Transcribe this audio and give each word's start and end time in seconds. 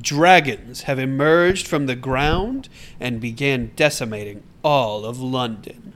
dragons 0.00 0.82
have 0.82 0.98
emerged 0.98 1.66
from 1.66 1.86
the 1.86 1.96
ground 1.96 2.68
and 3.00 3.20
began 3.20 3.72
decimating 3.76 4.42
all 4.62 5.04
of 5.04 5.20
London. 5.20 5.94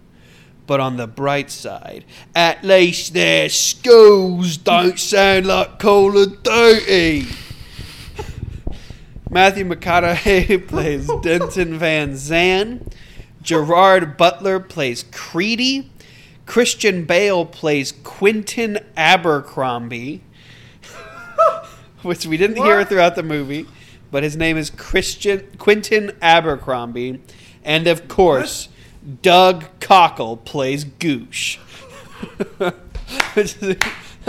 But 0.67 0.81
on 0.81 0.97
the 0.97 1.07
bright 1.07 1.51
side, 1.51 2.05
at 2.35 2.63
least 2.63 3.13
their 3.13 3.49
skulls 3.49 4.57
don't 4.57 4.99
sound 4.99 5.47
like 5.47 5.81
Call 5.81 6.17
of 6.17 6.43
Duty. 6.43 7.27
Matthew 9.31 9.65
McConaughey 9.65 10.67
plays 10.69 11.11
Denton 11.23 11.79
Van 11.79 12.17
Zan. 12.17 12.87
Gerard 13.43 14.17
Butler 14.17 14.61
plays 14.61 15.05
Creedy. 15.05 15.89
Christian 16.47 17.05
Bale 17.05 17.47
plays 17.47 17.93
Quentin 17.93 18.81
Abercrombie, 18.97 20.21
which 22.03 22.27
we 22.27 22.37
didn't 22.37 22.57
hear 22.57 22.85
throughout 22.85 23.15
the 23.15 23.23
movie, 23.23 23.67
but 24.11 24.23
his 24.23 24.37
name 24.37 24.57
is 24.57 24.71
Christian 24.71 25.47
Quentin 25.59 26.13
Abercrombie, 26.21 27.21
and 27.65 27.87
of 27.87 28.09
course, 28.09 28.69
Doug 29.23 29.67
Cockle 29.81 30.37
plays 30.37 30.85
Goosh, 30.85 31.57
which 33.35 33.57
is 33.63 33.77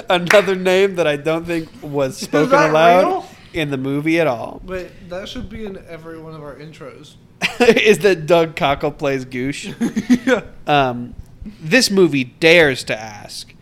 another 0.09 0.55
name 0.55 0.95
that 0.95 1.07
I 1.07 1.17
don't 1.17 1.45
think 1.45 1.70
was 1.81 2.17
spoken 2.17 2.57
aloud 2.57 3.07
real? 3.07 3.27
in 3.53 3.70
the 3.71 3.77
movie 3.77 4.20
at 4.20 4.27
all. 4.27 4.61
Wait, 4.65 5.09
that 5.09 5.27
should 5.27 5.49
be 5.49 5.65
in 5.65 5.77
every 5.87 6.20
one 6.20 6.34
of 6.34 6.41
our 6.43 6.55
intros. 6.55 7.15
is 7.59 7.99
that 7.99 8.25
Doug 8.25 8.55
Cockle 8.55 8.91
plays 8.91 9.25
Goosh? 9.25 9.73
Um, 10.67 11.15
this 11.43 11.89
movie 11.91 12.23
dares 12.23 12.84
to 12.85 12.98
ask, 12.98 13.53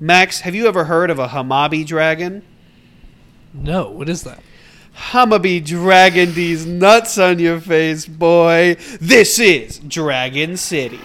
Max, 0.00 0.40
have 0.40 0.54
you 0.54 0.66
ever 0.66 0.84
heard 0.84 1.10
of 1.10 1.18
a 1.18 1.28
Hamabi 1.28 1.84
dragon? 1.84 2.42
No, 3.52 3.90
what 3.90 4.08
is 4.08 4.22
that? 4.22 4.40
I'ma 4.96 5.38
be 5.38 5.60
dragging 5.60 6.34
these 6.34 6.66
nuts 6.66 7.18
on 7.18 7.38
your 7.38 7.60
face, 7.60 8.06
boy. 8.06 8.76
This 9.00 9.38
is 9.38 9.78
Dragon 9.80 10.56
City. 10.56 11.00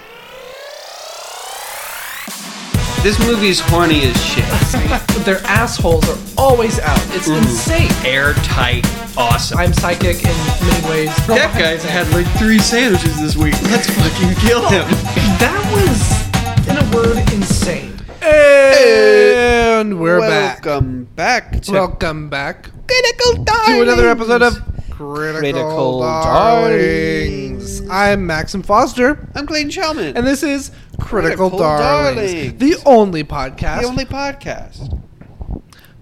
This 3.02 3.18
movie's 3.26 3.62
horny 3.62 4.02
as 4.04 4.26
shit. 4.26 4.44
Their 5.26 5.40
assholes 5.46 6.08
are 6.10 6.18
always 6.38 6.80
out. 6.80 7.00
It's 7.16 7.30
mm. 7.30 7.38
insane. 7.38 7.92
Airtight, 8.06 8.86
awesome. 9.18 9.58
I'm 9.58 9.74
psychic 9.74 10.18
in 10.18 10.36
many 10.68 10.90
ways. 10.90 11.28
that 11.28 11.56
guy's 11.58 11.84
had 11.84 12.10
like 12.10 12.28
three 12.38 12.60
sandwiches 12.60 13.20
this 13.22 13.38
week. 13.38 13.54
Let's 13.64 13.90
fucking 13.90 14.36
kill 14.36 14.68
him. 14.70 14.86
That 15.40 15.64
was, 15.72 16.68
in 16.68 16.76
a 16.76 16.96
word, 16.96 17.18
insane. 17.32 17.99
And 18.22 20.00
we're 20.00 20.20
back. 20.20 20.66
Welcome 20.66 21.06
back 21.16 21.62
to 21.62 21.72
Welcome 21.72 22.30
back 22.30 22.70
Critical 22.88 23.44
Darlings. 23.46 23.76
to 23.78 23.82
another 23.82 24.10
episode 24.10 24.42
of 24.42 24.54
Critical 24.90 25.40
Critical, 25.40 26.00
Darlings. 26.02 27.82
I'm 27.90 28.28
Maxim 28.28 28.62
Foster, 28.62 29.26
I'm 29.36 29.48
Clayton 29.48 29.72
Shellman. 29.72 30.18
and 30.18 30.28
this 30.28 30.44
is 30.44 30.72
Critical, 31.00 31.50
Critical 31.50 31.60
Darlings, 31.60 32.34
Darlings. 32.34 32.60
the 32.60 32.76
only 32.86 33.24
podcast. 33.24 33.82
the 33.82 33.88
only 33.88 34.06
podcast. 34.06 35.02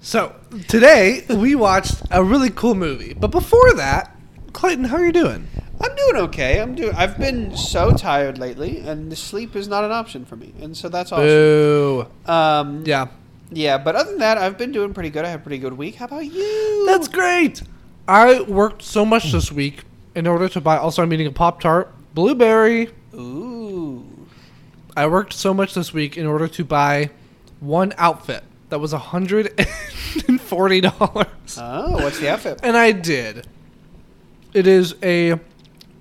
so 0.01 0.35
today 0.67 1.23
we 1.29 1.53
watched 1.53 2.01
a 2.09 2.23
really 2.23 2.49
cool 2.49 2.73
movie, 2.73 3.13
but 3.13 3.29
before 3.29 3.73
that, 3.73 4.15
Clayton, 4.53 4.85
how 4.85 4.97
are 4.97 5.05
you 5.05 5.11
doing? 5.11 5.47
I'm 5.79 5.95
doing 5.95 6.15
okay. 6.23 6.61
I'm 6.61 6.75
doing. 6.75 6.93
I've 6.95 7.17
been 7.17 7.55
so 7.55 7.91
tired 7.91 8.37
lately, 8.37 8.79
and 8.79 9.15
sleep 9.17 9.55
is 9.55 9.67
not 9.67 9.83
an 9.83 9.91
option 9.91 10.25
for 10.25 10.35
me, 10.35 10.53
and 10.61 10.75
so 10.75 10.89
that's 10.89 11.11
awesome. 11.11 11.25
Boo. 11.25 12.07
Um, 12.25 12.83
Yeah, 12.85 13.07
yeah. 13.51 13.77
But 13.77 13.95
other 13.95 14.09
than 14.11 14.19
that, 14.19 14.37
I've 14.37 14.57
been 14.57 14.71
doing 14.71 14.93
pretty 14.93 15.09
good. 15.09 15.23
I 15.25 15.29
had 15.29 15.39
a 15.39 15.43
pretty 15.43 15.59
good 15.59 15.73
week. 15.73 15.95
How 15.95 16.05
about 16.05 16.25
you? 16.25 16.85
that's 16.87 17.07
great. 17.07 17.61
I 18.07 18.41
worked 18.41 18.81
so 18.81 19.05
much 19.05 19.31
this 19.31 19.51
week 19.51 19.83
in 20.15 20.25
order 20.27 20.47
to 20.49 20.61
buy. 20.61 20.77
Also, 20.77 21.03
I'm 21.03 21.11
eating 21.13 21.27
a 21.27 21.31
Pop 21.31 21.59
Tart, 21.59 21.93
blueberry. 22.13 22.89
Ooh. 23.13 24.05
I 24.95 25.05
worked 25.07 25.33
so 25.33 25.53
much 25.53 25.73
this 25.75 25.93
week 25.93 26.17
in 26.17 26.25
order 26.25 26.47
to 26.47 26.65
buy 26.65 27.11
one 27.59 27.93
outfit 27.97 28.43
that 28.69 28.79
was 28.79 28.93
hundred 28.93 29.53
and 30.27 30.41
forty 30.41 30.81
dollars, 30.81 31.57
Oh, 31.59 31.93
what's 32.03 32.19
the 32.19 32.29
outfit? 32.31 32.61
and 32.63 32.75
I 32.75 32.91
did. 32.93 33.45
It 34.53 34.65
is 34.65 34.95
a 35.03 35.39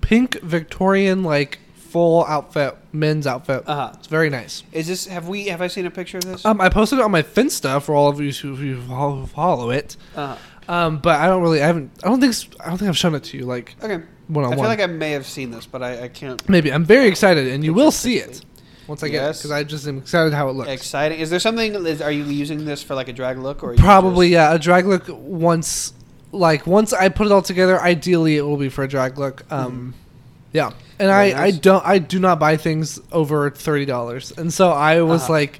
pink 0.07 0.39
Victorian 0.41 1.21
like 1.21 1.59
full 1.75 2.23
outfit, 2.25 2.77
men's 2.93 3.27
outfit. 3.27 3.63
Uh-huh. 3.67 3.91
It's 3.95 4.07
very 4.07 4.29
nice. 4.29 4.63
Is 4.71 4.87
this? 4.87 5.05
Have 5.07 5.27
we? 5.27 5.47
Have 5.47 5.61
I 5.61 5.67
seen 5.67 5.85
a 5.85 5.91
picture 5.91 6.17
of 6.17 6.23
this? 6.23 6.45
Um, 6.45 6.61
I 6.61 6.69
posted 6.69 6.99
it 6.99 7.01
on 7.01 7.11
my 7.11 7.23
Finsta 7.23 7.81
for 7.81 7.93
all 7.93 8.07
of 8.07 8.21
you 8.21 8.31
who, 8.31 8.55
who 8.55 9.25
follow- 9.27 9.69
it. 9.69 9.97
uh, 10.15 10.37
Um, 10.69 10.99
but 10.99 11.19
I 11.19 11.27
don't 11.27 11.41
really, 11.41 11.61
I 11.61 11.67
haven't, 11.67 11.91
I 12.03 12.07
don't 12.07 12.21
think, 12.21 12.33
I 12.61 12.69
don't 12.69 12.77
think 12.77 12.87
I've 12.89 12.97
shown 12.97 13.15
it 13.15 13.23
to 13.25 13.37
you. 13.37 13.45
Like 13.45 13.75
okay. 13.83 14.01
one 14.27 14.45
on 14.45 14.51
one. 14.51 14.53
I 14.53 14.55
feel 14.55 14.69
like 14.69 14.79
I 14.79 14.85
may 14.85 15.11
have 15.11 15.25
seen 15.25 15.51
this, 15.51 15.65
but 15.65 15.83
I, 15.83 16.05
I 16.05 16.07
can't. 16.07 16.47
Maybe 16.49 16.71
I'm 16.71 16.85
very 16.85 17.07
excited, 17.07 17.47
and 17.47 17.63
you 17.65 17.73
will 17.73 17.91
see 17.91 18.17
it 18.17 18.41
once 18.87 19.03
I 19.03 19.09
get 19.09 19.23
it 19.29 19.35
because 19.37 19.51
I 19.51 19.63
just 19.65 19.87
am 19.87 19.97
excited 19.97 20.33
how 20.33 20.47
it 20.49 20.53
looks. 20.53 20.69
Exciting. 20.69 21.19
Is 21.19 21.29
there 21.29 21.39
something? 21.39 21.73
Is, 21.85 22.01
are 22.01 22.11
you 22.11 22.23
using 22.23 22.63
this 22.63 22.81
for 22.81 22.95
like 22.95 23.09
a 23.09 23.13
drag 23.13 23.37
look 23.39 23.61
or? 23.63 23.75
Probably 23.75 24.27
just- 24.29 24.33
yeah, 24.33 24.53
a 24.53 24.59
drag 24.59 24.85
look 24.85 25.05
once, 25.09 25.93
like 26.37 26.65
once 26.67 26.93
I 26.93 27.09
put 27.09 27.25
it 27.27 27.31
all 27.31 27.41
together. 27.41 27.79
Ideally, 27.79 28.37
it 28.37 28.41
will 28.41 28.57
be 28.57 28.69
for 28.69 28.83
a 28.83 28.87
drag 28.87 29.17
look. 29.17 29.43
Um, 29.51 29.93
yeah, 30.53 30.67
and 30.99 31.09
Very 31.09 31.33
I, 31.33 31.45
I 31.45 31.51
don't, 31.51 31.85
I 31.85 31.99
do 31.99 32.19
not 32.19 32.39
buy 32.39 32.57
things 32.57 32.99
over 33.11 33.49
thirty 33.49 33.85
dollars, 33.85 34.31
and 34.31 34.53
so 34.53 34.71
I 34.71 35.01
was 35.01 35.23
Uh-huh. 35.23 35.33
like, 35.33 35.59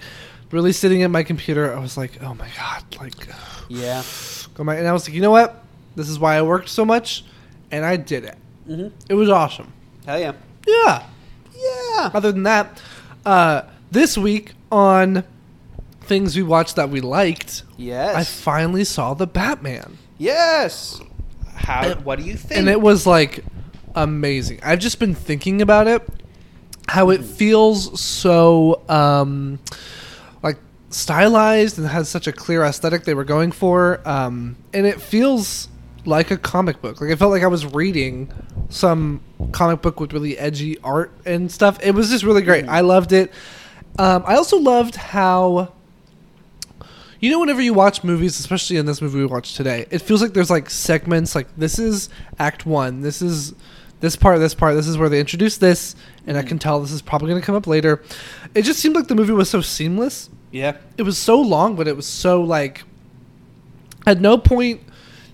really 0.52 0.72
sitting 0.72 1.04
at 1.04 1.12
my 1.12 1.24
computer. 1.24 1.76
I 1.76 1.80
was 1.80 1.98
like, 1.98 2.22
oh 2.24 2.34
my 2.34 2.48
god, 2.58 2.84
like, 3.00 3.14
Yeah. 3.70 4.02
go 4.56 4.64
my, 4.64 4.76
and 4.76 4.88
I 4.88 4.94
was 4.94 5.08
like, 5.08 5.14
you 5.16 5.22
know 5.22 5.32
what? 5.32 5.64
This 5.96 6.10
is 6.10 6.18
why 6.20 6.36
I 6.36 6.42
worked 6.42 6.70
so 6.70 6.86
much, 6.86 7.26
and 7.72 7.84
I 7.86 7.98
did 7.98 8.24
it. 8.24 8.38
Mm-hmm. 8.68 8.96
It 9.10 9.14
was 9.14 9.30
awesome. 9.30 9.72
Hell 10.06 10.20
yeah. 10.20 10.34
Yeah. 10.68 11.04
Yeah. 11.56 12.12
Other 12.14 12.32
than 12.32 12.44
that, 12.44 12.82
uh, 13.26 13.64
this 13.92 14.18
week 14.18 14.54
on 14.72 15.24
things 16.02 16.36
we 16.36 16.44
watched 16.44 16.76
that 16.78 16.90
we 16.90 17.02
liked, 17.02 17.64
Yes. 17.78 18.16
I 18.16 18.24
finally 18.24 18.84
saw 18.86 19.14
the 19.14 19.28
Batman. 19.28 19.98
Yes. 20.18 21.00
How? 21.56 21.82
And- 21.92 22.06
what 22.06 22.20
do 22.20 22.26
you 22.26 22.36
think? 22.36 22.60
and 22.60 22.70
it 22.70 22.82
was 22.82 23.06
like 23.06 23.44
amazing. 23.96 24.60
I've 24.64 24.80
just 24.80 25.00
been 25.00 25.16
thinking 25.16 25.62
about 25.62 25.88
it, 25.88 26.08
how 26.88 27.10
it 27.10 27.24
feels 27.24 28.00
so 28.00 28.82
um, 28.90 29.60
like 30.44 30.58
stylized 30.90 31.78
and 31.78 31.88
has 31.88 32.08
such 32.10 32.28
a 32.28 32.32
clear 32.32 32.64
aesthetic 32.64 33.04
they 33.04 33.14
were 33.14 33.24
going 33.26 33.52
for, 33.52 34.02
um, 34.08 34.56
and 34.74 34.86
it 34.86 35.02
feels 35.02 35.68
like 36.06 36.32
a 36.32 36.38
comic 36.38 36.82
book. 36.82 37.02
Like 37.02 37.12
I 37.12 37.16
felt 37.16 37.32
like 37.32 37.44
I 37.44 37.48
was 37.48 37.66
reading 37.66 38.32
some 38.70 39.22
comic 39.52 39.82
book 39.82 40.00
with 40.00 40.14
really 40.14 40.38
edgy 40.38 40.78
art 40.80 41.12
and 41.26 41.52
stuff. 41.52 41.80
It 41.84 41.92
was 41.92 42.10
just 42.10 42.24
really 42.24 42.42
great. 42.44 42.68
I 42.68 42.80
loved 42.82 43.12
it. 43.12 43.34
Um, 44.00 44.24
I 44.26 44.36
also 44.36 44.58
loved 44.58 44.96
how 44.96 45.74
you 47.20 47.32
know, 47.32 47.40
whenever 47.40 47.62
you 47.62 47.74
watch 47.74 48.04
movies, 48.04 48.40
especially 48.40 48.78
in 48.78 48.86
this 48.86 49.02
movie 49.02 49.20
we 49.20 49.26
watched 49.26 49.56
today, 49.56 49.86
it 49.90 50.00
feels 50.00 50.22
like 50.22 50.34
there's 50.34 50.50
like 50.50 50.70
segments. 50.70 51.36
Like 51.36 51.48
this 51.58 51.80
is 51.80 52.10
Act 52.40 52.66
One. 52.66 53.02
This 53.02 53.22
is 53.22 53.54
this 54.00 54.16
part. 54.16 54.40
This 54.40 54.54
part. 54.54 54.76
This 54.76 54.88
is 54.88 54.98
where 54.98 55.10
they 55.10 55.20
introduce 55.20 55.58
this, 55.58 55.96
and 56.28 56.38
I 56.38 56.44
can 56.44 56.60
tell 56.60 56.80
this 56.80 56.92
is 56.92 57.02
probably 57.02 57.30
going 57.30 57.42
to 57.42 57.46
come 57.46 57.56
up 57.56 57.66
later. 57.68 58.04
It 58.54 58.62
just 58.64 58.80
seemed 58.80 58.96
like 58.96 59.08
the 59.08 59.16
movie 59.16 59.34
was 59.34 59.50
so 59.50 59.62
seamless. 59.62 60.30
yeah. 60.52 60.78
It 60.98 61.04
was 61.04 61.18
so 61.18 61.40
long, 61.42 61.76
but 61.76 61.88
it 61.88 61.96
was 61.96 62.06
so 62.08 62.42
like. 62.42 62.84
At 64.06 64.22
no 64.22 64.38
point 64.38 64.82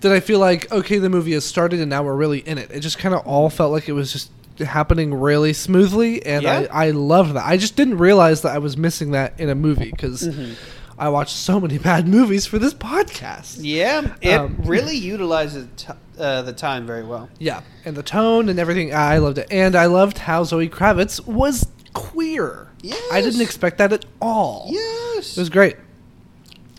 did 0.00 0.10
I 0.12 0.20
feel 0.20 0.38
like 0.38 0.70
okay, 0.72 0.98
the 0.98 1.08
movie 1.08 1.32
has 1.32 1.44
started 1.44 1.80
and 1.80 1.88
now 1.88 2.02
we're 2.02 2.16
really 2.16 2.40
in 2.40 2.58
it. 2.58 2.70
It 2.70 2.80
just 2.80 2.98
kind 2.98 3.14
of 3.14 3.26
all 3.26 3.48
felt 3.48 3.72
like 3.72 3.88
it 3.88 3.92
was 3.92 4.12
just 4.12 4.30
happening 4.58 5.14
really 5.14 5.52
smoothly, 5.52 6.24
and 6.26 6.42
Yeah. 6.42 6.66
I 6.72 6.86
I 6.86 6.90
loved 6.90 7.34
that. 7.34 7.46
I 7.46 7.56
just 7.56 7.76
didn't 7.76 7.98
realize 7.98 8.42
that 8.42 8.54
I 8.54 8.58
was 8.58 8.76
missing 8.76 9.12
that 9.12 9.38
in 9.38 9.48
a 9.48 9.54
movie 9.54 9.90
because. 9.90 10.26
Mm-hmm. 10.28 10.54
I 10.98 11.08
watched 11.08 11.34
so 11.36 11.58
many 11.60 11.78
bad 11.90 12.06
movies 12.08 12.46
for 12.46 12.58
this 12.58 12.74
podcast. 12.74 13.58
Yeah. 13.60 14.14
It 14.20 14.34
Um, 14.34 14.56
really 14.64 14.96
utilizes 14.96 15.66
t- 15.76 15.88
uh, 16.18 16.42
the 16.42 16.52
time 16.52 16.86
very 16.86 17.02
well. 17.04 17.28
Yeah, 17.38 17.62
and 17.84 17.96
the 17.96 18.02
tone 18.02 18.48
and 18.48 18.58
everything, 18.58 18.94
I 18.94 19.18
loved 19.18 19.38
it. 19.38 19.48
And 19.50 19.74
I 19.74 19.86
loved 19.86 20.18
how 20.18 20.44
Zoe 20.44 20.68
Kravitz 20.68 21.24
was 21.26 21.66
queer. 21.92 22.68
Yes. 22.82 23.02
I 23.12 23.20
didn't 23.20 23.40
expect 23.40 23.78
that 23.78 23.92
at 23.92 24.04
all. 24.20 24.66
Yes. 24.70 25.36
It 25.36 25.40
was 25.40 25.48
great. 25.50 25.76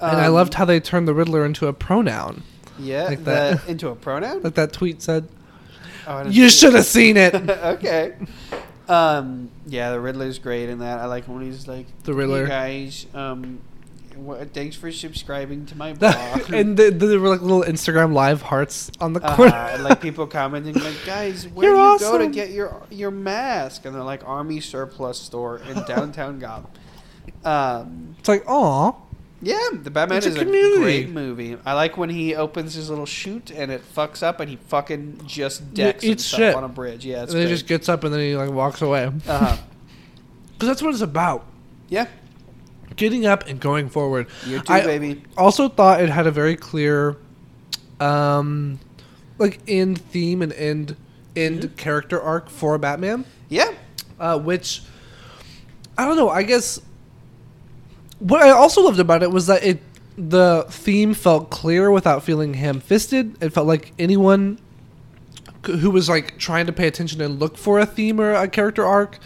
and 0.02 0.18
I 0.18 0.28
Um, 0.28 0.34
loved 0.34 0.54
how 0.56 0.66
they 0.66 0.80
turned 0.80 1.08
the 1.08 1.14
Riddler 1.14 1.46
into 1.46 1.68
a 1.68 1.74
pronoun, 1.74 2.44
Yeah. 2.80 3.04
like 3.06 3.20
the- 3.20 3.24
that. 3.26 3.62
into 3.68 3.90
a 3.90 3.96
pronoun. 3.96 4.44
like 4.44 4.56
that 4.56 4.72
tweet 4.74 5.02
said. 5.02 5.28
Oh, 6.08 6.28
You 6.30 6.50
should 6.50 6.74
have 6.76 6.86
seen 6.86 7.18
it. 7.18 7.34
it. 7.34 7.50
okay. 7.50 8.14
Um. 8.88 9.50
Yeah, 9.66 9.92
the 9.92 10.00
Riddler's 10.00 10.38
great 10.38 10.70
in 10.70 10.80
that. 10.80 11.00
I 11.00 11.06
like 11.08 11.26
when 11.28 11.42
he's 11.42 11.68
like, 11.68 11.88
The 12.04 12.14
Riddler. 12.14 12.46
"Hey 12.46 12.84
guys, 12.86 13.06
um, 13.16 13.60
wha- 14.18 14.46
thanks 14.54 14.76
for 14.76 14.92
subscribing 14.92 15.66
to 15.68 15.78
my 15.78 15.94
blog." 15.94 16.52
and 16.54 16.78
the, 16.78 16.92
there 16.92 17.20
were 17.20 17.30
like 17.30 17.42
little 17.42 17.64
Instagram 17.64 18.14
live 18.14 18.42
hearts 18.42 18.92
on 19.00 19.14
the 19.14 19.22
Uh-huh, 19.24 19.36
corner. 19.36 19.54
and 19.56 19.84
like 19.84 20.02
people 20.02 20.28
commenting 20.28 20.74
like, 20.76 20.96
guys, 21.06 21.48
where 21.48 21.70
You're 21.74 21.98
do 21.98 22.04
you 22.06 22.12
go 22.12 22.18
to 22.20 22.28
get 22.28 22.52
your 22.52 22.82
your 22.90 23.12
mask? 23.12 23.86
And 23.86 23.94
they're 23.96 24.04
like, 24.04 24.28
Army 24.28 24.60
Surplus 24.62 25.20
Store 25.20 25.60
in 25.60 25.84
downtown 25.84 26.40
Gotham. 26.46 26.72
Um, 27.44 28.16
it's 28.20 28.28
like, 28.30 28.44
aw, 28.48 28.94
Yeah, 29.42 29.58
the 29.74 29.92
Batman 29.92 30.18
It's 30.20 30.28
is 30.28 30.36
a 30.36 30.40
community. 30.40 30.82
great 30.82 31.10
movie. 31.10 31.58
I 31.66 31.74
like 31.74 31.98
when 31.98 32.10
he 32.10 32.36
opens 32.36 32.74
his 32.74 32.90
little 32.90 33.06
chute 33.06 33.52
and 33.52 33.72
it 33.72 33.82
fucks 33.96 34.24
up 34.24 34.40
and 34.40 34.50
he 34.50 34.56
fucking 34.68 35.22
just 35.28 35.74
decks 35.74 36.04
eats 36.04 36.24
himself 36.32 36.40
shit. 36.52 36.56
on 36.56 36.64
a 36.64 36.68
bridge. 36.70 37.06
Yeah, 37.06 37.16
And 37.16 37.24
it's 37.26 37.34
then 37.34 37.44
he 37.44 37.48
just 37.48 37.68
gets 37.68 37.90
up 37.90 38.04
and 38.04 38.14
then 38.14 38.22
he 38.22 38.36
like 38.36 38.50
walks 38.52 38.82
away. 38.82 39.10
Because 39.10 39.30
uh-huh. 39.30 39.58
that's 40.60 40.82
what 40.82 40.92
it's 40.94 41.02
about. 41.02 41.46
Yeah, 41.90 42.08
Getting 42.96 43.26
up 43.26 43.48
and 43.48 43.60
going 43.60 43.90
forward. 43.90 44.28
you 44.46 44.60
too, 44.60 44.72
I 44.74 44.82
baby. 44.84 45.24
also 45.38 45.68
thought 45.70 46.02
it 46.02 46.10
had 46.10 46.28
a 46.28 46.32
very 46.32 46.56
clear, 46.56 47.18
um, 48.00 48.80
like 49.38 49.60
end 49.68 50.00
theme 50.00 50.42
and 50.42 50.54
end 50.54 50.96
end 51.36 51.62
Mm-hmm. 51.64 51.76
character 51.76 52.22
arc 52.22 52.50
for 52.50 52.78
Batman. 52.78 53.26
Yeah, 53.50 53.72
uh, 54.20 54.40
which 54.40 54.82
I 55.98 56.06
don't 56.06 56.16
know. 56.16 56.30
I 56.30 56.44
guess 56.44 56.80
what 58.20 58.42
I 58.42 58.52
also 58.52 58.82
loved 58.82 59.00
about 59.00 59.24
it 59.24 59.32
was 59.32 59.48
that 59.48 59.64
it 59.64 59.82
the 60.18 60.66
theme 60.70 61.14
felt 61.14 61.50
clear 61.50 61.92
without 61.92 62.24
feeling 62.24 62.54
ham-fisted. 62.54 63.44
It 63.44 63.50
felt 63.50 63.68
like 63.68 63.92
anyone 64.00 64.60
who 65.66 65.92
was 65.92 66.08
like 66.08 66.38
trying 66.38 66.68
to 66.68 66.72
pay 66.72 66.88
attention 66.88 67.20
and 67.20 67.38
look 67.40 67.58
for 67.58 67.80
a 67.80 67.86
theme 67.86 68.22
or 68.22 68.34
a 68.34 68.48
character 68.48 68.86
arc 68.86 69.18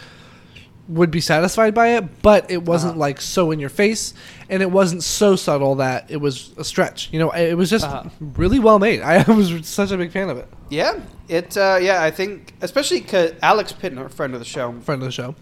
would 0.90 1.10
be 1.10 1.20
satisfied 1.20 1.72
by 1.74 1.88
it, 1.96 2.22
but 2.22 2.50
it 2.50 2.62
wasn't 2.64 2.92
Uh-huh. 2.92 3.00
like 3.00 3.20
so 3.20 3.50
in 3.50 3.60
your 3.60 3.68
face, 3.70 4.12
and 4.48 4.60
it 4.62 4.70
wasn't 4.70 5.02
so 5.02 5.36
subtle 5.36 5.76
that 5.76 6.10
it 6.10 6.16
was 6.18 6.50
a 6.58 6.64
stretch. 6.64 7.08
You 7.12 7.18
know, 7.20 7.30
it 7.30 7.54
was 7.54 7.70
just 7.70 7.86
Uh-huh. 7.86 8.08
really 8.20 8.58
well 8.58 8.78
made. 8.78 9.00
I 9.14 9.22
was 9.30 9.66
such 9.68 9.90
a 9.92 9.96
big 9.96 10.10
fan 10.12 10.28
of 10.30 10.36
it. 10.38 10.48
yeah. 10.68 11.00
It. 11.28 11.56
Uh, 11.56 11.78
yeah, 11.80 12.02
I 12.02 12.10
think 12.10 12.54
especially 12.60 13.00
because 13.00 13.32
Alex 13.40 13.72
Pittner, 13.72 14.10
friend 14.10 14.34
of 14.34 14.40
the 14.40 14.44
show, 14.44 14.72
Friend 14.80 15.00
of 15.00 15.06
the 15.06 15.12
show. 15.12 15.36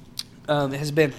um, 0.48 0.72
has 0.72 0.90
been 0.90 1.14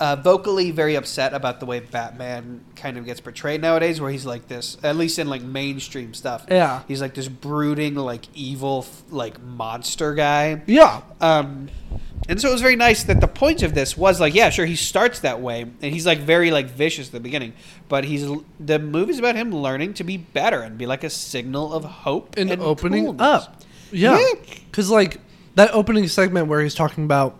uh, 0.00 0.16
vocally 0.16 0.72
very 0.72 0.96
upset 0.96 1.32
about 1.32 1.60
the 1.60 1.66
way 1.66 1.78
Batman 1.78 2.60
kind 2.74 2.98
of 2.98 3.04
gets 3.06 3.20
portrayed 3.20 3.62
nowadays, 3.62 4.00
where 4.00 4.10
he's 4.10 4.26
like 4.26 4.48
this, 4.48 4.76
at 4.82 4.96
least 4.96 5.20
in 5.20 5.28
like 5.28 5.42
mainstream 5.42 6.12
stuff. 6.14 6.44
Yeah. 6.50 6.82
He's 6.88 7.00
like 7.00 7.14
this 7.14 7.28
brooding, 7.28 7.94
like 7.94 8.24
evil, 8.34 8.84
like 9.10 9.40
monster 9.40 10.14
guy. 10.14 10.62
Yeah. 10.66 11.02
Um, 11.20 11.68
and 12.28 12.40
so 12.40 12.48
it 12.48 12.52
was 12.52 12.60
very 12.62 12.76
nice 12.76 13.04
that 13.04 13.20
the 13.20 13.28
point 13.28 13.62
of 13.62 13.74
this 13.74 13.96
was 13.96 14.20
like, 14.20 14.34
yeah, 14.34 14.50
sure, 14.50 14.66
he 14.66 14.76
starts 14.76 15.20
that 15.20 15.40
way, 15.40 15.62
and 15.62 15.92
he's 15.92 16.06
like 16.06 16.18
very 16.20 16.50
like 16.50 16.66
vicious 16.70 17.08
at 17.08 17.12
the 17.12 17.20
beginning, 17.20 17.52
but 17.88 18.04
he's 18.04 18.26
the 18.60 18.78
movie's 18.78 19.18
about 19.18 19.36
him 19.36 19.54
learning 19.54 19.94
to 19.94 20.04
be 20.04 20.16
better 20.16 20.60
and 20.60 20.78
be 20.78 20.86
like 20.86 21.04
a 21.04 21.10
signal 21.10 21.72
of 21.72 21.84
hope 21.84 22.36
and, 22.36 22.50
and, 22.50 22.62
opening 22.62 23.04
coolness. 23.06 23.22
up. 23.46 23.62
Yeah. 23.92 24.18
Yeah. 24.18 24.26
Because, 24.70 24.90
like, 24.90 25.20
that 25.54 25.70
opening 25.72 26.08
segment 26.08 26.48
where 26.48 26.60
he's 26.60 26.74
talking 26.74 27.04
about 27.04 27.36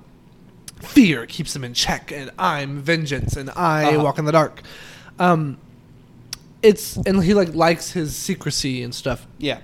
fear 0.83 1.27
keeps 1.27 1.57
him 1.57 1.65
in 1.65 1.75
check, 1.75 2.13
and 2.13 2.31
I'm 2.39 2.79
vengeance, 2.81 3.37
and 3.37 3.51
I 3.57 3.87
Uh-huh. 3.95 4.05
walk 4.05 4.19
in 4.19 4.25
the 4.25 4.33
dark. 4.33 4.63
Um, 5.19 5.57
it's, 6.63 6.97
and 6.97 7.23
he, 7.25 7.35
like, 7.35 7.55
likes 7.55 7.91
his 7.93 8.15
secrecy 8.15 8.83
and 8.83 8.95
stuff, 8.95 9.27
Yeah, 9.39 9.59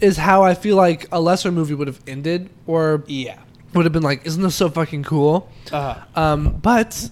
is 0.00 0.16
how 0.16 0.42
I 0.42 0.54
feel 0.54 0.76
like 0.76 1.06
a 1.12 1.20
lesser 1.20 1.52
movie 1.52 1.74
would 1.74 1.86
have 1.86 2.00
ended, 2.06 2.50
or 2.66 3.04
yeah, 3.06 3.38
would 3.74 3.84
have 3.84 3.92
been 3.92 4.02
like, 4.02 4.24
isn't 4.26 4.42
this 4.42 4.54
so 4.54 4.68
fucking 4.68 5.02
cool? 5.04 5.48
uh, 5.72 5.96
Um, 6.14 6.58
but 6.62 7.10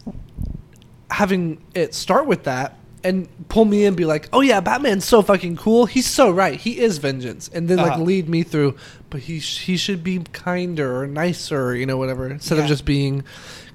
having 1.10 1.62
it 1.74 1.94
start 1.94 2.26
with 2.26 2.44
that 2.44 2.78
and 3.04 3.28
pull 3.48 3.64
me 3.64 3.82
in 3.82 3.88
and 3.88 3.96
be 3.96 4.04
like, 4.04 4.28
oh 4.32 4.40
yeah, 4.40 4.60
Batman's 4.60 5.04
so 5.04 5.22
fucking 5.22 5.56
cool. 5.56 5.86
He's 5.86 6.06
so 6.06 6.30
right. 6.30 6.58
He 6.58 6.78
is 6.78 6.98
vengeance. 6.98 7.50
And 7.52 7.68
then 7.68 7.78
like 7.78 7.92
Uh-huh. 7.92 8.02
lead 8.02 8.28
me 8.28 8.44
through, 8.44 8.76
but 9.10 9.22
he, 9.22 9.40
sh- 9.40 9.58
he 9.64 9.76
should 9.76 10.04
be 10.04 10.20
kinder 10.32 11.00
or 11.02 11.06
nicer, 11.08 11.74
you 11.74 11.84
know, 11.84 11.96
whatever, 11.96 12.28
instead 12.28 12.58
of 12.58 12.64
Yeah. 12.64 12.68
just 12.68 12.84
being, 12.84 13.24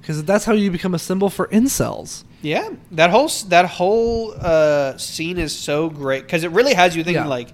because 0.00 0.24
that's 0.24 0.46
how 0.46 0.54
you 0.54 0.70
become 0.70 0.94
a 0.94 0.98
symbol 0.98 1.28
for 1.28 1.46
incels. 1.48 2.24
yeah. 2.40 2.70
That 2.92 3.10
whole 3.10 3.26
s- 3.26 3.42
that 3.42 3.66
whole 3.66 4.32
uh, 4.40 4.96
scene 4.96 5.38
is 5.38 5.54
so 5.54 5.90
great 5.90 6.22
because 6.22 6.42
it 6.44 6.50
really 6.52 6.72
has 6.74 6.96
you 6.96 7.04
thinking 7.04 7.24
Yeah. 7.24 7.28
like, 7.28 7.48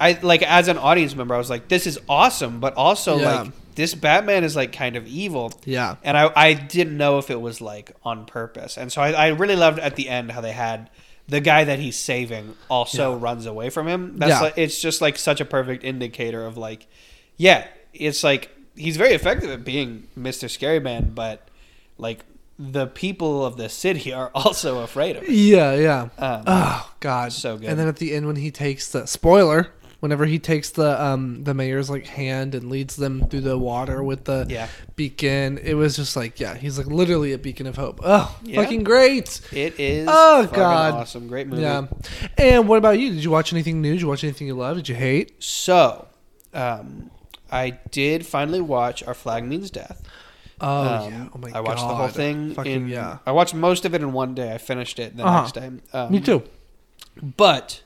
I 0.00 0.18
like 0.22 0.42
as 0.42 0.68
an 0.68 0.78
audience 0.78 1.14
member, 1.14 1.34
I 1.34 1.38
was 1.38 1.50
like, 1.50 1.68
this 1.68 1.86
is 1.86 1.98
awesome, 2.08 2.60
but 2.60 2.74
also 2.76 3.18
Yeah. 3.18 3.42
like 3.42 3.52
this 3.76 3.94
Batman 3.94 4.42
is 4.44 4.56
like 4.56 4.72
kind 4.72 4.96
of 4.96 5.06
evil. 5.06 5.52
Yeah. 5.64 5.96
and 6.02 6.16
I, 6.18 6.30
I 6.34 6.52
didn't 6.54 6.96
know 6.96 7.18
if 7.18 7.30
it 7.30 7.40
was 7.40 7.60
like 7.60 7.92
on 8.02 8.26
purpose 8.26 8.76
and 8.76 8.90
so 8.92 9.00
I, 9.00 9.12
I 9.12 9.28
really 9.28 9.56
loved 9.56 9.78
at 9.78 9.94
the 9.96 10.08
end 10.08 10.32
how 10.32 10.40
they 10.40 10.52
had 10.52 10.90
the 11.28 11.40
guy 11.40 11.64
that 11.64 11.78
he's 11.78 11.96
saving 11.96 12.54
also 12.68 13.12
Yeah. 13.14 13.18
runs 13.22 13.46
away 13.46 13.70
from 13.70 13.86
him 13.88 14.16
that's 14.18 14.30
Yeah. 14.30 14.40
like 14.40 14.54
it's 14.58 14.80
just 14.80 15.00
like 15.00 15.16
such 15.18 15.40
a 15.40 15.44
perfect 15.44 15.84
indicator 15.84 16.44
of 16.44 16.56
like 16.56 16.86
yeah 17.36 17.66
it's 17.92 18.22
like 18.24 18.50
he's 18.76 18.96
very 18.96 19.12
effective 19.14 19.50
at 19.50 19.64
being 19.64 20.08
mr 20.18 20.48
scary 20.50 20.78
man 20.80 21.12
but 21.14 21.48
like 21.98 22.24
the 22.58 22.86
people 22.86 23.44
of 23.44 23.56
the 23.58 23.68
city 23.68 24.12
are 24.12 24.30
also 24.34 24.80
afraid 24.80 25.16
of 25.16 25.22
him 25.24 25.34
Yeah, 25.34 25.74
yeah. 25.74 26.00
Um, 26.18 26.42
oh 26.46 26.92
God, 27.00 27.32
so 27.32 27.58
good. 27.58 27.68
And 27.68 27.78
then 27.78 27.86
at 27.88 27.96
the 27.96 28.14
end, 28.14 28.26
when 28.26 28.36
he 28.36 28.50
takes 28.50 28.90
the 28.90 29.04
spoiler, 29.06 29.68
whenever 30.06 30.24
he 30.24 30.38
takes 30.38 30.70
the 30.70 31.02
um 31.02 31.42
the 31.42 31.52
mayor's 31.52 31.90
like 31.90 32.06
hand 32.06 32.54
and 32.54 32.70
leads 32.70 32.94
them 32.94 33.28
through 33.28 33.40
the 33.40 33.58
water 33.58 34.02
with 34.04 34.24
the 34.24 34.46
Yeah. 34.48 34.68
beacon, 34.94 35.58
it 35.58 35.74
was 35.74 35.96
just 35.96 36.14
like 36.16 36.38
yeah, 36.38 36.54
he's 36.54 36.78
like 36.78 36.86
literally 36.86 37.32
a 37.32 37.38
beacon 37.38 37.66
of 37.66 37.76
hope. 37.76 38.00
Oh, 38.04 38.38
Yeah. 38.44 38.62
fucking 38.62 38.84
great. 38.84 39.40
it 39.52 39.78
is 39.80 40.06
Oh, 40.10 40.46
God. 40.52 40.94
awesome 40.94 41.26
great 41.26 41.48
movie 41.48 41.62
Yeah. 41.62 41.86
And 42.38 42.68
what 42.68 42.78
about 42.78 42.98
you? 43.00 43.10
Did 43.14 43.24
you 43.24 43.30
watch 43.32 43.52
anything 43.52 43.82
new? 43.82 43.92
Did 43.94 44.02
you 44.02 44.08
watch 44.08 44.22
anything 44.22 44.46
you 44.46 44.54
love 44.54 44.76
Did 44.76 44.88
you 44.88 44.94
hate? 44.94 45.32
so 45.42 46.06
um 46.54 47.10
I 47.50 47.78
did 47.90 48.24
finally 48.26 48.60
watch 48.60 49.02
Our 49.04 49.14
Flag 49.14 49.44
Means 49.44 49.70
Death. 49.70 50.02
Oh 50.60 50.68
Um, 51.04 51.12
yeah. 51.12 51.28
Oh 51.34 51.38
my 51.38 51.50
god. 51.50 51.56
I 51.56 51.60
watched 51.60 51.86
the 51.86 51.94
whole 51.94 52.08
thing. 52.08 52.54
Fucking 52.54 52.72
in, 52.72 52.88
yeah. 52.88 53.18
I 53.26 53.32
watched 53.32 53.54
most 53.54 53.84
of 53.84 53.94
it 53.94 54.00
in 54.02 54.12
one 54.12 54.34
day. 54.34 54.52
I 54.54 54.58
finished 54.58 54.98
it 54.98 55.16
the 55.16 55.24
Uh-huh. 55.24 55.40
next 55.42 55.52
day. 55.52 55.70
Um, 55.92 56.10
Me 56.12 56.20
too. 56.20 56.42
But 57.36 57.82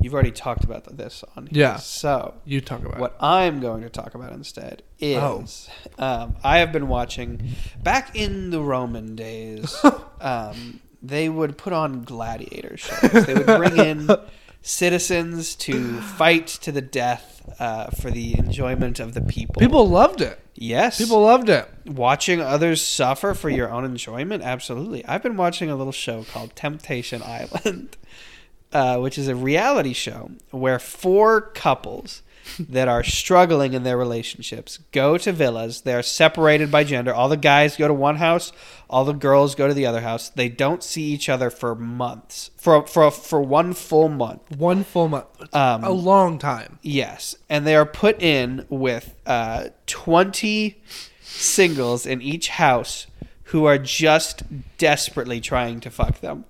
you've 0.00 0.14
already 0.14 0.30
talked 0.30 0.64
about 0.64 0.96
this 0.96 1.24
on 1.36 1.46
here. 1.48 1.60
Yeah. 1.62 1.76
So 1.76 2.34
You 2.44 2.60
talk 2.60 2.84
about 2.84 2.98
what 2.98 3.16
I'm 3.20 3.60
going 3.60 3.82
to 3.82 3.88
talk 3.90 4.14
about 4.14 4.32
instead 4.32 4.82
is 4.98 5.68
Oh. 5.98 6.04
um, 6.04 6.36
I 6.44 6.58
have 6.58 6.72
been 6.72 6.88
watching 6.88 7.42
back 7.82 8.14
in 8.16 8.50
the 8.50 8.60
Roman 8.60 9.14
days. 9.16 9.76
um, 10.20 10.80
they 11.02 11.28
would 11.28 11.56
put 11.58 11.72
on 11.72 12.02
gladiator 12.02 12.76
shows. 12.76 13.26
They 13.26 13.34
would 13.34 13.46
bring 13.46 13.76
in 13.78 14.08
citizens 14.62 15.54
to 15.54 16.00
fight 16.00 16.46
to 16.48 16.72
the 16.72 16.80
death 16.82 17.32
uh, 17.60 17.86
for 17.90 18.10
the 18.10 18.36
enjoyment 18.36 18.98
of 18.98 19.14
the 19.14 19.20
people. 19.20 19.54
People 19.60 19.88
loved 19.88 20.20
it. 20.20 20.38
yes, 20.56 20.98
People 20.98 21.20
loved 21.22 21.48
it. 21.48 21.68
watching 21.86 22.40
others 22.40 22.82
suffer 22.82 23.32
for 23.34 23.48
your 23.48 23.70
own 23.70 23.84
enjoyment 23.84 24.42
absolutely 24.42 25.04
i've 25.06 25.22
been 25.22 25.36
watching 25.36 25.70
a 25.70 25.76
little 25.76 25.92
show 25.92 26.24
called 26.24 26.54
temptation 26.56 27.22
island 27.22 27.96
uh, 28.72 28.98
which 28.98 29.18
is 29.18 29.28
a 29.28 29.36
reality 29.36 29.92
show 29.92 30.30
where 30.50 30.78
four 30.78 31.40
couples 31.40 32.22
that 32.58 32.88
are 32.88 33.02
struggling 33.02 33.72
in 33.72 33.82
their 33.82 33.96
relationships 33.96 34.78
go 34.92 35.18
to 35.18 35.32
villas. 35.32 35.82
They 35.82 35.94
are 35.94 36.02
separated 36.02 36.70
by 36.70 36.84
gender. 36.84 37.12
All 37.12 37.28
the 37.28 37.36
guys 37.36 37.76
go 37.76 37.88
to 37.88 37.94
one 37.94 38.16
house 38.16 38.52
all 38.88 39.04
the 39.04 39.12
girls 39.12 39.54
go 39.54 39.66
to 39.66 39.74
the 39.74 39.86
other 39.86 40.00
house. 40.00 40.28
They 40.28 40.48
don't 40.48 40.82
see 40.82 41.02
each 41.02 41.28
other 41.28 41.50
for 41.50 41.74
months 41.74 42.50
for 42.56 42.86
for 42.86 43.10
for 43.10 43.40
one 43.40 43.72
full 43.72 44.08
month. 44.08 44.42
One 44.56 44.84
full 44.84 45.08
month. 45.08 45.26
Um, 45.54 45.82
a 45.82 45.90
long 45.90 46.38
time. 46.38 46.78
Yes, 46.82 47.34
and 47.48 47.66
they 47.66 47.74
are 47.74 47.86
put 47.86 48.22
in 48.22 48.64
with 48.68 49.14
uh, 49.26 49.68
twenty 49.86 50.80
singles 51.22 52.06
in 52.06 52.22
each 52.22 52.48
house 52.48 53.06
who 53.50 53.64
are 53.64 53.78
just 53.78 54.42
desperately 54.78 55.40
trying 55.40 55.80
to 55.80 55.90
fuck 55.90 56.20
them, 56.20 56.44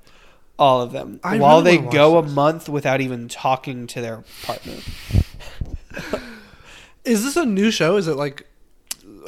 all 0.58 0.80
of 0.82 0.92
them, 0.92 1.20
I 1.22 1.38
while 1.38 1.62
really 1.62 1.78
they 1.78 1.90
go 1.90 2.18
a 2.18 2.22
month 2.22 2.68
without 2.68 3.00
even 3.00 3.28
talking 3.28 3.86
to 3.88 4.00
their 4.00 4.24
partner. 4.42 4.82
Is 7.04 7.22
this 7.24 7.36
a 7.36 7.44
new 7.46 7.70
show? 7.70 7.96
Is 7.96 8.08
it 8.08 8.14
like, 8.16 8.46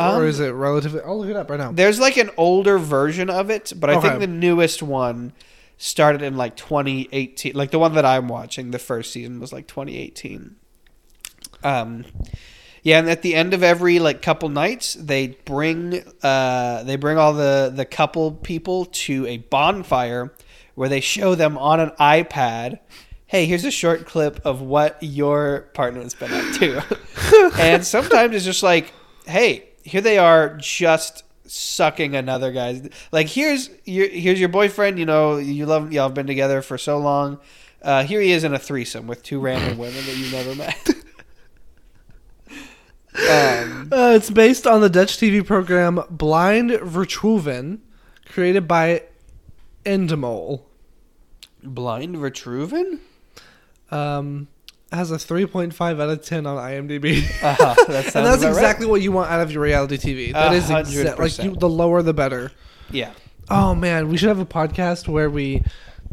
Um, 0.01 0.17
or 0.17 0.27
is 0.27 0.41
it 0.41 0.49
relatively? 0.51 1.01
I'll 1.01 1.19
look 1.19 1.29
it 1.31 1.37
up 1.37 1.49
right 1.51 1.59
now. 1.61 1.71
There's 1.73 2.01
like 2.01 2.17
an 2.17 2.31
older 2.37 2.79
version 2.79 3.31
of 3.31 3.51
it, 3.51 3.73
but 3.77 3.89
I 3.91 3.97
Okay. 3.97 4.09
think 4.09 4.21
the 4.21 4.27
newest 4.27 4.83
one 4.83 5.33
started 5.77 6.23
in 6.23 6.37
like 6.37 6.57
2018. 6.57 7.55
Like 7.55 7.71
the 7.71 7.79
one 7.79 7.95
that 7.95 8.05
I'm 8.05 8.27
watching, 8.27 8.73
the 8.73 8.79
first 8.81 9.13
season 9.13 9.39
was 9.39 9.53
like 9.53 9.69
2018. 9.69 10.57
Um, 11.63 12.05
yeah, 12.83 12.99
and 12.99 13.09
at 13.11 13.23
the 13.23 13.35
end 13.37 13.55
of 13.55 13.63
every 13.63 13.99
like 14.01 14.23
couple 14.23 14.49
nights, 14.49 14.95
they 14.95 15.29
bring 15.45 16.03
uh 16.23 16.83
they 16.85 16.97
bring 16.97 17.17
all 17.19 17.33
the 17.33 17.73
the 17.75 17.85
couple 17.85 18.33
people 18.33 18.87
to 18.87 19.25
a 19.27 19.39
bonfire 19.39 20.33
where 20.79 20.89
they 20.89 21.01
show 21.01 21.35
them 21.35 21.59
on 21.59 21.81
an 21.81 21.91
iPad. 21.99 22.79
Hey, 23.27 23.47
here's 23.47 23.65
a 23.65 23.71
short 23.71 24.07
clip 24.07 24.41
of 24.47 24.63
what 24.63 24.97
your 25.01 25.63
partner 25.75 26.03
has 26.03 26.15
been 26.15 26.33
up 26.33 26.55
to. 26.55 27.59
and 27.61 27.85
sometimes 27.85 28.35
it's 28.35 28.45
just 28.45 28.63
like, 28.63 28.93
hey, 29.27 29.69
here 29.83 30.01
they 30.01 30.19
are 30.19 30.57
just 30.57 31.25
sucking 31.47 32.15
another 32.15 32.53
guy's 32.53 32.87
like 33.11 33.27
here's 33.27 33.71
your 33.87 34.07
here's 34.07 34.39
your 34.39 34.51
boyfriend, 34.51 34.99
you 34.99 35.07
know, 35.07 35.39
you 35.39 35.67
love 35.67 35.93
y'all 35.93 36.09
have 36.09 36.15
been 36.15 36.27
together 36.27 36.63
for 36.63 36.79
so 36.79 36.99
long. 36.99 37.41
Uh, 37.83 38.05
here 38.05 38.21
he 38.21 38.31
is 38.31 38.45
in 38.45 38.55
a 38.55 38.59
threesome 38.59 39.07
with 39.07 39.23
two 39.23 39.41
random 39.41 39.79
women 39.79 40.05
that 40.07 40.17
you've 40.17 40.33
never 40.33 40.55
met. 40.55 40.89
um, 43.31 43.89
Uh, 43.91 44.13
it's 44.15 44.31
based 44.31 44.67
on 44.67 44.81
the 44.81 44.91
Dutch 44.91 45.17
TV 45.17 45.45
program 45.45 46.01
Blind 46.09 46.71
Vertrouwen, 46.71 47.81
created 48.27 48.69
by 48.69 49.03
Endemol. 49.85 50.68
Blind 51.63 52.17
Retruven? 52.17 53.01
Um, 53.91 54.49
has 54.93 55.11
a 55.11 55.17
3.5 55.17 56.01
out 56.01 56.09
of 56.09 56.23
10 56.23 56.47
on 56.47 56.57
IMDb. 56.57 57.23
Uh-huh, 57.43 57.75
that 57.89 57.89
and 57.89 57.95
that's 57.95 58.15
about 58.15 58.43
right. 58.43 58.49
exactly 58.49 58.87
what 58.87 59.03
you 59.03 59.13
want 59.13 59.31
out 59.31 59.41
of 59.41 59.53
your 59.53 59.63
reality 59.63 59.97
TV. 59.97 60.33
That 60.33 60.53
is 60.55 60.71
exactly 60.71 61.25
like 61.29 61.39
you, 61.39 61.55
the 61.57 61.69
lower 61.69 62.03
the 62.03 62.15
better. 62.15 62.53
Yeah. 62.91 63.13
Oh 63.51 63.75
man, 63.75 64.09
we 64.09 64.17
should 64.17 64.29
have 64.29 64.39
a 64.41 64.47
podcast 64.47 65.09
where 65.09 65.31
we 65.31 65.63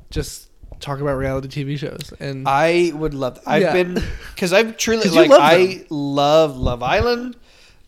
just 0.10 0.50
talk 0.80 1.00
about 1.00 1.16
reality 1.18 1.64
TV 1.64 1.78
shows. 1.78 2.14
And 2.20 2.48
I 2.48 2.92
would 2.94 3.14
love. 3.14 3.40
I've 3.46 3.62
Yeah. 3.62 3.74
been 3.74 4.04
because 4.34 4.54
I've 4.54 4.78
truly 4.78 5.10
like 5.10 5.30
love 5.30 5.42
I 5.42 5.86
love 5.90 6.58
Love 6.58 6.84
Island. 6.84 7.36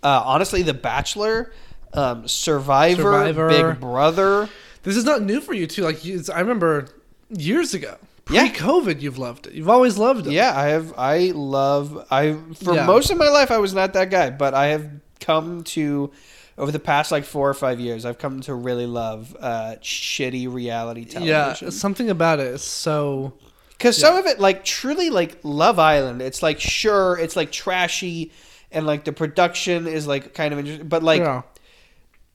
Uh, 0.03 0.21
honestly, 0.25 0.61
The 0.61 0.73
Bachelor, 0.73 1.51
um, 1.93 2.27
Survivor, 2.27 3.01
Survivor. 3.01 3.49
Big 3.49 3.79
Brother. 3.79 4.47
this 4.83 4.95
is 4.95 5.03
not 5.05 5.21
new 5.21 5.41
for 5.41 5.53
you 5.53 5.67
too. 5.67 5.83
Like 5.83 6.05
you, 6.05 6.21
I 6.33 6.39
remember 6.39 6.87
years 7.29 7.73
ago, 7.73 7.97
Yeah. 8.29 8.49
pre-COVID, 8.49 9.01
you've 9.01 9.17
loved 9.17 9.47
it. 9.47 9.53
You've 9.53 9.69
always 9.69 9.97
loved 9.97 10.27
it. 10.27 10.33
Yeah, 10.33 10.53
I 10.57 10.67
have. 10.67 10.93
I 10.97 11.31
love. 11.33 12.05
I 12.11 12.37
for 12.63 12.75
Yeah. 12.75 12.85
most 12.85 13.09
of 13.09 13.17
my 13.17 13.29
life 13.29 13.51
I 13.51 13.57
was 13.57 13.73
not 13.73 13.93
that 13.93 14.09
guy, 14.09 14.29
but 14.29 14.53
I 14.53 14.67
have 14.67 14.89
come 15.19 15.63
to 15.63 16.11
over 16.57 16.71
the 16.71 16.79
past 16.79 17.11
like 17.11 17.23
four 17.23 17.49
or 17.49 17.53
five 17.53 17.79
years. 17.79 18.05
I've 18.05 18.17
come 18.17 18.41
to 18.41 18.53
really 18.55 18.87
love 18.87 19.35
uh, 19.39 19.75
shitty 19.81 20.51
reality 20.51 21.05
television. 21.05 21.67
yeah. 21.67 21.69
Something 21.69 22.09
about 22.09 22.39
it 22.39 22.47
is 22.47 22.63
so. 22.63 23.33
Because 23.69 23.95
some 23.95 24.15
of 24.15 24.25
it, 24.25 24.39
like 24.39 24.65
truly, 24.65 25.11
like 25.11 25.37
Love 25.43 25.77
Island, 25.77 26.19
it's 26.23 26.41
like 26.41 26.59
sure, 26.59 27.15
it's 27.19 27.35
like 27.35 27.51
trashy, 27.51 28.31
and 28.71 28.87
like 28.87 29.03
the 29.05 29.11
production 29.13 29.85
is 29.85 30.07
like 30.07 30.33
kind 30.33 30.51
of 30.51 30.57
interesting, 30.59 30.87
but 30.87 31.03
like 31.03 31.21
yeah. 31.21 31.43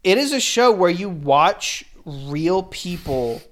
it 0.05 0.19
is 0.19 0.31
a 0.33 0.39
show 0.39 0.71
where 0.71 0.89
you 0.89 1.09
watch 1.09 1.85
real 2.05 2.63
people 2.63 3.43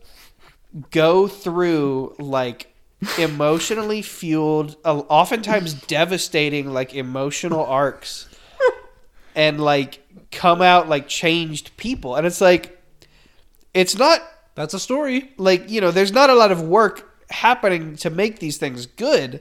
go 0.91 1.27
through 1.29 2.15
like 2.19 2.73
emotionally 3.19 4.03
fueled, 4.03 4.77
uh, 4.85 4.99
oftentimes 5.09 5.75
devastating, 5.75 6.73
like 6.73 6.95
emotional 6.95 7.65
arcs, 7.65 8.29
and 9.35 9.61
like 9.61 10.07
come 10.31 10.61
out 10.62 10.89
like 10.89 11.09
changed 11.09 11.77
people, 11.77 12.15
and 12.17 12.27
it's 12.27 12.41
like 12.41 12.81
it's 13.75 13.97
not 13.97 14.21
That's 14.55 14.75
a 14.75 14.81
story. 14.81 15.33
like 15.39 15.71
you 15.71 15.81
know 15.81 15.91
there's 15.91 16.12
not 16.12 16.31
a 16.31 16.35
lot 16.35 16.53
of 16.53 16.62
work 16.62 17.09
happening 17.31 17.97
to 17.97 18.11
make 18.11 18.41
these 18.41 18.57
things 18.57 18.87
good 18.87 19.41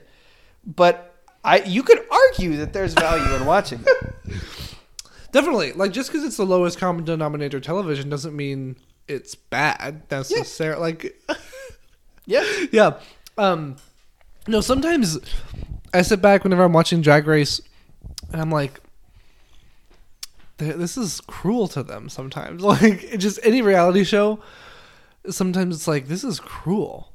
but 0.64 1.12
i 1.42 1.60
you 1.62 1.82
could 1.82 1.98
argue 2.08 2.56
that 2.58 2.72
there's 2.72 2.94
value 2.94 3.34
in 3.34 3.44
watching. 3.44 3.84
Definitely. 5.32 5.72
Like 5.72 5.92
just 5.92 6.10
because 6.10 6.24
it's 6.24 6.36
the 6.36 6.46
lowest 6.46 6.78
common 6.78 7.04
denominator 7.04 7.60
television 7.60 8.08
doesn't 8.08 8.34
mean 8.34 8.76
it's 9.10 9.34
bad 9.34 10.02
necessarily. 10.10 10.80
Like 10.80 11.20
yeah 12.26 12.44
yeah. 12.72 12.98
Um 13.36 13.76
no, 14.46 14.60
sometimes 14.60 15.18
I 15.92 16.02
sit 16.02 16.22
back 16.22 16.44
whenever 16.44 16.62
I'm 16.64 16.72
watching 16.72 17.00
Drag 17.02 17.26
Race 17.26 17.60
and 18.32 18.40
I'm 18.40 18.50
like 18.50 18.80
this 20.58 20.96
is 20.98 21.20
cruel 21.22 21.68
to 21.68 21.82
them 21.82 22.08
sometimes. 22.08 22.62
Like 22.70 23.02
it 23.04 23.18
just 23.18 23.38
any 23.42 23.62
reality 23.62 24.04
show 24.04 24.40
sometimes 25.28 25.76
it's 25.76 25.88
like 25.88 26.06
this 26.08 26.24
is 26.24 26.40
cruel. 26.40 27.12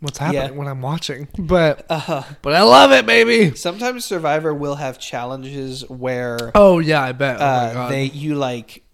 What's 0.00 0.18
happening 0.18 0.52
Yeah. 0.52 0.58
when 0.58 0.68
I'm 0.68 0.80
watching? 0.80 1.26
But 1.36 1.84
uh, 1.90 2.22
but 2.42 2.54
I 2.54 2.62
love 2.62 2.92
it, 2.92 3.04
baby. 3.04 3.56
sometimes 3.56 4.04
survivor 4.04 4.54
will 4.54 4.76
have 4.76 5.00
challenges 5.00 5.88
where 5.88 6.52
Oh 6.54 6.78
yeah, 6.78 7.02
I 7.02 7.10
bet. 7.12 7.38
Oh, 7.40 7.44
uh, 7.44 7.88
they 7.88 8.04
you 8.04 8.36
like 8.36 8.84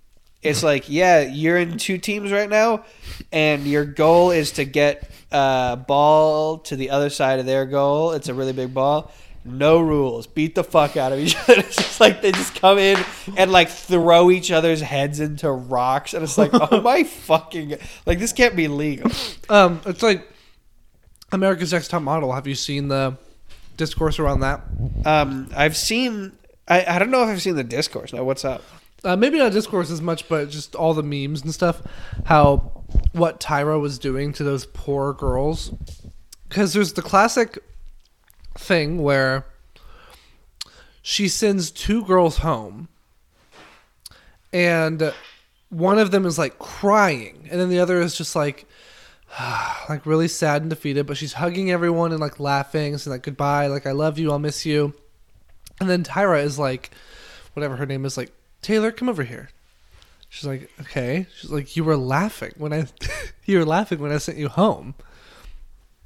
it's 0.44 0.62
like 0.62 0.88
yeah 0.88 1.22
you're 1.22 1.56
in 1.56 1.78
two 1.78 1.98
teams 1.98 2.30
right 2.30 2.48
now 2.48 2.84
and 3.32 3.66
your 3.66 3.84
goal 3.84 4.30
is 4.30 4.52
to 4.52 4.64
get 4.64 5.10
a 5.32 5.76
ball 5.88 6.58
to 6.58 6.76
the 6.76 6.90
other 6.90 7.10
side 7.10 7.40
of 7.40 7.46
their 7.46 7.66
goal. 7.66 8.12
It's 8.12 8.28
a 8.28 8.34
really 8.34 8.52
big 8.52 8.72
ball. 8.72 9.10
No 9.44 9.80
rules. 9.80 10.26
Beat 10.26 10.54
the 10.54 10.62
fuck 10.64 10.96
out 10.96 11.12
of 11.12 11.18
each 11.18 11.36
other. 11.42 11.58
It's 11.58 11.76
just 11.76 12.00
like 12.00 12.22
they 12.22 12.30
just 12.32 12.54
come 12.54 12.78
in 12.78 13.02
and 13.36 13.50
like 13.50 13.68
throw 13.68 14.30
each 14.30 14.50
other's 14.52 14.80
heads 14.80 15.18
into 15.20 15.50
rocks 15.50 16.14
and 16.14 16.22
it's 16.22 16.38
like 16.38 16.50
oh 16.54 16.80
my 16.80 17.02
fucking 17.02 17.76
like 18.06 18.18
this 18.20 18.32
can't 18.32 18.54
be 18.54 18.68
legal. 18.68 19.10
Um, 19.48 19.80
it's 19.86 20.02
like 20.02 20.26
America's 21.32 21.72
Next 21.72 21.88
Top 21.88 22.02
Model. 22.02 22.32
Have 22.32 22.46
you 22.46 22.54
seen 22.54 22.88
the 22.88 23.16
discourse 23.76 24.20
around 24.20 24.40
that? 24.40 24.62
um 25.04 25.48
i've 25.56 25.76
seen 25.76 26.30
I, 26.68 26.84
I 26.94 26.98
don't 27.00 27.10
know 27.10 27.24
if 27.24 27.28
i've 27.28 27.42
seen 27.42 27.56
the 27.56 27.64
discourse. 27.64 28.12
Now 28.12 28.22
what's 28.22 28.44
up 28.44 28.62
Uh, 29.04 29.16
maybe 29.16 29.38
not 29.38 29.52
discourse 29.52 29.90
as 29.90 30.00
much, 30.00 30.28
but 30.28 30.48
just 30.48 30.74
all 30.74 30.94
the 30.94 31.02
memes 31.02 31.42
and 31.42 31.52
stuff. 31.52 31.82
How 32.24 32.84
what 33.12 33.40
Tyra 33.40 33.80
was 33.80 33.98
doing 33.98 34.32
to 34.34 34.44
those 34.44 34.66
poor 34.66 35.12
girls. 35.12 35.72
Because 36.48 36.72
there's 36.72 36.92
the 36.92 37.02
classic 37.02 37.58
thing 38.56 39.02
where 39.02 39.46
she 41.02 41.28
sends 41.28 41.70
two 41.70 42.04
girls 42.04 42.38
home, 42.38 42.88
and 44.52 45.12
one 45.68 45.98
of 45.98 46.10
them 46.10 46.24
is 46.24 46.38
like 46.38 46.58
crying, 46.58 47.48
and 47.50 47.60
then 47.60 47.68
the 47.68 47.80
other 47.80 48.00
is 48.00 48.16
just 48.16 48.34
like. 48.34 48.66
like 49.88 50.06
really 50.06 50.28
sad 50.28 50.62
and 50.62 50.70
defeated, 50.70 51.06
but 51.06 51.16
she's 51.16 51.32
hugging 51.32 51.68
everyone 51.68 52.12
and 52.12 52.20
like 52.20 52.38
laughing, 52.38 52.96
saying 52.96 53.12
like 53.12 53.24
goodbye, 53.24 53.66
like 53.66 53.84
I 53.84 53.90
love 53.90 54.16
you, 54.16 54.30
I'll 54.30 54.38
miss 54.38 54.64
you. 54.64 54.94
And 55.80 55.90
then 55.90 56.04
Tyra 56.04 56.44
is 56.44 56.56
like, 56.56 56.92
whatever 57.54 57.74
her 57.74 57.84
name 57.84 58.04
is, 58.04 58.16
like 58.16 58.32
Taylor, 58.64 58.90
come 58.90 59.08
over 59.08 59.22
here. 59.22 59.50
She's 60.30 60.46
like, 60.46 60.70
okay. 60.80 61.26
She's 61.38 61.50
like, 61.50 61.76
you 61.76 61.84
were 61.84 61.96
laughing 61.96 62.52
when 62.56 62.72
I, 62.72 62.86
you 63.44 63.58
were 63.58 63.64
laughing 63.66 64.00
when 64.00 64.10
I 64.10 64.18
sent 64.18 64.38
you 64.38 64.48
home. 64.48 64.94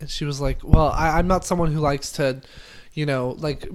And 0.01 0.11
she 0.11 0.25
was 0.25 0.41
like, 0.41 0.59
well, 0.63 0.89
I, 0.89 1.19
I'm 1.19 1.29
not 1.29 1.45
someone 1.45 1.73
who 1.73 1.81
likes 1.81 2.13
to, 2.13 2.43
you 2.95 3.07
know, 3.07 3.37
like 3.39 3.67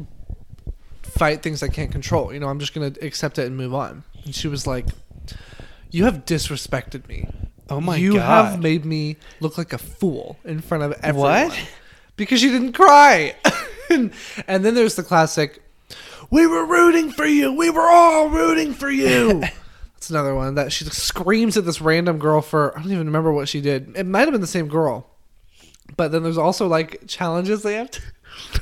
fight 1.02 1.42
things 1.42 1.64
I 1.64 1.70
can't 1.70 1.92
control. 1.92 2.34
You 2.34 2.40
know, 2.40 2.48
I'm 2.48 2.60
just 2.60 2.74
gonna 2.74 2.94
accept 3.02 3.40
it 3.40 3.48
and 3.48 3.56
move 3.56 3.74
on. 3.74 4.04
And 4.26 4.36
she 4.36 4.48
was 4.48 4.68
like, 4.68 4.86
you 5.90 6.04
have 6.04 6.26
disrespected 6.26 7.08
me. 7.08 7.28
Oh 7.70 7.80
my 7.80 7.96
you 7.96 8.14
God. 8.14 8.16
You 8.16 8.20
have 8.20 8.62
made 8.62 8.84
me 8.84 9.18
look 9.40 9.58
like 9.58 9.74
a 9.74 9.78
fool 9.78 10.38
in 10.44 10.60
front 10.60 10.84
of 10.84 10.94
everyone. 11.02 11.50
What? 11.50 11.70
Because 12.16 12.44
you 12.44 12.52
didn't 12.52 12.74
cry. 12.74 13.36
and, 13.90 14.12
and 14.48 14.66
then 14.66 14.76
there's 14.76 14.96
the 14.96 15.04
classic, 15.04 15.62
we 16.34 16.48
were 16.48 16.66
rooting 16.66 17.12
for 17.12 17.26
you. 17.26 17.54
We 17.54 17.70
were 17.70 17.88
all 17.90 18.30
rooting 18.30 18.74
for 18.74 18.90
you. 18.90 19.40
That's 19.94 20.10
another 20.10 20.36
one 20.36 20.56
that 20.56 20.72
she 20.74 20.84
screams 20.86 21.56
at 21.58 21.66
this 21.66 21.80
random 21.80 22.18
girl 22.20 22.42
for, 22.42 22.78
I 22.78 22.82
don't 22.82 22.92
even 22.92 23.06
remember 23.08 23.32
what 23.32 23.48
she 23.48 23.62
did. 23.62 23.94
It 23.96 24.06
might 24.06 24.22
have 24.22 24.32
been 24.32 24.42
the 24.42 24.48
same 24.48 24.68
girl. 24.68 25.10
But 25.96 26.12
then 26.12 26.24
there's 26.24 26.38
also 26.38 26.68
like 26.68 27.08
challenges 27.08 27.62
they 27.64 27.76
have 27.76 27.92
to, 27.92 28.02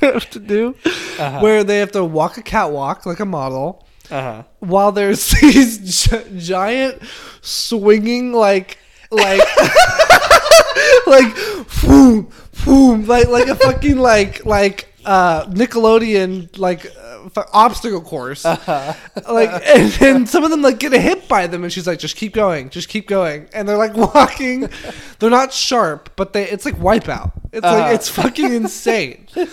have 0.02 0.30
to 0.30 0.38
do 0.38 0.74
Uh-huh. 1.18 1.40
where 1.40 1.64
they 1.64 1.78
have 1.78 1.92
to 1.92 2.04
walk 2.04 2.36
a 2.36 2.42
catwalk 2.42 3.06
like 3.06 3.20
a 3.20 3.24
model 3.24 3.86
uh-huh 4.10 4.42
while 4.58 4.92
there's 4.92 5.30
these 5.40 5.78
gi- 6.08 6.38
giant 6.38 7.00
swinging 7.40 8.32
like 8.32 8.76
like 9.10 9.40
like 11.06 11.34
boom 11.82 12.28
boom 12.64 13.06
like 13.06 13.28
like 13.28 13.46
a 13.48 13.54
fucking 13.54 13.96
like 13.96 14.44
like 14.44 14.91
uh 15.04 15.46
Nickelodeon 15.46 16.58
like 16.58 16.86
uh, 16.86 17.26
f- 17.36 17.48
obstacle 17.52 18.00
course. 18.00 18.44
Like 18.44 18.66
and 19.26 19.90
then 19.92 20.26
some 20.26 20.44
of 20.44 20.50
them 20.50 20.62
like 20.62 20.78
get 20.78 20.92
hit 20.92 21.28
by 21.28 21.46
them 21.46 21.64
and 21.64 21.72
she's 21.72 21.86
like 21.86 21.98
just 21.98 22.16
keep 22.16 22.32
going 22.34 22.70
just 22.70 22.88
keep 22.88 23.06
going. 23.08 23.48
And 23.52 23.68
they're 23.68 23.76
like 23.78 23.94
walking. 24.14 24.68
They're 25.18 25.30
not 25.30 25.52
sharp 25.52 26.10
but 26.16 26.32
they 26.32 26.48
it's 26.48 26.64
like 26.64 26.76
wipeout. 26.76 27.32
It's 27.52 27.64
Uh-huh. 27.64 27.78
like 27.78 27.94
it's 27.94 28.08
fucking 28.08 28.52
insane. 28.52 29.26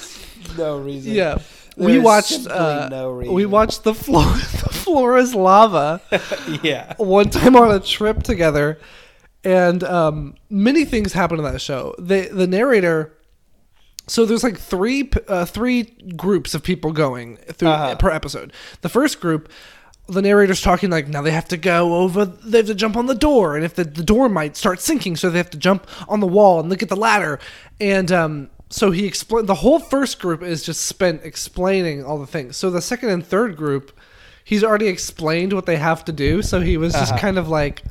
No 0.58 0.80
reason. 0.80 1.14
Yeah. 1.14 1.38
We 1.78 2.00
watched 2.00 2.48
uh, 2.48 2.90
no 2.90 3.14
we 3.14 3.46
watched 3.46 3.84
the 3.84 3.94
floor 3.94 4.24
the 4.34 4.70
floor 4.72 5.18
is 5.18 5.34
lava 5.36 6.02
yeah. 6.64 6.94
one 6.98 7.30
time 7.30 7.56
on 7.56 7.72
a 7.72 7.80
trip 7.80 8.24
together 8.24 8.80
and 9.44 9.84
um, 9.86 10.36
many 10.50 10.84
things 10.86 11.14
happen 11.14 11.38
in 11.38 11.46
that 11.46 11.62
show. 11.62 11.96
The 12.00 12.28
the 12.30 12.48
narrator 12.48 13.14
so 14.10 14.26
there's 14.26 14.44
like 14.44 14.58
three 14.58 15.10
uh, 15.28 15.46
three 15.46 15.84
groups 16.16 16.54
of 16.56 16.64
people 16.64 16.92
going 16.92 17.38
through 17.38 17.70
Uh-huh. 17.70 17.96
per 17.96 18.10
episode. 18.10 18.52
The 18.82 18.90
first 18.90 19.20
group 19.22 19.50
the 20.08 20.24
narrator's 20.24 20.62
talking 20.62 20.90
like 20.90 21.08
now 21.08 21.22
they 21.22 21.30
have 21.30 21.48
to 21.50 21.56
go 21.58 21.94
over 21.98 22.26
they 22.26 22.58
have 22.58 22.66
to 22.68 22.74
jump 22.74 22.98
on 22.98 23.06
the 23.06 23.14
door 23.14 23.56
and 23.56 23.64
if 23.64 23.76
the, 23.76 23.84
the 23.84 24.02
door 24.04 24.28
might 24.28 24.58
start 24.58 24.80
sinking 24.82 25.16
so 25.16 25.30
they 25.30 25.38
have 25.38 25.52
to 25.52 25.58
jump 25.58 25.86
on 26.08 26.20
the 26.20 26.26
wall 26.26 26.60
and 26.60 26.68
look 26.68 26.82
at 26.82 26.90
the 26.90 26.96
ladder 26.96 27.38
and 27.80 28.12
um 28.12 28.50
so 28.72 28.90
he 28.90 29.06
explained 29.06 29.46
the 29.48 29.54
whole 29.62 29.78
first 29.78 30.20
group 30.20 30.42
is 30.42 30.64
just 30.64 30.82
spent 30.82 31.22
explaining 31.24 32.04
all 32.04 32.18
the 32.18 32.26
things 32.26 32.58
so 32.58 32.72
the 32.72 32.82
second 32.82 33.10
and 33.10 33.24
third 33.24 33.56
group 33.56 33.96
he's 34.44 34.64
already 34.64 34.88
explained 34.88 35.54
what 35.54 35.68
they 35.68 35.78
have 35.78 36.04
to 36.04 36.12
do 36.12 36.42
so 36.42 36.60
he 36.60 36.76
was 36.76 36.94
just 36.94 37.12
Uh-huh. 37.12 37.22
kind 37.22 37.38
of 37.38 37.48
like 37.48 37.84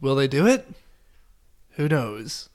will 0.00 0.14
they 0.14 0.28
do 0.28 0.46
it 0.46 0.66
who 1.72 1.88
knows 1.90 2.48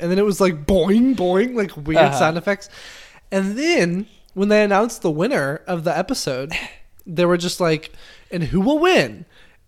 and 0.00 0.10
then 0.10 0.18
it 0.18 0.24
was 0.24 0.40
like 0.40 0.66
boing 0.66 1.14
boing 1.16 1.54
like 1.54 1.76
weird 1.76 1.98
Uh-huh. 1.98 2.18
sound 2.18 2.36
effects 2.38 2.68
and 3.32 3.56
then 3.58 4.06
when 4.34 4.48
they 4.48 4.62
announced 4.62 5.02
the 5.02 5.10
winner 5.10 5.62
of 5.66 5.84
the 5.84 5.96
episode 5.96 6.52
they 7.06 7.24
were 7.24 7.36
just 7.38 7.60
like 7.60 7.92
and 8.30 8.44
who 8.44 8.60
will 8.60 8.78
win 8.78 9.24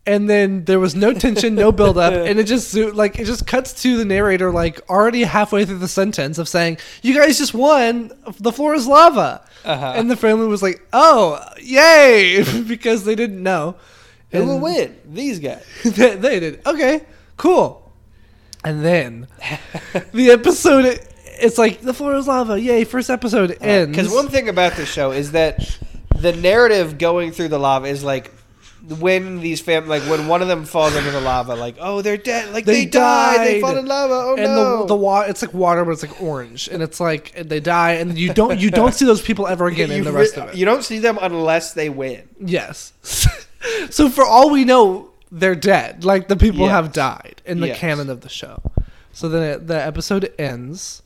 and 0.06 0.28
then 0.30 0.64
there 0.64 0.78
was 0.80 0.94
no 0.94 1.12
tension, 1.12 1.54
no 1.54 1.70
build 1.70 1.98
up, 1.98 2.14
and 2.28 2.38
it 2.38 2.44
just 2.44 2.72
like 2.75 3.18
it 3.18 3.26
just 3.26 3.46
cuts 3.46 3.82
to 3.82 3.98
the 3.98 4.06
narrator 4.06 4.50
like 4.50 4.80
already 4.88 5.22
halfway 5.22 5.66
through 5.66 5.76
the 5.80 5.88
sentence 5.88 6.38
of 6.38 6.48
saying, 6.48 6.78
"You 7.02 7.14
guys 7.14 7.37
just 7.37 7.52
won. 7.52 8.10
The 8.40 8.50
floor 8.50 8.75
is 8.75 8.87
lava," 8.87 9.42
Uh-huh. 9.66 9.92
and 9.96 10.10
the 10.10 10.16
family 10.16 10.46
was 10.46 10.62
like, 10.62 10.80
"Oh, 10.94 11.38
yay!" 11.60 12.42
because 12.66 13.04
they 13.04 13.14
didn't 13.16 13.42
know. 13.42 13.75
Who 14.30 14.46
will 14.46 14.60
win? 14.60 14.96
These 15.04 15.40
guys. 15.40 15.62
they, 15.84 16.16
they 16.16 16.40
did. 16.40 16.66
Okay, 16.66 17.02
cool. 17.37 17.88
And 18.68 18.84
then 18.84 19.26
the 20.12 20.30
episode, 20.30 21.00
it's 21.40 21.56
like 21.56 21.80
the 21.80 21.94
floor 21.94 22.16
is 22.16 22.28
lava. 22.28 22.60
Yay! 22.60 22.84
First 22.84 23.08
episode 23.08 23.56
ends. 23.62 23.96
Because 23.96 24.12
one 24.12 24.28
thing 24.28 24.50
about 24.50 24.75
this 24.75 24.90
show 24.90 25.10
is 25.10 25.32
that 25.32 25.78
the 26.14 26.34
narrative 26.34 26.98
going 26.98 27.32
through 27.32 27.48
the 27.48 27.58
lava 27.58 27.87
is 27.87 28.04
like 28.04 28.30
when 28.98 29.40
these 29.40 29.62
fam 29.62 29.88
like 29.88 30.02
when 30.02 30.28
one 30.28 30.42
of 30.42 30.48
them 30.48 30.66
falls 30.66 30.94
into 30.94 31.10
the 31.10 31.20
lava, 31.22 31.54
like 31.54 31.76
oh 31.80 32.02
they're 32.02 32.18
dead, 32.18 32.52
like 32.52 32.66
they, 32.66 32.84
They 32.84 32.90
died, 32.90 33.46
they 33.46 33.60
fall 33.62 33.75
in 33.75 33.87
lava. 33.87 34.12
Oh 34.12 34.34
and 34.37 34.44
no! 34.44 34.80
the 34.80 34.88
the 34.88 34.96
water, 34.96 35.30
it's 35.30 35.40
like 35.40 35.54
water, 35.54 35.82
but 35.87 35.92
it's 35.92 36.02
like 36.02 36.20
orange, 36.20 36.68
and 36.68 36.82
it's 36.82 37.00
like 37.00 37.32
and 37.37 37.48
they 37.48 37.60
die, 37.60 37.92
and 37.92 38.18
you 38.18 38.34
don't 38.34 38.58
you 38.60 38.70
don't 38.70 38.92
see 38.92 39.06
those 39.06 39.22
people 39.22 39.46
ever 39.46 39.66
again 39.66 39.90
in 39.90 40.04
the 40.04 40.12
re- 40.12 40.20
rest 40.20 40.37
of 40.37 40.50
it. 40.50 40.56
you 40.56 40.66
don't 40.66 40.84
see 40.84 40.98
them 40.98 41.18
unless 41.22 41.72
they 41.72 41.88
win. 41.88 42.28
Yes. 42.38 42.92
so 43.88 44.10
for 44.10 44.26
all 44.26 44.50
we 44.50 44.66
know, 44.66 45.07
they're 45.30 45.54
dead. 45.54 46.04
Like 46.04 46.28
the 46.28 46.37
people 46.37 46.61
Yes. 46.61 46.70
have 46.70 46.92
died 46.92 47.42
in 47.44 47.61
the 47.61 47.68
Yes. 47.68 47.78
canon 47.78 48.08
of 48.11 48.20
the 48.23 48.28
show. 48.28 48.62
So 49.12 49.28
then 49.28 49.42
it, 49.42 49.66
the 49.66 49.75
episode 49.85 50.32
ends, 50.38 51.02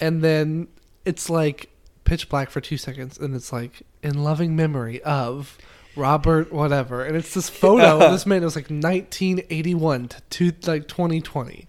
and 0.00 0.22
then 0.22 0.68
it's 1.04 1.28
like 1.30 1.70
pitch 2.04 2.28
black 2.28 2.50
for 2.50 2.60
two 2.60 2.76
seconds, 2.76 3.18
and 3.18 3.34
it's 3.34 3.52
like 3.52 3.82
in 4.02 4.22
loving 4.22 4.54
memory 4.54 5.02
of 5.02 5.56
Robert 5.96 6.52
whatever, 6.52 7.04
and 7.04 7.16
it's 7.16 7.34
this 7.34 7.48
photo 7.48 8.00
of 8.04 8.12
this 8.12 8.26
man. 8.26 8.42
It 8.42 8.46
was 8.46 8.56
like 8.56 8.70
1981 8.70 10.08
to 10.08 10.20
two, 10.30 10.52
like 10.66 10.88
2020. 10.88 11.66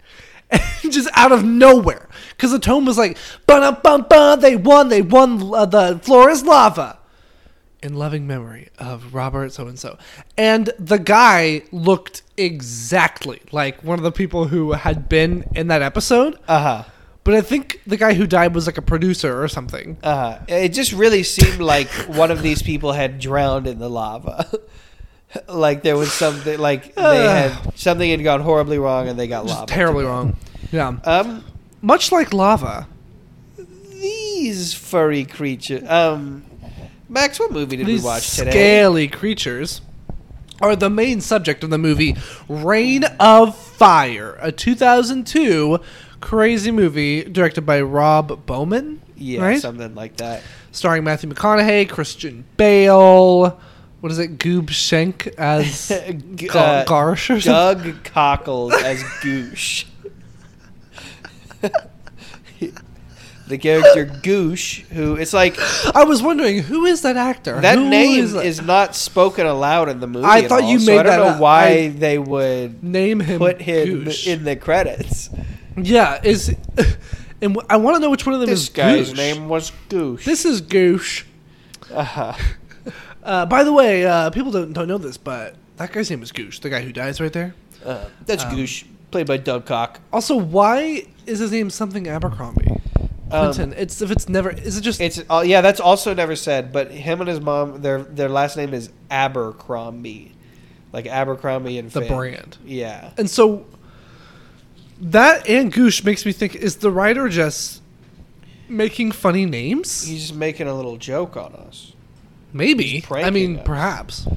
And 0.51 0.61
just 0.91 1.09
out 1.13 1.31
of 1.31 1.43
nowhere, 1.43 2.07
because 2.29 2.51
the 2.51 2.59
tone 2.59 2.85
was 2.85 2.97
like, 2.97 3.17
"Ba 3.47 3.79
bum 3.83 4.05
ba, 4.09 4.37
they 4.39 4.55
won, 4.55 4.89
they 4.89 5.01
won, 5.01 5.41
uh, 5.53 5.65
the 5.65 5.99
floor 6.03 6.29
is 6.29 6.43
lava." 6.43 6.99
In 7.85 7.93
loving 7.93 8.25
memory 8.27 8.69
of 8.79 9.13
Robert 9.13 9.53
so 9.53 9.67
and 9.67 9.77
so. 9.79 9.97
And 10.37 10.69
the 10.79 10.97
guy 10.99 11.61
looked 11.71 12.23
exactly 12.35 13.41
like 13.51 13.83
one 13.83 13.99
of 13.99 14.03
the 14.03 14.11
people 14.11 14.47
who 14.47 14.73
had 14.73 15.07
been 15.07 15.45
in 15.55 15.67
that 15.67 15.81
episode. 15.81 16.37
Uh 16.47 16.59
huh. 16.61 16.83
But 17.23 17.33
I 17.35 17.41
think 17.41 17.81
the 17.87 17.97
guy 17.97 18.13
who 18.13 18.27
died 18.27 18.53
was 18.53 18.65
like 18.67 18.77
a 18.77 18.81
producer 18.83 19.41
or 19.41 19.47
something. 19.47 19.97
Uh 20.03 20.15
huh. 20.37 20.39
It 20.47 20.69
just 20.69 20.91
really 20.93 21.23
seemed 21.23 21.59
like 21.59 21.89
one 22.07 22.31
of 22.31 22.41
these 22.41 22.61
people 22.61 22.91
had 22.91 23.19
drowned 23.19 23.67
in 23.67 23.79
the 23.79 23.89
lava. 23.89 24.51
like 25.47 25.83
there 25.83 25.97
was 25.97 26.11
something 26.13 26.57
like 26.59 26.95
they 26.95 27.01
had 27.01 27.77
something 27.77 28.09
had 28.09 28.23
gone 28.23 28.41
horribly 28.41 28.77
wrong 28.79 29.07
and 29.09 29.19
they 29.19 29.27
got 29.27 29.45
Just 29.45 29.59
lava. 29.59 29.71
terribly 29.71 30.05
wrong. 30.05 30.37
Yeah. 30.71 30.97
Um, 31.03 31.43
Much 31.81 32.11
like 32.11 32.33
lava. 32.33 32.87
these 33.57 34.73
furry 34.73 35.25
creatures. 35.25 35.87
Um, 35.89 36.43
Max, 37.15 37.39
what 37.39 37.49
movie 37.49 37.77
did 37.77 37.87
These 37.87 38.01
we 38.01 38.05
watch 38.05 38.35
today? 38.35 38.51
scaly 38.51 39.07
creatures 39.07 39.79
are 40.61 40.75
the 40.75 40.89
main 40.89 41.21
subject 41.21 41.63
of 41.63 41.69
the 41.69 41.77
movie 41.77 42.13
Reign 42.49 43.05
of 43.21 43.57
Fire, 43.57 44.37
a 44.41 44.51
2002 44.51 45.79
crazy 46.19 46.71
movie 46.71 47.23
directed 47.23 47.61
by 47.61 47.79
Rob 47.79 48.45
Bowman. 48.45 49.01
Yeah, 49.15 49.43
right? 49.43 49.61
something 49.61 49.95
like 49.95 50.17
that. 50.17 50.43
starring 50.73 51.05
Matthew 51.05 51.29
McConaughey, 51.29 51.87
Christian 51.87 52.43
Bale. 52.57 53.61
What 54.01 54.11
is 54.11 54.19
it? 54.19 54.37
Goob 54.37 54.69
Shank 54.71 55.27
as 55.37 55.87
G- 56.35 56.49
uh, 56.49 56.83
Garsh 56.83 57.33
or 57.33 57.39
something? 57.39 57.91
Doug 57.93 58.03
Cockles 58.03 58.73
as 58.73 59.01
Goosh. 59.21 59.85
the 63.47 63.57
character 63.57 64.05
Goosh, 64.05 64.81
who 64.87 65.15
it's 65.15 65.33
like 65.33 65.57
I 65.95 66.03
was 66.03 66.21
wondering 66.23 66.63
who 66.63 66.85
is 66.85 67.01
that 67.03 67.15
actor? 67.17 67.61
that 67.61 67.77
Who 67.77 67.89
name 67.89 68.23
is 68.23 68.57
that? 68.57 68.65
not 68.65 68.95
spoken 68.95 69.45
aloud 69.45 69.89
in 69.89 69.99
the 69.99 70.07
movie. 70.07 70.25
I 70.25 70.39
at 70.39 70.49
thought 70.49 70.63
all, 70.63 70.69
you 70.71 70.79
so 70.79 70.91
made 70.91 70.99
I 70.99 71.03
don't 71.03 71.11
that 71.11 71.17
know 71.17 71.33
up. 71.35 71.39
why 71.39 71.65
I- 71.67 71.87
they 71.89 72.17
would 72.17 72.83
name 72.83 73.19
him. 73.19 73.37
put 73.39 73.61
him 73.61 74.05
Goosh. 74.05 74.27
in 74.27 74.43
the 74.45 74.55
credits. 74.55 75.29
yeah, 75.77 76.19
is 76.23 76.55
and 77.41 77.57
I 77.69 77.77
want 77.77 77.95
to 77.97 77.99
know 78.01 78.09
which 78.09 78.25
one 78.25 78.33
of 78.35 78.41
them 78.41 78.49
is. 78.49 78.61
This 78.61 78.69
is 78.69 78.69
guy's 78.69 79.13
Goosh. 79.13 79.17
name 79.17 79.49
was 79.49 79.71
Goosh. 79.89 80.23
This 80.23 80.45
is 80.45 80.61
Goosh. 80.61 81.23
uh-huh. 81.93 82.33
Uh, 83.23 83.43
by 83.43 83.63
the 83.63 83.73
way, 83.73 84.05
uh, 84.05 84.29
people 84.29 84.51
don't 84.51 84.71
don't 84.71 84.87
know 84.87 84.99
this, 84.99 85.17
but 85.17 85.55
that 85.77 85.91
guy's 85.91 86.11
name 86.11 86.21
is 86.21 86.31
Goosh. 86.31 86.61
The 86.61 86.69
guy 86.69 86.81
who 86.81 86.91
dies 86.91 87.19
right 87.19 87.33
there. 87.33 87.55
uh, 87.83 88.05
that's 88.27 88.43
Um, 88.43 88.51
Goosh, 88.55 88.83
played 89.09 89.25
by 89.25 89.37
Doug 89.37 89.65
Cock. 89.65 89.99
Also, 90.13 90.35
why 90.35 91.07
is 91.25 91.39
his 91.39 91.51
name 91.51 91.71
something 91.71 92.07
Abercrombie? 92.07 92.79
Um, 93.31 93.73
it's 93.73 94.01
if 94.01 94.11
it's 94.11 94.29
never. 94.29 94.51
Is 94.51 94.77
it 94.77 94.81
just? 94.81 95.01
It's 95.01 95.21
uh, 95.29 95.43
yeah, 95.45 95.61
that's 95.61 95.79
also 95.79 96.13
never 96.13 96.35
said. 96.35 96.71
But 96.71 96.91
him 96.91 97.21
and 97.21 97.27
his 97.27 97.41
mom, 97.41 97.81
their 97.81 98.03
their 98.03 98.29
last 98.29 98.55
name 98.55 98.73
is 98.73 98.89
Abercrombie, 99.09 100.33
like 100.93 101.07
Abercrombie 101.07 101.77
and 101.77 101.89
The 101.89 102.01
Fitch. 102.01 102.09
brand. 102.09 102.57
Yeah, 102.65 103.11
And 103.17 103.29
so 103.29 103.65
that 105.01 105.49
and 105.49 105.73
Goosh 105.73 106.03
makes 106.05 106.25
me 106.25 106.31
think: 106.31 106.55
is 106.55 106.77
the 106.77 106.91
writer 106.91 107.27
just 107.29 107.81
making 108.69 109.11
funny 109.11 109.45
names? 109.45 110.03
he's 110.05 110.21
just 110.27 110.35
making 110.35 110.67
a 110.67 110.73
little 110.75 110.97
joke 110.97 111.35
on 111.35 111.53
us. 111.55 111.93
Maybe. 112.53 113.03
I 113.11 113.31
mean, 113.31 113.57
us. 113.59 113.65
perhaps. 113.65 114.27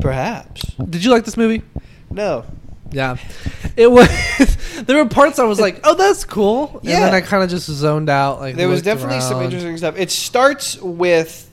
Perhaps 0.00 0.62
Did 0.88 1.04
you 1.04 1.10
like 1.10 1.24
this 1.24 1.36
movie? 1.36 1.62
no. 2.10 2.44
Yeah. 2.90 3.16
It 3.76 3.92
was. 3.92 4.08
there 4.86 4.96
were 5.02 5.08
parts 5.08 5.38
I 5.38 5.44
was 5.44 5.60
like, 5.60 5.80
"Oh, 5.84 5.94
that's 5.94 6.24
cool," 6.24 6.80
and 6.82 6.90
then 6.90 7.14
I 7.14 7.20
kind 7.20 7.44
of 7.44 7.50
just 7.50 7.66
zoned 7.66 8.08
out. 8.08 8.40
Like 8.40 8.56
There 8.56 8.66
was 8.68 8.78
looked 8.78 8.86
definitely 8.86 9.20
some 9.20 9.34
around. 9.34 9.44
interesting 9.44 9.76
stuff. 9.76 9.96
It 9.96 10.10
starts 10.10 10.76
with 10.80 11.47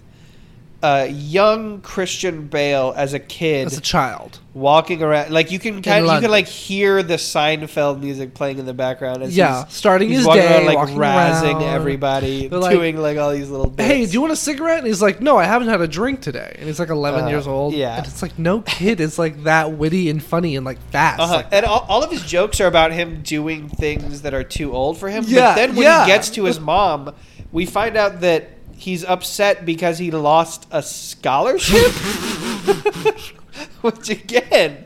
uh, 0.85 1.07
young 1.09 1.81
Christian 1.81 2.47
Bale 2.47 2.93
as 2.95 3.13
a 3.13 3.19
kid 3.19 3.65
as 3.65 3.77
a 3.77 3.81
child. 3.81 4.39
walking 4.53 5.01
around. 5.01 5.31
Like 5.31 5.51
you 5.51 5.57
can 5.57 5.81
kind, 5.81 6.05
you 6.05 6.19
can 6.19 6.29
like 6.29 6.47
hear 6.47 7.01
the 7.01 7.15
Seinfeld 7.15 7.99
music 8.01 8.35
playing 8.35 8.59
in 8.59 8.65
the 8.65 8.73
background. 8.73 9.23
As 9.23 9.35
Yeah, 9.35 9.65
he's, 9.65 9.73
starting 9.73 10.09
he's 10.09 10.19
his 10.19 10.27
walking 10.27 10.43
day, 10.43 10.55
around, 10.57 10.65
like 10.67 10.77
walking 10.77 10.95
razzing 10.97 11.53
around. 11.55 11.63
everybody, 11.63 12.47
They're 12.47 12.59
like, 12.59 12.75
doing 12.75 12.97
like 12.97 13.17
all 13.17 13.31
these 13.31 13.49
little. 13.49 13.69
Bits. 13.69 13.87
Hey, 13.89 14.05
do 14.05 14.11
you 14.11 14.21
want 14.21 14.33
a 14.33 14.35
cigarette? 14.35 14.77
And 14.79 14.87
he's 14.87 15.01
like, 15.01 15.21
"No, 15.21 15.37
I 15.37 15.45
haven't 15.45 15.69
had 15.69 15.81
a 15.81 15.87
drink 15.87 16.21
today." 16.21 16.55
And 16.59 16.67
he's 16.67 16.79
like 16.79 16.89
11 16.89 17.23
Uh, 17.23 17.27
years 17.29 17.47
old. 17.47 17.73
yeah. 17.73 17.97
And 17.97 18.05
it's 18.05 18.21
like 18.21 18.37
no 18.37 18.61
kid 18.61 18.99
is 18.99 19.17
like 19.17 19.43
that 19.43 19.71
witty 19.73 20.09
and 20.09 20.21
funny 20.23 20.55
and 20.55 20.65
like 20.65 20.79
fast. 20.91 21.19
Uh-huh. 21.19 21.35
like 21.37 21.47
and 21.51 21.65
all, 21.65 21.85
all 21.89 22.03
of 22.03 22.11
his 22.11 22.23
jokes 22.23 22.61
are 22.61 22.67
about 22.67 22.91
him 22.91 23.21
doing 23.23 23.69
things 23.69 24.21
that 24.21 24.33
are 24.35 24.43
too 24.43 24.71
old 24.73 24.97
for 24.99 25.09
him. 25.09 25.23
Yeah, 25.27 25.49
but 25.49 25.55
then 25.55 25.69
when 25.75 25.83
yeah. 25.85 26.05
he 26.05 26.11
gets 26.11 26.29
to 26.31 26.43
his 26.43 26.59
mom, 26.59 27.13
we 27.51 27.65
find 27.65 27.97
out 27.97 28.21
that 28.21 28.51
he's 28.77 29.03
upset 29.03 29.65
because 29.65 29.97
he 29.97 30.11
lost 30.11 30.67
a 30.71 30.81
scholarship. 30.83 31.91
Which 33.81 34.09
again, 34.09 34.85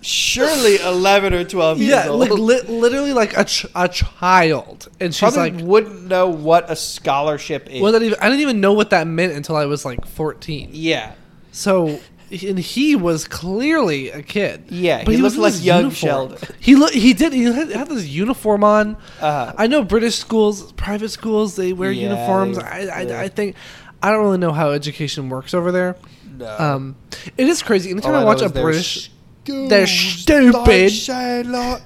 surely 0.00 0.76
eleven 0.80 1.34
or 1.34 1.44
twelve 1.44 1.78
years 1.78 1.90
yeah, 1.90 2.08
old 2.08 2.20
like 2.20 2.30
li- 2.30 2.62
literally 2.62 3.12
like 3.12 3.36
a, 3.36 3.44
ch- 3.44 3.66
a 3.74 3.88
child, 3.88 4.88
and 5.00 5.14
she's 5.14 5.20
probably 5.20 5.50
like, 5.52 5.64
wouldn't 5.64 6.04
know 6.04 6.28
what 6.28 6.70
a 6.70 6.76
scholarship 6.76 7.68
is. 7.68 7.82
"Well, 7.82 7.92
that 7.92 8.02
even 8.02 8.18
I 8.20 8.28
didn't 8.28 8.40
even 8.40 8.60
know 8.60 8.72
what 8.72 8.90
that 8.90 9.06
meant 9.06 9.32
until 9.32 9.56
I 9.56 9.66
was 9.66 9.84
like 9.84 10.06
14." 10.06 10.70
yeah, 10.72 11.12
So, 11.50 12.00
and 12.32 12.58
he 12.58 12.96
was 12.96 13.28
clearly 13.28 14.08
a 14.10 14.22
kid. 14.22 14.64
Yeah, 14.70 15.04
but 15.04 15.14
he 15.14 15.20
was 15.20 15.36
looked 15.36 15.56
like 15.56 15.64
young 15.64 15.82
uniform. 15.84 16.08
Sheldon. 16.38 16.38
He 16.60 16.74
look, 16.76 16.92
he 16.92 17.12
did. 17.12 17.32
He 17.32 17.44
had, 17.44 17.70
had 17.70 17.88
this 17.88 18.06
uniform 18.06 18.64
on. 18.64 18.96
Uh-huh. 19.20 19.52
I 19.58 19.66
know 19.66 19.84
British 19.84 20.16
schools, 20.16 20.72
private 20.72 21.10
schools, 21.10 21.56
they 21.56 21.72
wear 21.72 21.92
Yeah, 21.92 22.10
uniforms. 22.10 22.56
they- 22.56 22.64
I, 22.64 23.02
I. 23.02 23.22
I 23.24 23.28
think 23.28 23.56
I 24.02 24.10
don't 24.10 24.22
really 24.22 24.38
know 24.38 24.52
how 24.52 24.70
education 24.70 25.28
works 25.28 25.52
over 25.54 25.70
there. 25.72 25.96
no. 26.36 26.56
Um, 26.58 26.96
it 27.36 27.46
is 27.48 27.62
crazy. 27.62 27.90
Anytime 27.90 28.14
I 28.14 28.22
I 28.22 28.24
watch 28.24 28.40
a 28.42 28.48
British, 28.48 29.10
Schools 29.44 29.68
they're 29.70 29.86
stupid. 29.86 30.52
don't 30.52 30.90
say 30.90 31.40
a 31.40 31.44
lot. 31.44 31.82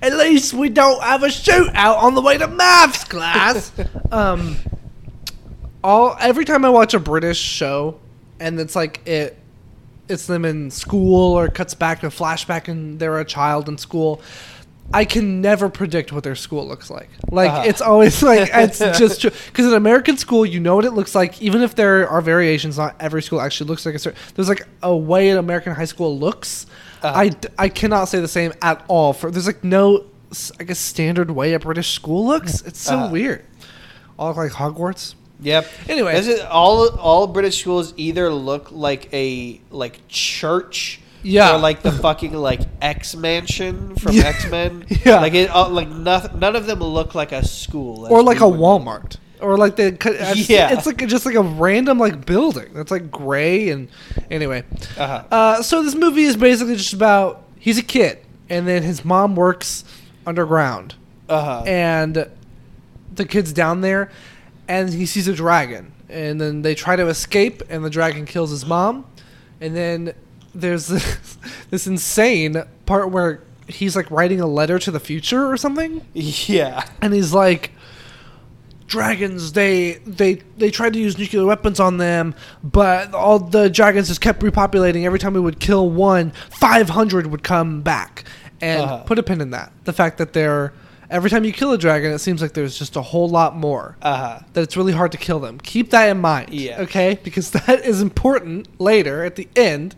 at 0.00 0.14
least 0.16 0.54
we 0.54 0.68
don't 0.70 1.02
have 1.02 1.22
a 1.22 1.26
shootout 1.26 2.02
on 2.02 2.14
the 2.14 2.22
way 2.22 2.38
to 2.38 2.48
maths 2.48 3.04
class. 3.04 3.70
um, 4.10 4.56
all 5.82 6.16
every 6.20 6.44
time 6.44 6.64
I 6.64 6.70
watch 6.70 6.94
a 6.94 6.98
British 7.00 7.38
show, 7.38 8.00
and 8.38 8.58
it's 8.60 8.74
like 8.76 9.06
it, 9.06 9.38
it's 10.10 10.26
them 10.26 10.44
in 10.44 10.70
school 10.70 11.32
or 11.38 11.48
cuts 11.48 11.74
back 11.74 12.00
to 12.00 12.06
a 12.08 12.10
flashback 12.10 12.68
and 12.68 12.98
they're 12.98 13.18
a 13.18 13.24
child 13.24 13.68
in 13.68 13.78
school. 13.78 14.20
I 14.92 15.04
can 15.04 15.40
never 15.40 15.68
predict 15.68 16.10
what 16.12 16.24
their 16.24 16.34
school 16.34 16.66
looks 16.66 16.90
like. 16.90 17.08
Like 17.30 17.50
Uh-huh. 17.50 17.62
it's 17.66 17.80
always 17.80 18.20
like 18.30 18.50
it's 18.52 18.78
just 18.98 19.20
true 19.20 19.30
because 19.46 19.66
in 19.66 19.74
American 19.74 20.16
school 20.16 20.44
you 20.44 20.58
know 20.58 20.74
what 20.74 20.84
it 20.84 20.90
looks 20.92 21.14
like. 21.14 21.40
Even 21.40 21.62
if 21.62 21.76
there 21.76 22.08
are 22.08 22.20
variations, 22.20 22.76
not 22.76 22.96
every 22.98 23.22
school 23.22 23.40
actually 23.40 23.68
looks 23.68 23.86
like 23.86 23.94
a 23.94 23.98
certain. 24.00 24.18
There's 24.34 24.48
like 24.48 24.66
a 24.82 24.94
way 24.96 25.30
an 25.30 25.38
American 25.38 25.74
high 25.74 25.84
school 25.84 26.18
looks. 26.18 26.66
Uh-huh. 27.02 27.18
I, 27.18 27.30
I 27.56 27.68
cannot 27.68 28.06
say 28.06 28.20
the 28.20 28.28
same 28.28 28.52
at 28.62 28.84
all. 28.88 29.12
For 29.12 29.30
there's 29.30 29.46
like 29.46 29.62
no 29.64 30.06
I 30.58 30.64
guess 30.64 30.78
standard 30.80 31.30
way 31.30 31.54
a 31.54 31.58
British 31.60 31.92
school 31.94 32.26
looks. 32.26 32.60
It's 32.62 32.80
so 32.80 32.96
Uh-huh. 32.98 33.12
weird. 33.12 33.44
All 34.18 34.34
like 34.34 34.52
Hogwarts. 34.52 35.14
Yep. 35.42 35.66
Anyway. 35.88 36.12
This 36.14 36.26
is, 36.28 36.40
all 36.40 36.88
all 36.98 37.26
British 37.26 37.60
schools 37.60 37.94
either 37.96 38.32
look 38.32 38.70
like 38.72 39.12
a 39.12 39.60
like 39.70 40.06
church 40.08 41.00
Yeah. 41.22 41.54
or 41.54 41.58
like 41.58 41.82
the 41.82 41.92
fucking 41.92 42.32
like 42.34 42.60
X 42.82 43.14
Mansion 43.16 43.94
from 43.96 44.12
Yeah. 44.16 44.24
X 44.26 44.48
Men. 44.50 44.84
Yeah. 45.04 45.20
like 45.20 45.34
it, 45.34 45.50
uh, 45.50 45.68
like 45.68 45.88
nothing, 45.88 46.38
none 46.38 46.56
of 46.56 46.66
them 46.66 46.80
look 46.80 47.14
like 47.14 47.32
a 47.32 47.44
school, 47.46 48.06
or 48.10 48.22
like 48.22 48.38
a 48.38 48.44
Walmart, 48.44 49.16
or 49.40 49.56
like 49.56 49.76
the 49.76 49.96
Yeah. 50.48 50.72
it's 50.72 50.86
like 50.86 50.98
just 51.08 51.24
like 51.24 51.34
a 51.36 51.42
random 51.42 51.98
like 51.98 52.26
building 52.26 52.72
that's 52.74 52.90
like 52.90 53.10
gray 53.10 53.70
and 53.70 53.88
anyway. 54.30 54.62
Uh-huh. 54.98 55.24
Uh, 55.30 55.62
so 55.62 55.82
this 55.82 55.94
movie 55.94 56.24
is 56.24 56.36
basically 56.36 56.76
just 56.76 56.92
about 56.92 57.44
he's 57.58 57.78
a 57.78 57.82
kid 57.82 58.18
and 58.50 58.66
then 58.68 58.82
his 58.82 59.04
mom 59.04 59.36
works 59.36 59.84
underground 60.26 60.94
Uh-huh. 61.28 61.62
and 61.66 62.28
the 63.14 63.24
kid's 63.24 63.52
down 63.52 63.80
there 63.80 64.10
and 64.70 64.92
he 64.92 65.04
sees 65.06 65.26
a 65.28 65.34
dragon. 65.34 65.92
And 66.08 66.40
then 66.40 66.62
they 66.62 66.74
try 66.74 66.96
to 66.96 67.06
escape 67.08 67.62
and 67.68 67.84
the 67.84 67.90
dragon 67.90 68.24
kills 68.24 68.50
his 68.50 68.64
mom. 68.64 69.04
And 69.60 69.74
then 69.76 70.14
there's 70.54 70.86
this, 70.86 71.36
this 71.70 71.86
insane 71.86 72.62
part 72.86 73.10
where 73.10 73.42
he's 73.68 73.94
like 73.96 74.10
writing 74.10 74.40
a 74.40 74.46
letter 74.46 74.78
to 74.78 74.90
the 74.90 75.00
future 75.00 75.46
or 75.50 75.56
something. 75.56 76.04
Yeah. 76.14 76.84
and 77.02 77.12
he's 77.12 77.32
like 77.34 77.72
dragons 78.86 79.52
they 79.52 79.94
they 80.04 80.34
they 80.58 80.68
tried 80.68 80.92
to 80.92 80.98
use 80.98 81.16
nuclear 81.16 81.46
weapons 81.46 81.78
on 81.78 81.98
them 81.98 82.34
but 82.64 83.14
all 83.14 83.38
the 83.38 83.70
dragons 83.70 84.08
just 84.08 84.20
kept 84.20 84.40
repopulating. 84.42 85.04
Every 85.04 85.18
time 85.20 85.34
we 85.34 85.40
would 85.40 85.60
kill 85.60 85.88
one 85.90 86.32
500 86.50 87.26
would 87.28 87.42
come 87.44 87.82
back. 87.82 88.24
And 88.60 88.82
Uh-huh. 88.82 89.04
put 89.04 89.18
a 89.18 89.22
pin 89.22 89.40
in 89.40 89.50
that. 89.50 89.72
The 89.84 89.92
fact 89.92 90.18
that 90.18 90.32
they're 90.32 90.72
every 91.10 91.28
time 91.30 91.44
you 91.44 91.52
kill 91.52 91.72
a 91.72 91.78
dragon 91.78 92.12
it 92.12 92.18
seems 92.20 92.40
like 92.40 92.52
there's 92.52 92.78
just 92.78 92.96
a 92.96 93.02
whole 93.02 93.28
lot 93.28 93.56
more 93.56 93.96
Uh-huh. 94.02 94.40
that 94.52 94.62
it's 94.62 94.76
really 94.76 94.92
hard 94.92 95.12
to 95.12 95.18
kill 95.18 95.40
them 95.40 95.58
keep 95.58 95.90
that 95.90 96.08
in 96.08 96.18
mind 96.20 96.50
Yeah. 96.50 96.80
okay 96.82 97.18
because 97.22 97.50
that 97.66 97.84
is 97.84 98.00
important 98.00 98.80
later 98.80 99.24
at 99.24 99.36
the 99.36 99.48
end 99.56 99.96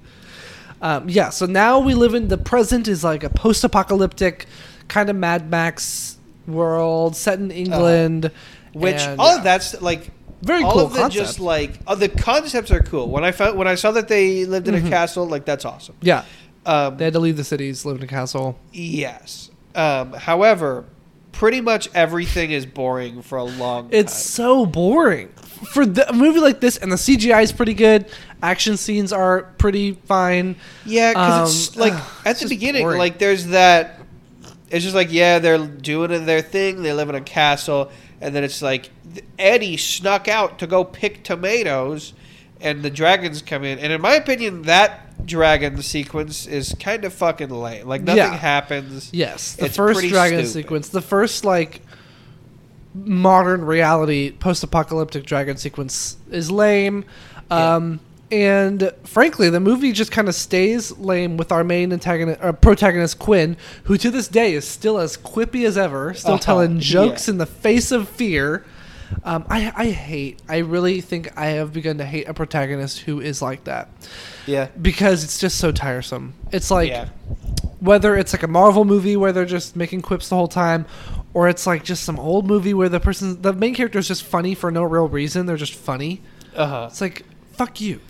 um, 0.81 1.09
yeah, 1.09 1.31
so 1.31 1.47
now 1.47 1.79
we 1.79 1.95
live 1.95 2.13
in 2.15 2.27
the 2.27 2.37
present 2.37 2.89
is 2.89 3.05
like 3.05 3.23
a 3.23 3.31
post-apocalyptic 3.31 4.47
kind 4.89 5.09
of 5.09 5.15
Mad 5.15 5.49
Max 5.49 6.17
world 6.49 7.15
set 7.15 7.39
in 7.39 7.53
England, 7.53 8.33
Which 8.73 8.97
and, 9.01 9.21
all 9.21 9.29
yeah. 9.31 9.39
of 9.39 9.45
that's 9.45 9.81
like 9.81 10.11
Very 10.43 10.65
all 10.65 10.73
cool 10.73 10.81
of 10.87 10.93
the 10.93 10.99
concept. 10.99 11.25
just 11.25 11.39
like 11.39 11.79
oh, 11.87 11.95
the 11.95 12.09
concepts 12.09 12.73
are 12.73 12.81
cool. 12.83 13.09
When 13.09 13.23
I 13.23 13.31
found 13.31 13.57
when 13.57 13.69
I 13.69 13.77
saw 13.77 13.93
that 13.93 14.09
they 14.09 14.45
lived 14.45 14.67
in 14.67 14.75
a 14.75 14.81
castle, 14.81 15.25
like 15.25 15.45
that's 15.45 15.65
awesome. 15.65 15.95
yeah, 16.01 16.25
Um, 16.67 16.97
they 16.97 17.05
had 17.05 17.13
to 17.13 17.21
leave 17.21 17.37
the 17.37 17.45
cities, 17.45 17.85
live 17.85 17.99
in 17.99 18.03
a 18.03 18.09
castle. 18.09 18.59
yes. 18.73 19.51
Um, 19.77 20.13
however, 20.15 20.85
pretty 21.33 21.61
much 21.61 21.89
everything 21.95 22.51
is 22.51 22.67
boring 22.67 23.23
for 23.23 23.39
a 23.39 23.45
long 23.45 23.85
time. 23.85 23.91
It's 23.93 24.13
time. 24.13 24.21
so 24.21 24.67
boring 24.67 25.29
for 25.73 25.85
the, 25.87 26.09
a 26.09 26.13
movie 26.13 26.41
like 26.41 26.61
this, 26.61 26.77
and 26.77 26.91
the 26.93 26.97
CGI 26.97 27.43
is 27.43 27.53
pretty 27.53 27.75
good. 27.75 28.07
Action 28.43 28.77
scenes 28.77 29.13
are 29.13 29.43
pretty 29.59 29.93
fine. 29.93 30.57
Yeah, 30.85 31.13
because 31.13 31.69
it's 31.69 31.77
Um, 31.77 31.81
like 31.81 31.93
ugh, 31.97 32.03
at 32.25 32.31
it's 32.33 32.41
the 32.43 32.49
beginning, 32.49 32.83
boring. 32.83 32.99
like 32.99 33.19
there's 33.19 33.47
that. 33.49 33.99
It's 34.71 34.83
just 34.85 34.95
like 34.97 35.13
yeah, 35.13 35.39
they're 35.39 35.59
doing 35.67 36.25
their 36.27 36.41
thing. 36.43 36.83
They 36.83 36.93
live 36.93 37.09
in 37.09 37.15
a 37.15 37.21
castle, 37.21 37.91
and 38.21 38.35
then 38.35 38.43
it's 38.45 38.63
like 38.63 38.91
Eddie 39.39 39.77
snuck 39.77 40.29
out 40.29 40.59
to 40.61 40.67
go 40.67 40.83
pick 40.85 41.23
tomatoes, 41.25 42.15
and 42.63 42.83
the 42.83 42.91
dragons 42.91 43.43
come 43.43 43.65
in. 43.65 43.79
And 43.79 43.93
in 43.93 44.01
my 44.01 44.15
opinion, 44.15 44.63
that 44.63 45.27
dragon 45.27 45.81
sequence 45.83 46.47
is 46.47 46.75
kind 46.81 47.05
of 47.05 47.13
fucking 47.13 47.51
lame. 47.51 47.87
Like 47.87 48.03
nothing 48.03 48.19
Yeah. 48.19 48.37
happens. 48.37 49.11
Yes, 49.13 49.55
the 49.55 49.67
It's 49.67 49.77
first 49.77 50.01
dragon 50.09 50.39
stupid. 50.47 50.53
sequence, 50.53 50.89
the 50.89 51.03
first 51.03 51.45
like 51.45 51.83
modern 52.95 53.65
reality 53.65 54.33
post-apocalyptic 54.33 55.25
dragon 55.25 55.57
sequence 55.57 56.17
is 56.31 56.51
lame. 56.51 57.05
Um, 57.51 58.01
and 58.31 58.91
frankly, 59.05 59.51
the 59.51 59.61
movie 59.61 59.93
just 59.93 60.11
kind 60.11 60.29
of 60.29 60.35
stays 60.35 60.91
lame 60.99 61.37
with 61.37 61.53
our 61.53 61.65
main 61.65 61.93
antagonist, 61.93 62.41
uh, 62.43 62.53
protagonist 62.53 63.19
Quinn, 63.19 63.57
who 63.85 63.97
to 63.99 64.11
this 64.11 64.29
day 64.29 64.55
is 64.55 64.67
still 64.67 64.99
as 64.99 65.17
quippy 65.17 65.67
as 65.67 65.77
ever, 65.77 66.15
still 66.15 66.33
Uh-huh, 66.35 66.43
telling 66.43 66.81
jokes 66.81 67.29
yeah. 67.29 67.33
in 67.33 67.39
the 67.39 67.47
face 67.47 67.93
of 67.93 68.09
fear. 68.09 68.65
Um, 69.25 69.45
I, 69.49 69.73
I 69.77 69.87
hate. 69.91 70.41
I 70.49 70.59
really 70.59 71.01
think 71.01 71.37
I 71.39 71.47
have 71.47 71.73
begun 71.73 71.99
to 71.99 72.05
hate 72.05 72.29
a 72.29 72.35
protagonist 72.35 73.01
who 73.01 73.21
is 73.21 73.41
like 73.43 73.65
that 73.65 73.89
Yeah. 74.47 74.69
because 74.81 75.25
it's 75.25 75.39
just 75.39 75.59
so 75.59 75.73
tiresome. 75.73 76.35
It's 76.51 76.71
like 76.71 76.89
yeah. 76.91 77.09
whether 77.81 78.17
it's 78.17 78.33
like 78.33 78.43
a 78.43 78.49
Marvel 78.49 78.85
movie 78.85 79.17
where 79.17 79.33
they're 79.33 79.45
just 79.45 79.77
making 79.77 80.03
quips 80.03 80.29
the 80.29 80.37
whole 80.37 80.49
time, 80.49 80.87
or 81.35 81.49
it's 81.49 81.67
like 81.67 81.85
just 81.85 82.05
some 82.05 82.19
old 82.19 82.47
movie 82.47 82.75
where 82.75 82.89
the 82.89 83.01
person, 83.01 83.41
the 83.43 83.53
main 83.53 83.75
character 83.75 83.99
is 83.99 84.09
just 84.09 84.23
funny 84.25 84.55
for 84.55 84.71
no 84.71 84.83
real 84.83 85.09
reason. 85.09 85.47
They're 85.47 85.57
just 85.57 85.75
funny. 85.75 86.21
Uh 86.55 86.67
huh. 86.67 86.87
It's 86.91 87.01
like 87.01 87.25
fuck 87.53 87.81
you. 87.81 88.01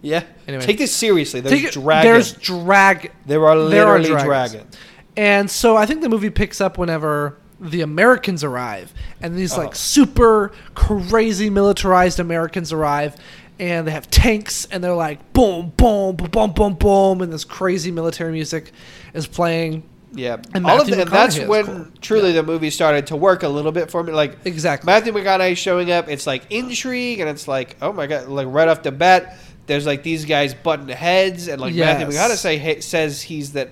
Yeah. 0.00 0.22
Anyway. 0.46 0.64
Take 0.64 0.78
this 0.78 0.94
seriously. 0.94 1.40
There's 1.40 1.64
it- 1.64 1.72
dragons. 1.72 2.04
There's 2.04 2.32
drag. 2.34 3.12
there 3.26 3.44
are 3.46 3.68
there 3.68 3.86
are 3.86 3.98
literally 3.98 4.08
dragons. 4.08 4.52
dragons. 4.52 4.76
And 5.16 5.50
so 5.50 5.76
I 5.76 5.86
think 5.86 6.02
the 6.02 6.08
movie 6.08 6.30
picks 6.30 6.60
up 6.60 6.78
whenever 6.78 7.36
the 7.60 7.80
Americans 7.80 8.44
arrive, 8.44 8.92
and 9.20 9.36
these 9.36 9.54
Oh. 9.54 9.58
like 9.58 9.68
uh-huh. 9.68 9.74
super 9.74 10.52
crazy 10.74 11.50
militarized 11.50 12.20
Americans 12.20 12.72
arrive, 12.72 13.16
and 13.58 13.86
they 13.86 13.90
have 13.90 14.08
tanks, 14.10 14.66
and 14.70 14.82
they're 14.82 14.94
like 14.94 15.32
boom, 15.32 15.72
boom, 15.76 16.16
boom, 16.16 16.28
boom, 16.30 16.52
boom, 16.52 16.74
boom, 16.74 17.22
and 17.22 17.32
this 17.32 17.44
crazy 17.44 17.90
military 17.90 18.32
music 18.32 18.72
is 19.14 19.26
playing. 19.26 19.82
Yeah, 20.14 20.38
And 20.54 20.64
all 20.66 20.80
of 20.80 20.86
the, 20.86 21.02
and 21.02 21.10
that's 21.10 21.38
when 21.38 21.66
cool. 21.66 21.86
truly 22.00 22.32
the 22.32 22.42
movie 22.42 22.70
started 22.70 23.08
to 23.08 23.16
work 23.16 23.42
a 23.42 23.48
little 23.48 23.72
bit 23.72 23.90
for 23.90 24.02
me. 24.02 24.12
Like 24.12 24.38
Exactly. 24.46 24.86
Matthew 24.86 25.12
McConaughey 25.12 25.54
showing 25.54 25.90
up, 25.92 26.08
it's 26.08 26.26
like 26.26 26.44
intrigue, 26.50 27.20
and 27.20 27.28
it's 27.28 27.46
like, 27.46 27.76
oh 27.82 27.92
my 27.92 28.06
god, 28.06 28.26
like 28.28 28.46
right 28.48 28.68
off 28.68 28.82
the 28.82 28.90
bat, 28.90 29.36
there's 29.66 29.84
like 29.84 30.02
these 30.02 30.24
guys 30.24 30.54
butting 30.54 30.88
heads, 30.88 31.48
and 31.48 31.60
like 31.60 31.74
Matthew 31.74 32.06
McConaughey 32.06 32.36
say, 32.36 32.80
says 32.80 33.20
he's 33.20 33.52
that 33.52 33.68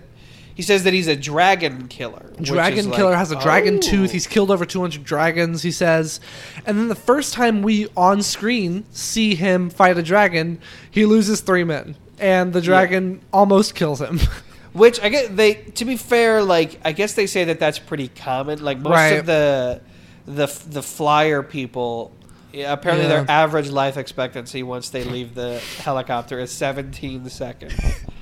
he 0.57 0.63
says 0.63 0.85
that 0.85 0.95
he's 0.95 1.07
a 1.07 1.15
dragon 1.15 1.87
killer. 1.87 2.33
Dragon 2.41 2.79
is 2.79 2.87
like, 2.87 2.97
Killer 2.97 3.15
has 3.15 3.31
a 3.31 3.39
dragon 3.39 3.77
oh. 3.77 3.81
tooth. 3.81 4.11
He's 4.11 4.27
killed 4.27 4.51
over 4.51 4.65
200 4.65 5.05
dragons, 5.05 5.63
he 5.63 5.71
says. 5.71 6.19
And 6.65 6.79
then 6.79 6.89
the 6.89 6.95
first 6.95 7.35
time 7.35 7.61
we 7.61 7.89
on 7.95 8.23
screen 8.23 8.87
see 8.91 9.35
him 9.35 9.69
fight 9.69 9.99
a 9.99 10.03
dragon, 10.03 10.59
he 10.91 11.05
loses 11.05 11.43
three 11.43 11.63
men. 11.63 11.95
And 12.19 12.55
the 12.55 12.63
dragon 12.63 13.21
almost 13.35 13.75
kills 13.75 14.01
him. 14.01 14.19
Which 14.73 14.99
I 15.03 15.11
get 15.11 15.37
they 15.37 15.55
to 15.55 15.85
be 15.85 15.99
fair, 15.99 16.43
like 16.43 16.81
I 16.83 16.93
guess 16.93 17.13
they 17.13 17.27
say 17.27 17.45
that 17.45 17.61
that's 17.61 17.79
pretty 17.79 18.09
common. 18.09 18.65
Like 18.65 18.79
most 18.79 18.93
Right. 18.93 19.09
of 19.09 19.27
the 19.27 19.83
the 20.25 20.47
the 20.71 20.83
flyer 20.83 21.43
people, 21.43 22.13
yeah, 22.51 22.73
apparently 22.73 23.07
Yeah. 23.07 23.25
their 23.25 23.31
average 23.31 23.69
life 23.69 23.99
expectancy 23.99 24.63
once 24.63 24.89
they 24.89 25.05
leave 25.05 25.35
the 25.35 25.59
helicopter 25.83 26.41
is 26.41 26.51
17 26.51 27.29
seconds. 27.29 27.75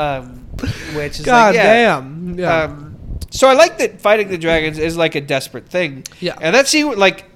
Um, 0.00 0.46
which 0.94 1.18
is 1.20 1.24
God 1.24 1.54
like, 1.54 1.54
yeah. 1.56 1.72
damn. 2.00 2.38
Yeah. 2.38 2.62
Um, 2.64 2.96
so 3.30 3.48
I 3.48 3.52
like 3.54 3.78
that 3.78 4.00
fighting 4.00 4.28
the 4.28 4.38
dragons 4.38 4.78
is 4.78 4.96
like 4.96 5.14
a 5.14 5.20
desperate 5.20 5.68
thing. 5.68 6.04
Yeah. 6.20 6.36
and 6.40 6.54
that's 6.54 6.70
see 6.70 6.84
like 6.84 7.26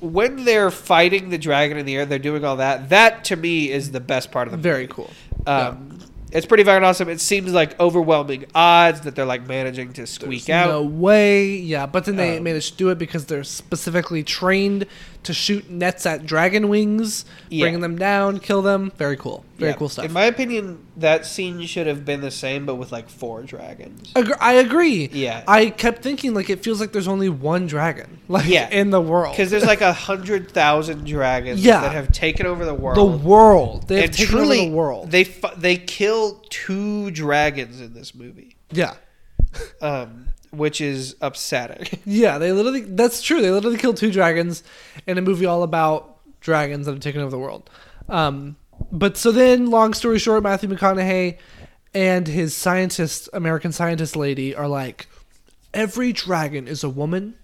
when 0.00 0.44
they're 0.44 0.70
fighting 0.70 1.30
the 1.30 1.38
dragon 1.38 1.76
in 1.78 1.86
the 1.86 1.96
air, 1.96 2.04
they're 2.06 2.18
doing 2.18 2.44
all 2.44 2.56
that. 2.56 2.90
That 2.90 3.24
to 3.24 3.36
me 3.36 3.70
is 3.70 3.90
the 3.90 4.00
best 4.00 4.30
part 4.30 4.46
of 4.48 4.52
the 4.52 4.58
Very 4.58 4.82
movie. 4.82 4.92
cool. 4.92 5.10
Um, 5.46 5.98
It's 6.30 6.46
pretty 6.46 6.64
fucking 6.64 6.82
awesome. 6.84 7.08
It 7.08 7.20
seems 7.20 7.52
like 7.52 7.78
overwhelming 7.80 8.46
odds 8.56 9.02
that 9.02 9.14
they're 9.14 9.24
like 9.24 9.46
managing 9.46 9.92
to 9.94 10.06
squeak 10.06 10.44
There's 10.46 10.66
out. 10.66 10.68
No 10.68 10.82
way. 10.82 11.46
Yeah, 11.56 11.86
but 11.86 12.04
then 12.06 12.16
they 12.16 12.38
Um, 12.38 12.42
managed 12.44 12.72
to 12.72 12.76
do 12.76 12.88
it 12.90 12.98
because 12.98 13.26
they're 13.26 13.44
specifically 13.44 14.22
trained 14.24 14.86
to 15.24 15.32
shoot 15.34 15.68
nets 15.70 16.06
at 16.06 16.24
dragon 16.26 16.68
wings, 16.68 17.24
Yeah. 17.50 17.64
bringing 17.64 17.80
them 17.80 17.96
down, 17.96 18.38
kill 18.40 18.62
them. 18.62 18.92
Very 18.96 19.16
cool. 19.16 19.44
Very 19.58 19.70
Yeah. 19.72 19.76
cool 19.76 19.88
stuff. 19.88 20.04
In 20.04 20.12
my 20.12 20.24
opinion, 20.24 20.78
that 20.96 21.24
scene 21.26 21.64
should 21.66 21.86
have 21.86 22.04
been 22.04 22.20
the 22.20 22.30
same, 22.30 22.66
but 22.66 22.74
with 22.76 22.92
like 22.92 23.08
four 23.08 23.42
dragons. 23.42 24.12
Agr- 24.14 24.36
I 24.40 24.54
agree. 24.54 25.08
Yeah. 25.12 25.42
I 25.48 25.70
kept 25.70 26.02
thinking 26.02 26.34
like 26.34 26.50
it 26.50 26.62
feels 26.62 26.80
like 26.80 26.92
there's 26.92 27.08
only 27.08 27.28
one 27.28 27.66
dragon 27.66 28.18
like 28.28 28.46
Yeah. 28.46 28.68
in 28.70 28.90
the 28.90 29.00
world. 29.00 29.32
Because 29.36 29.50
there's 29.50 29.64
like 29.64 29.80
a 29.80 29.92
hundred 29.92 30.50
thousand 30.50 31.06
dragons 31.06 31.64
Yeah. 31.64 31.80
that 31.80 31.92
have 31.92 32.12
taken 32.12 32.46
over 32.46 32.64
the 32.64 32.74
world. 32.74 32.96
the 32.96 33.04
world. 33.26 33.88
They 33.88 33.96
have 33.96 34.04
and 34.04 34.12
taken 34.12 34.34
truly, 34.34 34.58
over 34.60 34.70
the 34.70 34.76
world. 34.76 35.10
they 35.10 35.24
fu- 35.24 35.48
they 35.56 35.76
kill 35.76 36.42
two 36.50 37.10
dragons 37.12 37.80
in 37.80 37.94
this 37.94 38.14
movie, 38.14 38.56
yeah. 38.72 38.94
um, 39.80 40.28
which 40.56 40.80
is 40.80 41.16
upsetting. 41.20 42.00
Yeah, 42.06 42.38
they 42.38 42.52
literally 42.52 42.82
that's 42.82 43.22
true. 43.22 43.40
They 43.40 43.50
literally 43.50 43.78
killed 43.78 43.96
two 43.96 44.12
dragons 44.12 44.62
in 45.06 45.18
a 45.18 45.22
movie 45.22 45.46
all 45.46 45.62
about 45.62 46.18
dragons 46.40 46.86
that 46.86 46.92
have 46.92 47.00
taken 47.00 47.20
over 47.20 47.30
the 47.30 47.38
world. 47.38 47.68
Um 48.08 48.56
but 48.90 49.16
so 49.16 49.32
then 49.32 49.70
long 49.70 49.94
story 49.94 50.18
short, 50.18 50.42
Matthew 50.42 50.68
McConaughey 50.68 51.38
and 51.94 52.26
his 52.26 52.54
scientist 52.54 53.28
American 53.32 53.72
scientist 53.72 54.16
lady 54.16 54.54
are 54.54 54.68
like 54.68 55.06
every 55.72 56.12
dragon 56.12 56.68
is 56.68 56.84
a 56.84 56.88
woman 56.88 57.34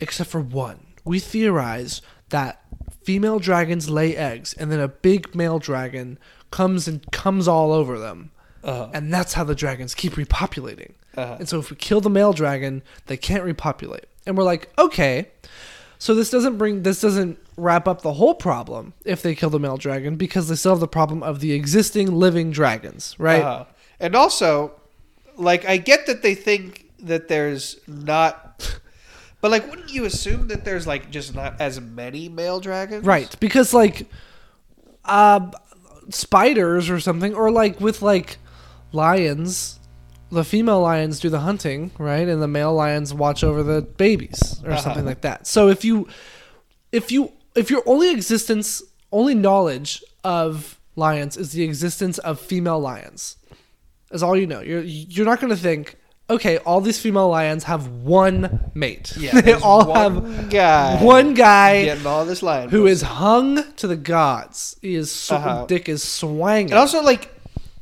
except 0.00 0.30
for 0.30 0.40
one. 0.40 0.86
We 1.04 1.18
theorize 1.18 2.02
that 2.30 2.62
female 3.02 3.38
dragons 3.38 3.90
lay 3.90 4.16
eggs 4.16 4.52
and 4.54 4.70
then 4.70 4.80
a 4.80 4.88
big 4.88 5.34
male 5.34 5.58
dragon 5.58 6.18
comes 6.50 6.86
and 6.88 7.10
comes 7.12 7.48
all 7.48 7.72
over 7.72 7.98
them. 7.98 8.30
Uh-huh. 8.62 8.90
And 8.92 9.12
that's 9.12 9.32
how 9.32 9.44
the 9.44 9.54
dragons 9.54 9.94
keep 9.94 10.14
repopulating. 10.14 10.92
Uh-huh. 11.16 11.36
And 11.38 11.48
so 11.48 11.58
if 11.58 11.70
we 11.70 11.76
kill 11.76 12.00
the 12.00 12.10
male 12.10 12.32
dragon, 12.32 12.82
they 13.06 13.16
can't 13.16 13.44
repopulate. 13.44 14.06
And 14.26 14.36
we're 14.36 14.44
like, 14.44 14.70
okay. 14.78 15.28
So 15.98 16.14
this 16.14 16.30
doesn't 16.30 16.58
bring 16.58 16.82
this 16.82 17.00
doesn't 17.00 17.38
wrap 17.56 17.86
up 17.86 18.02
the 18.02 18.14
whole 18.14 18.34
problem 18.34 18.92
if 19.04 19.22
they 19.22 19.34
kill 19.34 19.50
the 19.50 19.60
male 19.60 19.76
dragon 19.76 20.16
because 20.16 20.48
they 20.48 20.56
still 20.56 20.72
have 20.72 20.80
the 20.80 20.88
problem 20.88 21.22
of 21.22 21.40
the 21.40 21.52
existing 21.52 22.12
living 22.12 22.50
dragons, 22.50 23.14
right? 23.18 23.42
Uh, 23.42 23.64
and 24.00 24.16
also, 24.16 24.72
like, 25.36 25.64
I 25.64 25.76
get 25.76 26.06
that 26.06 26.22
they 26.22 26.34
think 26.34 26.88
that 27.00 27.28
there's 27.28 27.78
not, 27.86 28.80
but 29.40 29.50
like, 29.50 29.68
wouldn't 29.70 29.92
you 29.92 30.04
assume 30.04 30.48
that 30.48 30.64
there's 30.64 30.86
like 30.86 31.10
just 31.10 31.34
not 31.34 31.60
as 31.60 31.80
many 31.80 32.28
male 32.28 32.58
dragons? 32.58 33.04
Right, 33.04 33.34
because 33.38 33.72
like 33.74 34.08
uh 35.04 35.50
spiders 36.10 36.90
or 36.90 37.00
something 37.00 37.34
or 37.34 37.50
like 37.50 37.80
with 37.80 38.02
like 38.02 38.38
lions 38.92 39.78
the 40.30 40.44
female 40.44 40.80
lions 40.80 41.20
do 41.20 41.28
the 41.28 41.40
hunting, 41.40 41.90
right? 41.98 42.26
And 42.26 42.40
the 42.40 42.48
male 42.48 42.72
lions 42.72 43.12
watch 43.12 43.44
over 43.44 43.62
the 43.62 43.82
babies 43.82 44.62
or 44.64 44.70
Uh-huh. 44.70 44.80
something 44.80 45.04
like 45.04 45.20
that. 45.22 45.46
So 45.46 45.68
if 45.68 45.84
you 45.84 46.08
if 46.90 47.12
you 47.12 47.32
if 47.54 47.70
your 47.70 47.82
only 47.84 48.10
existence 48.10 48.82
only 49.12 49.34
knowledge 49.34 50.02
of 50.24 50.78
lions 50.96 51.36
is 51.36 51.52
the 51.52 51.62
existence 51.62 52.16
of 52.16 52.40
female 52.40 52.80
lions 52.80 53.36
is 54.10 54.22
all 54.22 54.34
you 54.34 54.46
know. 54.46 54.60
You're 54.60 54.80
you're 54.82 55.26
not 55.26 55.38
going 55.38 55.50
to 55.54 55.56
think, 55.56 55.96
okay, 56.30 56.56
all 56.58 56.80
these 56.80 56.98
female 56.98 57.28
lions 57.28 57.64
have 57.64 57.88
one 57.88 58.70
mate. 58.72 59.12
Yeah. 59.18 59.38
they 59.42 59.52
all 59.52 59.84
one 59.86 60.24
have 60.34 60.50
guy. 60.50 61.02
one 61.04 61.34
guy 61.34 61.84
getting 61.84 62.06
all 62.06 62.24
this 62.24 62.42
lion. 62.42 62.70
who 62.70 62.86
is 62.86 63.02
hung 63.02 63.70
to 63.74 63.86
the 63.86 63.96
gods. 63.96 64.76
He 64.80 64.94
is 64.94 65.10
so, 65.12 65.36
Uh-huh. 65.36 65.66
dick 65.66 65.90
is 65.90 66.02
swanging. 66.02 66.70
And 66.72 66.78
also, 66.78 67.02
like, 67.02 67.31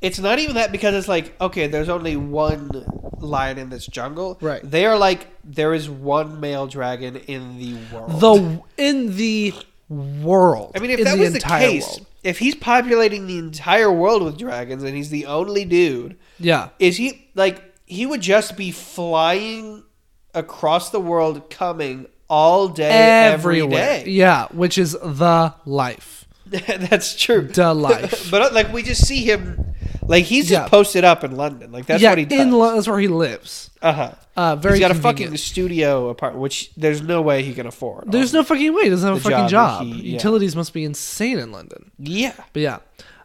it's 0.01 0.19
not 0.19 0.39
even 0.39 0.55
that 0.55 0.73
because 0.73 0.95
it's 0.95 1.09
like, 1.09 1.39
okay, 1.41 1.67
there's 1.67 1.89
only 1.89 2.17
one 2.17 2.71
lion 3.19 3.59
in 3.59 3.69
this 3.69 3.87
jungle. 3.87 4.39
Right. 4.41 4.61
They 4.63 4.87
are 4.87 4.97
like, 4.99 5.27
there 5.45 5.75
is 5.75 5.89
one 5.91 6.41
male 6.41 6.67
dragon 6.67 7.17
in 7.17 7.59
the 7.59 7.77
world. 7.93 8.21
the 8.21 8.63
in 8.77 9.17
the 9.17 9.53
world. 9.89 10.73
I 10.75 10.79
mean, 10.79 10.91
if 10.91 11.01
in 11.01 11.05
that 11.05 11.19
was 11.19 11.31
the 11.33 11.37
entire 11.37 11.69
case, 11.69 11.87
world. 11.87 12.07
if 12.25 12.39
he's 12.39 12.55
populating 12.55 13.27
the 13.27 13.39
entire 13.39 13.93
world 13.93 14.23
with 14.23 14.39
dragons 14.39 14.83
and 14.83 14.97
he's 14.97 15.11
the 15.11 15.27
only 15.27 15.65
dude, 15.65 16.17
yeah, 16.39 16.69
is 16.79 16.97
he 16.97 17.29
like 17.35 17.63
he 17.87 18.07
would 18.07 18.21
just 18.21 18.57
be 18.57 18.71
flying 18.71 19.83
across 20.33 20.91
the 20.91 21.01
world, 21.01 21.51
coming 21.51 22.07
all 22.29 22.69
day, 22.69 22.89
every 22.89 23.61
everywhere. 23.61 24.05
day. 24.05 24.11
Yeah, 24.11 24.47
which 24.53 24.79
is 24.79 24.93
the 24.93 25.55
life, 25.67 26.27
That's 26.47 27.17
true. 27.21 27.43
the 27.49 27.75
life. 27.75 28.29
but 28.31 28.43
uh, 28.43 28.51
like 28.55 28.73
we 28.73 28.83
just 28.85 29.07
see 29.07 29.25
him, 29.25 29.75
like 30.11 30.25
he's 30.25 30.49
just 30.49 30.63
Yeah. 30.65 30.69
posted 30.69 31.05
up 31.05 31.25
in 31.25 31.37
London. 31.37 31.73
Like 31.73 31.87
that's 31.87 32.03
yeah, 32.03 32.11
what 32.11 32.19
he 32.19 32.25
does. 32.27 32.41
in 32.41 32.53
Lo- 32.53 32.75
that's 32.75 32.87
where 32.89 32.99
he 33.01 33.09
lives. 33.09 33.71
uh 33.83 33.93
huh. 33.93 34.13
Uh, 34.37 34.57
very 34.57 34.75
He's 34.79 34.81
got 34.81 34.91
a 34.91 34.95
fucking 35.01 35.37
studio 35.37 36.09
apartment, 36.09 36.41
which 36.43 36.71
there's 36.77 37.03
no 37.03 37.21
way 37.23 37.43
he 37.43 37.53
can 37.55 37.67
afford. 37.67 38.11
There's 38.11 38.33
no 38.33 38.43
fucking 38.43 38.75
way. 38.75 38.85
He 38.85 38.91
doesn't 38.91 39.07
have 39.09 39.19
a 39.19 39.21
fucking 39.21 39.49
job 39.49 39.81
job. 39.81 39.87
he- 39.87 39.93
yeah. 40.09 40.13
Utilities 40.15 40.55
must 40.57 40.73
be 40.73 40.85
insane 40.85 41.39
in 41.39 41.53
London. 41.53 41.91
Yeah. 41.99 42.35
But 42.53 42.63
yeah. 42.63 42.79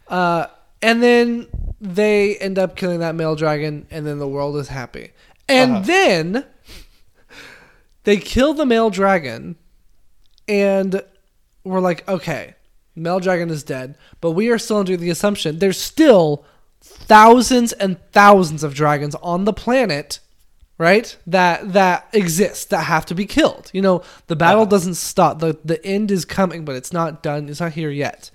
Uh, 0.08 0.46
and 0.82 1.02
then 1.02 1.46
they 1.80 2.36
end 2.36 2.58
up 2.58 2.76
killing 2.76 3.00
that 3.00 3.14
male 3.14 3.34
dragon, 3.36 3.86
and 3.90 4.06
then 4.06 4.18
the 4.18 4.28
world 4.28 4.56
is 4.56 4.68
happy. 4.68 5.10
And 5.48 5.72
Uh-huh. 5.76 5.84
then 5.86 6.44
they 8.04 8.16
kill 8.18 8.54
the 8.54 8.66
male 8.66 8.90
dragon, 8.90 9.56
and 10.48 11.02
we're 11.64 11.80
like, 11.80 12.06
okay, 12.08 12.54
male 12.94 13.20
dragon 13.20 13.50
is 13.50 13.62
dead, 13.62 13.96
but 14.20 14.32
we 14.32 14.48
are 14.48 14.58
still 14.58 14.78
under 14.78 14.96
the 14.96 15.10
assumption 15.10 15.58
there's 15.58 15.80
still 15.80 16.44
thousands 17.06 17.72
and 17.72 17.98
thousands 18.12 18.62
of 18.64 18.74
dragons 18.74 19.14
on 19.16 19.44
the 19.44 19.52
planet 19.52 20.18
right 20.78 21.16
that 21.26 21.72
that 21.72 22.06
exist 22.12 22.70
that 22.70 22.82
have 22.84 23.06
to 23.06 23.14
be 23.14 23.24
killed 23.24 23.70
you 23.72 23.80
know 23.80 24.02
the 24.26 24.36
battle 24.36 24.62
Uh-huh. 24.62 24.70
doesn't 24.70 24.94
stop 24.94 25.38
the 25.38 25.58
the 25.64 25.84
end 25.86 26.10
is 26.10 26.24
coming 26.24 26.64
but 26.64 26.76
it's 26.76 26.92
not 26.92 27.22
done 27.22 27.48
it's 27.48 27.60
not 27.60 27.72
here 27.72 27.90
yet 27.90 28.30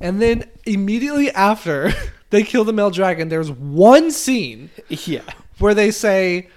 and 0.00 0.20
then 0.20 0.44
immediately 0.66 1.30
after 1.32 1.92
they 2.30 2.42
kill 2.42 2.64
the 2.64 2.72
male 2.72 2.90
dragon 2.90 3.28
there's 3.28 3.50
one 3.50 4.10
scene 4.10 4.70
Yeah. 4.88 5.22
where 5.58 5.74
they 5.74 5.90
say 5.90 6.48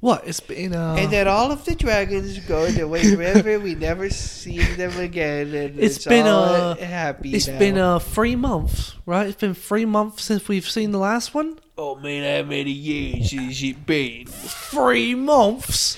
what 0.00 0.26
it's 0.28 0.40
been 0.40 0.74
uh 0.74 0.94
And 0.98 1.10
then 1.12 1.26
all 1.26 1.50
of 1.50 1.64
the 1.64 1.74
dragons 1.74 2.38
go 2.40 2.64
in 2.64 2.74
the 2.76 2.86
White 2.92 3.16
River. 3.16 3.58
We 3.58 3.74
never 3.74 4.08
see 4.10 4.58
them 4.58 4.96
again, 4.98 5.48
and 5.54 5.78
It's 5.78 5.96
it's, 5.96 6.04
been, 6.06 6.26
all 6.26 6.44
uh, 6.44 6.76
happy. 6.76 7.34
it's 7.34 7.48
now. 7.48 7.58
been 7.58 7.78
uh 7.78 7.98
three 7.98 8.36
months 8.36 8.94
right 9.06 9.26
it's 9.26 9.40
been 9.40 9.54
three 9.54 9.84
months 9.84 10.22
since 10.24 10.46
we've 10.48 10.68
seen 10.68 10.92
the 10.92 10.98
last 10.98 11.34
one 11.34 11.58
oh 11.76 11.94
man, 11.96 12.22
how 12.44 12.48
many 12.48 12.70
years 12.72 13.30
has 13.32 13.62
it 13.62 13.86
been? 13.86 14.26
three 14.26 15.14
months. 15.14 15.96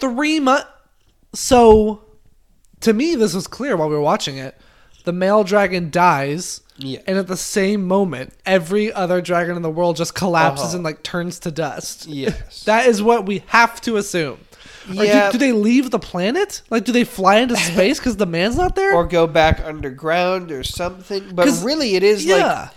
Three 0.00 0.40
months. 0.40 0.66
So, 1.34 2.04
to 2.80 2.92
me, 2.92 3.14
this 3.14 3.34
was 3.34 3.46
clear 3.46 3.76
while 3.76 3.88
we 3.88 3.94
were 3.94 4.00
watching 4.00 4.36
it. 4.38 4.58
The 5.04 5.12
male 5.12 5.44
dragon 5.44 5.90
dies, 5.90 6.60
Yeah. 6.82 7.00
and 7.06 7.16
at 7.18 7.26
the 7.28 7.36
same 7.36 7.86
moment, 7.86 8.32
every 8.44 8.92
other 8.92 9.20
dragon 9.20 9.56
in 9.56 9.62
the 9.62 9.70
world 9.70 9.96
just 9.96 10.14
collapses 10.14 10.66
Uh-huh. 10.68 10.76
and 10.76 10.84
like 10.84 11.02
turns 11.02 11.38
to 11.40 11.50
dust. 11.50 12.06
Yes. 12.06 12.64
That 12.72 12.86
is 12.86 13.02
what 13.02 13.26
we 13.26 13.42
have 13.46 13.80
to 13.82 13.96
assume. 13.96 14.38
Yeah. 14.90 15.26
do, 15.26 15.32
do 15.32 15.38
they 15.38 15.52
leave 15.52 15.90
the 15.92 15.98
planet? 16.00 16.62
Like, 16.68 16.84
do 16.84 16.92
they 16.92 17.04
fly 17.04 17.36
into 17.36 17.56
space 17.72 17.98
because 17.98 18.16
the 18.16 18.26
man's 18.26 18.56
not 18.56 18.74
there? 18.74 18.94
or 18.94 19.06
go 19.06 19.26
back 19.26 19.60
underground 19.64 20.50
or 20.50 20.64
something. 20.64 21.34
But 21.34 21.48
really, 21.62 21.94
it 21.94 22.02
is 22.02 22.24
yeah. 22.24 22.62
like 22.62 22.70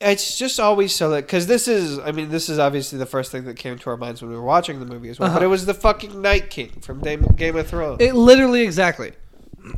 it's 0.00 0.36
just 0.36 0.58
always 0.58 0.92
so 0.92 1.10
that 1.10 1.24
because 1.26 1.46
this 1.46 1.68
is, 1.68 2.00
I 2.00 2.10
mean, 2.10 2.28
this 2.30 2.48
is 2.48 2.58
obviously 2.58 2.98
the 2.98 3.06
first 3.06 3.30
thing 3.30 3.44
that 3.44 3.56
came 3.56 3.78
to 3.78 3.90
our 3.90 3.96
minds 3.96 4.20
when 4.20 4.30
we 4.32 4.36
were 4.36 4.42
watching 4.42 4.80
the 4.80 4.86
movie 4.86 5.08
as 5.10 5.20
well. 5.20 5.28
But 5.30 5.36
Uh-huh. 5.36 5.44
it 5.44 5.48
was 5.48 5.64
the 5.64 5.74
fucking 5.74 6.20
Night 6.20 6.50
King 6.50 6.70
from 6.80 7.00
Game, 7.00 7.22
Game 7.36 7.54
of 7.56 7.68
Thrones, 7.68 7.98
it 8.00 8.14
literally 8.16 8.62
exactly. 8.62 9.12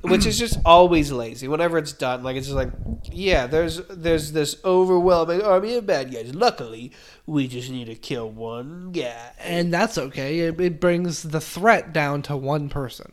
Which 0.03 0.27
is 0.27 0.39
just 0.39 0.59
always 0.65 1.13
lazy. 1.13 1.49
Whenever 1.49 1.79
it's 1.79 1.93
done, 1.93 2.23
like 2.23 2.37
it's 2.37 2.47
just 2.47 2.57
like, 2.57 2.71
yeah, 3.05 3.47
there's 3.47 3.81
there's 3.89 4.33
this 4.33 4.57
overwhelming 4.65 5.43
army 5.43 5.75
of 5.75 5.87
bad 5.87 6.13
guys. 6.13 6.35
Luckily, 6.35 6.93
we 7.27 7.49
just 7.49 7.71
need 7.71 7.87
to 7.87 7.95
kill 7.95 8.31
one 8.31 8.93
guy. 8.93 9.33
And 9.39 9.73
that's 9.73 9.99
okay. 9.99 10.41
It, 10.41 10.61
it 10.61 10.81
brings 10.81 11.23
the 11.23 11.41
threat 11.41 11.93
down 11.93 12.23
to 12.23 12.37
one 12.37 12.69
person. 12.69 13.13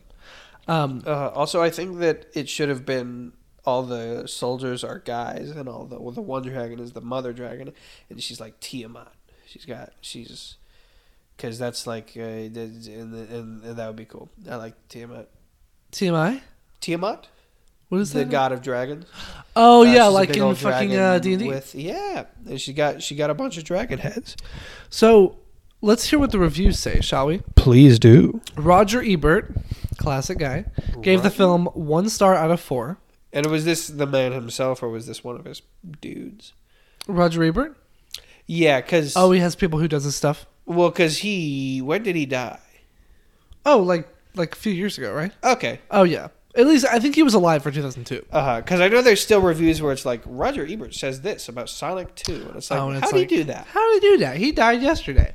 Um, 0.68 1.02
Uh, 1.06 1.28
also, 1.28 1.62
I 1.62 1.70
think 1.70 1.98
that 1.98 2.26
it 2.34 2.48
should 2.48 2.68
have 2.68 2.86
been 2.86 3.32
all 3.64 3.82
the 3.82 4.26
soldiers 4.26 4.82
are 4.82 4.98
guys, 4.98 5.50
and 5.50 5.68
all 5.68 5.84
the 5.84 6.00
well, 6.00 6.12
the 6.12 6.22
one 6.22 6.42
dragon 6.42 6.78
is 6.78 6.92
the 6.92 7.00
mother 7.00 7.32
dragon, 7.32 7.72
and 8.08 8.22
she's 8.22 8.40
like 8.40 8.60
Tiamat. 8.60 9.12
She's 9.46 9.64
got 9.64 9.92
she's 10.00 10.56
because 11.36 11.58
that's 11.58 11.86
like 11.86 12.12
uh, 12.16 12.20
and, 12.20 12.56
and, 12.56 13.14
and 13.64 13.76
that 13.76 13.86
would 13.86 13.96
be 13.96 14.04
cool. 14.04 14.30
I 14.48 14.56
like 14.56 14.74
Tiamat. 14.88 15.28
TMI? 15.92 16.40
Tiamat, 16.82 17.28
What 17.88 18.00
is 18.02 18.12
the 18.12 18.18
that? 18.20 18.30
god 18.30 18.52
of 18.52 18.60
dragons. 18.60 19.06
Oh 19.56 19.80
Uh, 19.80 19.84
yeah, 19.92 20.06
like 20.06 20.36
in 20.36 20.54
fucking 20.54 20.94
uh, 20.96 21.18
D&D. 21.18 21.46
With 21.48 21.74
yeah, 21.74 22.24
and 22.46 22.60
she 22.60 22.72
got 22.74 23.02
she 23.02 23.14
got 23.14 23.30
a 23.30 23.34
bunch 23.34 23.56
of 23.56 23.64
dragon 23.64 23.98
heads. 23.98 24.36
So 24.90 25.36
let's 25.80 26.10
hear 26.10 26.18
what 26.18 26.30
the 26.32 26.38
reviews 26.38 26.78
say, 26.78 27.00
shall 27.00 27.26
we? 27.26 27.38
Please 27.56 27.98
do. 27.98 28.40
Roger 28.56 29.02
Ebert, 29.02 29.54
classic 29.96 30.38
guy, 30.38 30.66
gave 31.00 31.22
the 31.22 31.30
film 31.30 31.66
one 31.74 32.08
star 32.10 32.34
out 32.34 32.50
of 32.50 32.60
four. 32.60 32.98
And 33.32 33.46
was 33.46 33.64
this 33.64 33.86
the 33.88 34.06
man 34.06 34.32
himself, 34.32 34.82
or 34.82 34.88
was 34.90 35.06
this 35.06 35.24
one 35.24 35.36
of 35.36 35.44
his 35.46 35.62
dudes? 36.00 36.52
Roger 37.06 37.42
Ebert? 37.44 37.76
Yeah, 38.46 38.80
because 38.80 39.16
Oh, 39.16 39.30
he 39.30 39.40
has 39.40 39.54
people 39.56 39.78
who 39.78 39.88
does 39.88 40.04
his 40.04 40.16
stuff. 40.16 40.46
well, 40.66 40.90
because 40.90 41.18
he 41.18 41.80
when 41.80 42.02
did 42.02 42.16
he 42.16 42.26
die? 42.26 42.58
Oh, 43.64 43.78
like 43.80 44.08
like 44.34 44.52
a 44.54 44.56
few 44.58 44.72
years 44.72 44.96
ago, 44.98 45.12
right? 45.12 45.32
Okay, 45.44 45.80
Oh 45.90 46.02
yeah. 46.04 46.28
At 46.54 46.66
least 46.66 46.84
I 46.84 46.98
think 46.98 47.14
he 47.14 47.22
was 47.22 47.32
alive 47.34 47.62
for 47.62 47.70
2002. 47.70 48.26
Uh 48.30 48.56
Because 48.60 48.80
I 48.80 48.88
know 48.88 49.00
there's 49.02 49.22
still 49.22 49.40
reviews 49.40 49.80
where 49.80 49.92
it's 49.92 50.04
like 50.04 50.20
Roger 50.26 50.66
Ebert 50.66 50.94
says 50.94 51.22
this 51.22 51.48
about 51.48 51.68
Sonic 51.70 52.14
2, 52.14 52.32
and 52.48 52.56
it's 52.56 52.70
like, 52.70 52.80
Oh, 52.80 52.88
and 52.90 52.98
how 52.98 53.04
it's 53.04 53.10
do 53.12 53.18
like- 53.18 53.30
you 53.30 53.38
do 53.38 53.44
that? 53.44 53.66
How 53.68 53.92
did 53.94 54.02
he 54.02 54.08
do 54.10 54.18
that? 54.18 54.36
He 54.36 54.52
died 54.52 54.82
yesterday. 54.82 55.34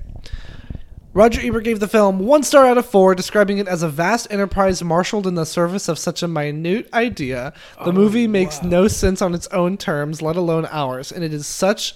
Roger 1.13 1.41
Ebert 1.41 1.63
gave 1.63 1.79
the 1.79 1.87
film 1.87 2.19
one 2.19 2.43
star 2.43 2.67
out 2.67 2.77
of 2.77 2.85
four, 2.85 3.15
describing 3.15 3.57
it 3.57 3.67
as 3.67 3.81
a 3.81 3.89
vast 3.89 4.27
enterprise 4.29 4.83
marshaled 4.83 5.25
in 5.25 5.33
the 5.33 5.47
service 5.47 5.87
of 5.89 5.97
such 5.97 6.21
a 6.21 6.27
minute 6.27 6.87
idea. 6.93 7.53
The 7.83 7.91
movie 7.91 8.27
makes 8.27 8.61
no 8.61 8.87
sense 8.87 9.19
on 9.19 9.33
its 9.33 9.47
own 9.47 9.77
terms, 9.77 10.21
let 10.21 10.35
alone 10.35 10.67
ours, 10.69 11.11
and 11.11 11.23
it 11.23 11.33
is 11.33 11.47
such 11.47 11.95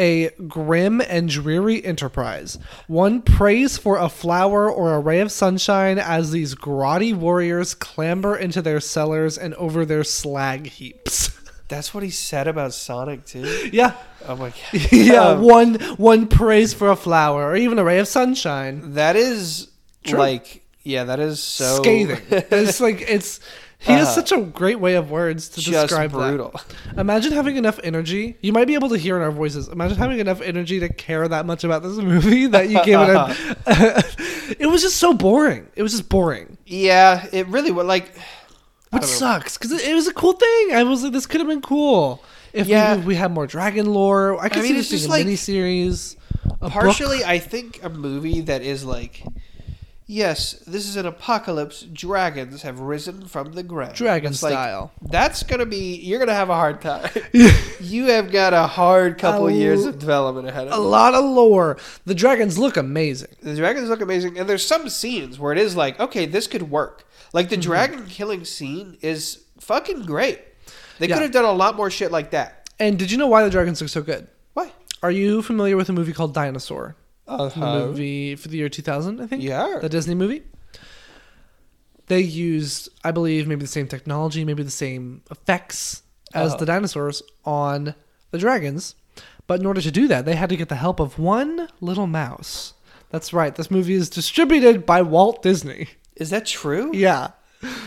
a 0.00 0.30
grim 0.48 1.00
and 1.02 1.28
dreary 1.28 1.84
enterprise. 1.84 2.58
One 2.88 3.20
prays 3.22 3.76
for 3.78 3.98
a 3.98 4.08
flower 4.08 4.68
or 4.70 4.94
a 4.94 4.98
ray 5.00 5.20
of 5.20 5.30
sunshine 5.30 5.98
as 5.98 6.30
these 6.32 6.54
grotty 6.54 7.14
warriors 7.14 7.74
clamber 7.74 8.34
into 8.36 8.62
their 8.62 8.80
cellars 8.80 9.36
and 9.38 9.54
over 9.54 9.84
their 9.84 10.02
slag 10.02 10.66
heaps. 10.66 11.30
That's 11.68 11.94
what 11.94 12.02
he 12.02 12.10
said 12.10 12.48
about 12.48 12.74
Sonic 12.74 13.24
2. 13.26 13.70
yeah. 13.72 13.94
Oh 14.26 14.34
my 14.36 14.48
god. 14.50 14.56
yeah, 14.92 15.28
Um, 15.28 15.42
one 15.42 15.74
one 15.96 16.26
prays 16.26 16.74
for 16.74 16.90
a 16.90 16.96
flower 16.96 17.44
or 17.50 17.56
even 17.56 17.78
a 17.78 17.84
ray 17.84 17.98
of 18.00 18.08
sunshine. 18.08 18.94
that 18.94 19.14
is 19.16 19.68
True. 20.04 20.18
like, 20.18 20.64
yeah, 20.82 21.04
that 21.04 21.20
is 21.20 21.42
so 21.42 21.76
Scathing. 21.76 22.20
it's 22.30 22.80
like 22.80 23.02
it's 23.02 23.38
he 23.80 23.92
has 23.92 24.08
Uh, 24.08 24.12
such 24.12 24.32
a 24.32 24.40
great 24.42 24.78
way 24.78 24.94
of 24.94 25.10
words 25.10 25.48
to 25.50 25.60
describe 25.62 26.12
brutal. 26.12 26.52
that. 26.94 26.98
Imagine 27.00 27.32
having 27.32 27.56
enough 27.56 27.80
energy. 27.82 28.36
You 28.42 28.52
might 28.52 28.66
be 28.66 28.74
able 28.74 28.90
to 28.90 28.98
hear 28.98 29.16
in 29.16 29.22
our 29.22 29.30
voices. 29.30 29.68
Imagine 29.68 29.96
having 29.96 30.18
enough 30.20 30.40
energy 30.42 30.80
to 30.80 30.88
care 30.92 31.26
that 31.26 31.46
much 31.46 31.64
about 31.64 31.82
this 31.82 31.96
movie 31.96 32.46
that 32.54 32.68
you 32.68 32.84
gave 32.84 32.98
it 33.00 33.08
a 33.66 34.04
It 34.58 34.66
was 34.66 34.82
just 34.82 34.96
so 34.98 35.14
boring. 35.14 35.66
It 35.76 35.82
was 35.82 35.92
just 35.92 36.08
boring. 36.08 36.58
Yeah, 36.66 37.26
it 37.32 37.46
really 37.48 37.70
was 37.70 37.86
like. 37.86 38.12
I 38.92 38.96
Which 38.96 39.04
sucks 39.06 39.56
because 39.56 39.70
it, 39.72 39.82
it 39.88 39.94
was 39.94 40.08
a 40.08 40.12
cool 40.12 40.32
thing. 40.32 40.72
I 40.74 40.82
was 40.82 41.04
like, 41.04 41.12
this 41.12 41.24
could 41.26 41.40
have 41.40 41.48
been 41.48 41.62
cool 41.62 42.22
if 42.52 42.66
Yeah. 42.66 42.96
we, 42.96 43.02
we 43.06 43.14
had 43.14 43.30
more 43.30 43.46
dragon 43.46 43.86
lore. 43.86 44.36
I 44.40 44.48
could 44.48 44.62
mean, 44.62 44.72
see 44.72 44.76
this 44.78 44.88
just 44.90 45.04
being 45.08 45.12
a 45.12 45.16
like- 45.18 45.26
miniseries. 45.26 46.16
A 46.62 46.64
book. 46.64 46.72
Partially, 46.72 47.24
I 47.24 47.38
think 47.38 47.80
a 47.84 47.88
movie 47.88 48.40
that 48.42 48.62
is 48.62 48.84
like, 48.84 49.22
yes, 50.10 50.52
this 50.66 50.88
is 50.88 50.96
an 50.96 51.06
apocalypse. 51.06 51.82
Dragons 51.82 52.62
have 52.62 52.80
risen 52.80 53.26
from 53.26 53.52
the 53.52 53.62
ground. 53.62 53.94
Dragon 53.94 54.32
It's 54.32 54.42
like, 54.42 54.52
style. 54.52 54.90
that's 55.02 55.42
gonna 55.44 55.66
be. 55.66 55.96
You're 55.96 56.18
gonna 56.18 56.34
have 56.34 56.50
a 56.50 56.54
hard 56.54 56.80
time. 56.80 57.08
you 57.80 58.06
have 58.06 58.30
got 58.32 58.52
a 58.52 58.66
hard 58.66 59.18
couple 59.18 59.46
A 59.48 59.52
years 59.52 59.84
of 59.86 59.98
development 59.98 60.48
ahead 60.48 60.66
of 60.68 60.74
you. 60.74 60.80
A 60.80 60.82
lot 60.82 61.14
of 61.14 61.24
lore. 61.24 61.76
The 62.04 62.14
dragons 62.14 62.58
look 62.58 62.76
amazing. 62.76 63.30
The 63.42 63.54
dragons 63.56 63.88
look 63.88 64.00
amazing, 64.00 64.38
and 64.38 64.48
there's 64.48 64.66
some 64.66 64.88
scenes 64.88 65.38
where 65.38 65.52
it 65.52 65.58
is 65.58 65.76
like, 65.76 65.98
okay, 66.00 66.26
this 66.26 66.46
could 66.46 66.70
work. 66.70 67.04
Like 67.32 67.46
Mm-hmm. 67.46 67.50
the 67.50 67.56
dragon 67.62 68.06
killing 68.06 68.44
scene 68.44 68.98
is 69.02 69.44
fucking 69.60 70.02
great. 70.02 70.40
They 70.98 71.06
Yeah. 71.08 71.14
could 71.16 71.22
have 71.22 71.32
done 71.32 71.44
a 71.44 71.52
lot 71.52 71.76
more 71.76 71.90
shit 71.90 72.10
like 72.10 72.32
that. 72.32 72.68
And 72.78 72.98
did 72.98 73.10
you 73.12 73.18
know 73.18 73.28
why 73.28 73.44
the 73.44 73.50
dragons 73.50 73.80
look 73.80 73.88
so 73.90 74.02
good? 74.02 74.26
Why? 74.54 74.72
Are 75.02 75.10
you 75.12 75.40
familiar 75.42 75.76
with 75.76 75.88
a 75.88 75.92
movie 75.92 76.12
called 76.12 76.34
Dinosaur? 76.34 76.96
Uh, 77.30 77.48
The 77.48 77.60
movie 77.86 78.34
for 78.36 78.48
the 78.48 78.56
year 78.58 78.68
2000, 78.68 79.20
I 79.20 79.26
think. 79.26 79.42
Yeah. 79.42 79.78
The 79.80 79.88
Disney 79.88 80.14
movie. 80.14 80.42
They 82.08 82.20
used, 82.20 82.88
I 83.04 83.10
believe, 83.12 83.46
maybe 83.46 83.60
the 83.62 83.68
same 83.68 83.86
technology, 83.86 84.44
maybe 84.44 84.62
the 84.64 84.70
same 84.70 85.22
effects 85.30 86.02
as 86.34 86.50
Uh-huh. 86.50 86.58
the 86.58 86.66
dinosaurs 86.66 87.22
on 87.44 87.94
the 88.32 88.38
dragons. 88.38 88.96
But 89.46 89.60
in 89.60 89.66
order 89.66 89.80
to 89.80 89.90
do 89.90 90.08
that, 90.08 90.24
they 90.24 90.34
had 90.36 90.48
to 90.50 90.56
get 90.56 90.68
the 90.68 90.76
help 90.76 90.98
of 91.00 91.18
one 91.18 91.68
little 91.80 92.06
mouse. 92.06 92.74
That's 93.10 93.32
right. 93.32 93.54
This 93.54 93.70
movie 93.70 93.94
is 93.94 94.08
distributed 94.10 94.86
by 94.86 95.02
Walt 95.02 95.42
Disney. 95.42 95.88
Is 96.16 96.30
that 96.30 96.46
true? 96.46 96.90
Yeah. 96.94 97.30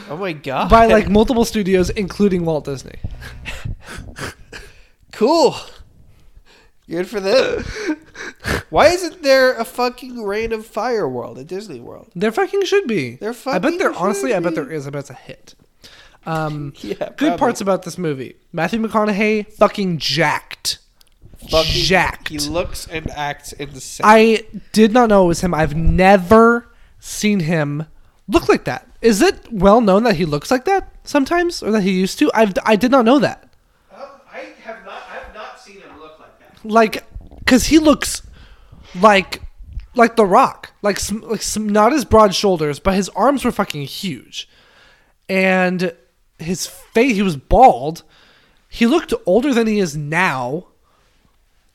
Oh 0.09 0.17
my 0.17 0.33
god. 0.33 0.69
By 0.69 0.85
like 0.87 1.09
multiple 1.09 1.45
studios, 1.45 1.89
including 1.89 2.45
Walt 2.45 2.65
Disney. 2.65 2.99
Cool. 5.11 5.55
Good 6.93 7.07
for 7.09 7.19
them. 7.19 7.63
Why 8.69 8.89
isn't 8.89 9.23
there 9.23 9.53
a 9.55 9.65
fucking 9.65 10.21
Reign 10.23 10.51
of 10.53 10.63
Fire 10.63 11.09
world 11.09 11.39
at 11.39 11.47
Disney 11.47 11.79
World? 11.79 12.11
There 12.15 12.31
fucking 12.31 12.65
should 12.65 12.87
be. 12.87 13.15
There 13.15 13.33
fucking. 13.33 13.55
I 13.55 13.57
bet 13.57 13.79
there, 13.79 13.91
honestly, 13.93 14.31
I 14.35 14.39
bet 14.39 14.53
there 14.53 14.71
is. 14.71 14.85
I 14.85 14.91
bet 14.91 14.99
it's 14.99 15.09
a 15.09 15.13
hit. 15.15 15.55
Um, 16.27 16.73
Yeah, 16.81 16.93
good 16.97 17.17
probably. 17.17 17.37
parts 17.39 17.61
about 17.61 17.81
this 17.81 17.97
movie. 17.97 18.35
Matthew 18.51 18.79
McConaughey, 18.79 19.51
fucking 19.53 19.97
jacked. 19.97 20.77
Fucking 21.49 21.71
jacked. 21.83 22.29
He 22.29 22.37
looks 22.37 22.87
and 22.87 23.09
acts 23.09 23.53
insane. 23.53 24.05
I 24.07 24.45
did 24.71 24.93
not 24.93 25.09
know 25.09 25.25
it 25.25 25.29
was 25.29 25.41
him. 25.41 25.55
I've 25.55 25.75
never 25.75 26.69
seen 26.99 27.39
him 27.39 27.87
look 28.27 28.47
like 28.47 28.65
that. 28.65 28.87
Is 29.01 29.19
it 29.19 29.51
well 29.51 29.81
known 29.81 30.03
that 30.03 30.17
he 30.17 30.25
looks 30.25 30.51
like 30.51 30.65
that 30.65 30.93
sometimes, 31.03 31.63
or 31.63 31.71
that 31.71 31.81
he 31.81 31.91
used 31.91 32.19
to? 32.19 32.29
I've 32.35 32.53
I 32.63 32.75
did 32.75 32.91
not 32.91 33.03
know 33.03 33.17
that. 33.17 33.49
Um, 33.91 34.03
I 34.31 34.53
have 34.63 34.85
not. 34.85 35.01
I 35.09 35.15
have 35.15 35.33
not 35.33 35.59
seen 35.59 35.81
him 35.81 35.99
look 35.99 36.19
like 36.63 37.03
cause 37.45 37.65
he 37.65 37.79
looks 37.79 38.21
like 38.99 39.41
like 39.95 40.15
The 40.15 40.25
Rock, 40.25 40.73
like 40.81 40.99
some, 40.99 41.21
like 41.21 41.41
some, 41.41 41.69
not 41.69 41.91
his 41.91 42.05
broad 42.05 42.33
shoulders, 42.33 42.79
but 42.79 42.95
his 42.95 43.09
arms 43.09 43.45
were 43.45 43.51
fucking 43.51 43.83
huge, 43.83 44.49
and 45.29 45.93
his 46.39 46.65
face. 46.65 47.15
He 47.15 47.21
was 47.21 47.37
bald. 47.37 48.03
He 48.69 48.87
looked 48.87 49.13
older 49.25 49.53
than 49.53 49.67
he 49.67 49.79
is 49.79 49.95
now, 49.95 50.67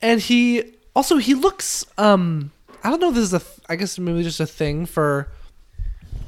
and 0.02 0.20
he 0.20 0.74
also 0.96 1.18
he 1.18 1.34
looks. 1.34 1.86
Um, 1.96 2.50
I 2.82 2.90
don't 2.90 3.00
know. 3.00 3.10
if 3.10 3.14
This 3.14 3.32
is 3.32 3.34
a 3.34 3.42
I 3.68 3.76
guess 3.76 3.98
maybe 3.98 4.22
just 4.22 4.40
a 4.40 4.46
thing 4.46 4.86
for 4.86 5.28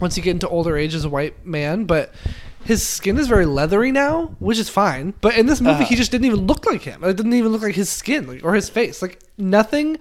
once 0.01 0.16
you 0.16 0.23
get 0.23 0.33
into 0.33 0.49
older 0.49 0.77
age 0.77 0.94
as 0.94 1.05
a 1.05 1.09
white 1.09 1.44
man, 1.44 1.85
but 1.85 2.14
his 2.64 2.87
skin 2.87 3.18
is 3.18 3.27
very 3.27 3.46
leathery 3.46 3.90
now, 3.92 4.35
which 4.38 4.59
is 4.59 4.68
fine. 4.68 5.14
But 5.20 5.37
in 5.37 5.46
this 5.46 5.61
movie, 5.61 5.75
Uh-huh. 5.83 5.85
he 5.87 5.96
just 5.96 6.11
didn't 6.11 6.27
even 6.27 6.46
look 6.46 6.66
like 6.66 6.83
him. 6.83 7.03
It 7.05 7.16
didn't 7.16 7.35
even 7.35 7.53
look 7.53 7.62
like 7.62 7.75
his 7.75 7.88
skin 7.88 8.27
like, 8.27 8.44
or 8.44 8.55
his 8.55 8.68
face. 8.68 9.01
Like 9.03 9.20
nothing 9.38 9.99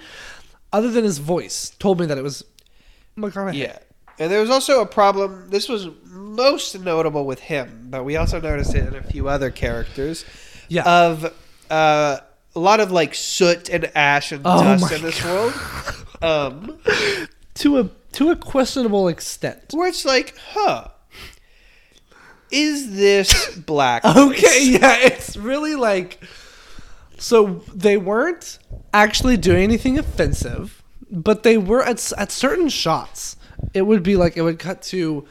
other 0.74 0.92
than 0.92 1.04
his 1.04 1.18
voice 1.20 1.72
told 1.80 2.00
me 2.00 2.06
that 2.06 2.18
it 2.18 2.24
was 2.24 2.44
McConaughey. 3.18 3.56
Yeah. 3.56 3.78
And 4.20 4.30
there 4.32 4.42
was 4.42 4.50
also 4.50 4.82
a 4.82 4.86
problem. 4.86 5.50
This 5.50 5.70
was 5.70 5.88
most 6.06 6.78
notable 6.80 7.26
with 7.26 7.40
him, 7.40 7.88
but 7.90 8.04
we 8.04 8.18
also 8.18 8.40
noticed 8.42 8.76
it 8.76 8.86
in 8.88 8.96
a 8.96 9.02
few 9.04 9.30
other 9.30 9.50
characters. 9.50 10.26
Yeah. 10.68 10.84
Of 10.84 11.34
uh, 11.72 12.18
a 12.56 12.60
lot 12.60 12.82
of 12.82 12.92
like 12.92 13.16
soot 13.16 13.70
and 13.70 13.90
ash 13.96 14.32
and 14.34 14.42
Oh 14.46 14.62
dust 14.64 14.92
in 14.92 15.02
this 15.02 15.24
world. 15.24 15.54
Um, 16.22 16.78
To 17.54 17.80
a 17.80 17.90
to 18.12 18.30
a 18.32 18.36
questionable 18.36 19.08
extent. 19.08 19.64
where 19.72 19.88
it's 19.88 20.04
like, 20.04 20.36
huh, 20.52 20.90
is 22.52 22.96
this 22.96 23.56
black? 23.66 24.04
Okay, 24.06 24.66
yeah, 24.72 24.98
it's 25.00 25.36
really 25.38 25.76
like 25.76 26.20
so 27.18 27.64
they 27.74 27.98
weren't 27.98 28.60
actually 28.94 29.38
doing 29.38 29.64
anything 29.64 30.00
offensive, 30.00 30.82
but 31.12 31.44
they 31.44 31.58
were 31.58 31.84
at 31.84 32.12
at 32.18 32.32
certain 32.32 32.70
shots. 32.70 33.36
It 33.74 33.84
would 33.84 34.04
be 34.04 34.16
like 34.16 34.38
it 34.38 34.42
would 34.42 34.60
cut 34.60 34.82
to 34.84 35.26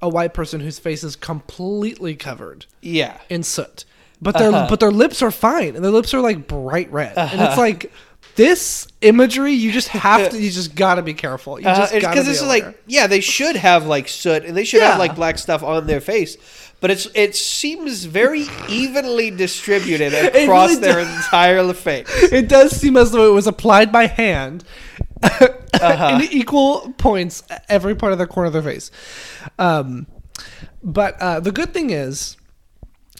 a 0.00 0.08
white 0.08 0.32
person 0.32 0.60
whose 0.60 0.78
face 0.78 1.02
is 1.04 1.16
completely 1.16 2.14
covered 2.14 2.66
Yeah. 2.80 3.18
in 3.28 3.42
soot, 3.42 3.84
but 4.22 4.38
their 4.38 4.50
Uh-huh. 4.50 4.66
but 4.70 4.80
their 4.80 4.90
lips 4.92 5.20
are 5.22 5.30
fine, 5.30 5.74
and 5.76 5.84
their 5.84 5.90
lips 5.92 6.14
are 6.14 6.20
like 6.20 6.46
bright 6.46 6.90
red, 6.92 7.16
and 7.18 7.40
it's 7.40 7.58
like 7.58 7.92
this 8.36 8.86
imagery. 9.00 9.52
You 9.52 9.72
just 9.72 9.88
have 10.04 10.30
to. 10.30 10.40
You 10.40 10.50
just 10.50 10.74
gotta 10.74 11.02
be 11.02 11.14
careful. 11.14 11.58
You 11.58 11.64
just 11.64 11.92
gotta 11.92 12.08
because 12.08 12.26
be 12.26 12.30
it's 12.32 12.40
aware. 12.42 12.64
like 12.66 12.82
yeah 12.86 13.06
they 13.06 13.20
should 13.20 13.56
have 13.56 13.86
like 13.86 14.08
soot 14.08 14.44
and 14.44 14.56
they 14.56 14.64
should 14.64 14.80
Yeah. 14.80 14.90
have 14.90 14.98
like 14.98 15.14
black 15.14 15.38
stuff 15.38 15.62
on 15.62 15.86
their 15.86 16.00
face 16.00 16.36
but 16.80 16.90
it's 16.92 17.08
it 17.14 17.34
seems 17.34 18.04
very 18.04 18.46
evenly 18.68 19.30
distributed 19.32 20.14
across 20.14 20.70
really 20.70 20.80
their 20.80 21.00
entire 21.00 21.72
face 21.72 22.06
it 22.32 22.48
does 22.48 22.70
seem 22.70 22.96
as 22.96 23.10
though 23.10 23.28
it 23.28 23.34
was 23.34 23.46
applied 23.48 23.90
by 23.90 24.06
hand 24.06 24.62
Uh-huh. 25.22 26.18
in 26.22 26.28
equal 26.32 26.92
points 26.98 27.42
every 27.68 27.94
part 27.96 28.12
of 28.12 28.18
the 28.18 28.26
corner 28.26 28.46
of 28.46 28.52
their 28.52 28.62
face. 28.62 28.90
Um, 29.58 30.06
but 30.82 31.20
uh, 31.20 31.40
the 31.40 31.50
good 31.52 31.74
thing 31.74 31.90
is, 31.90 32.36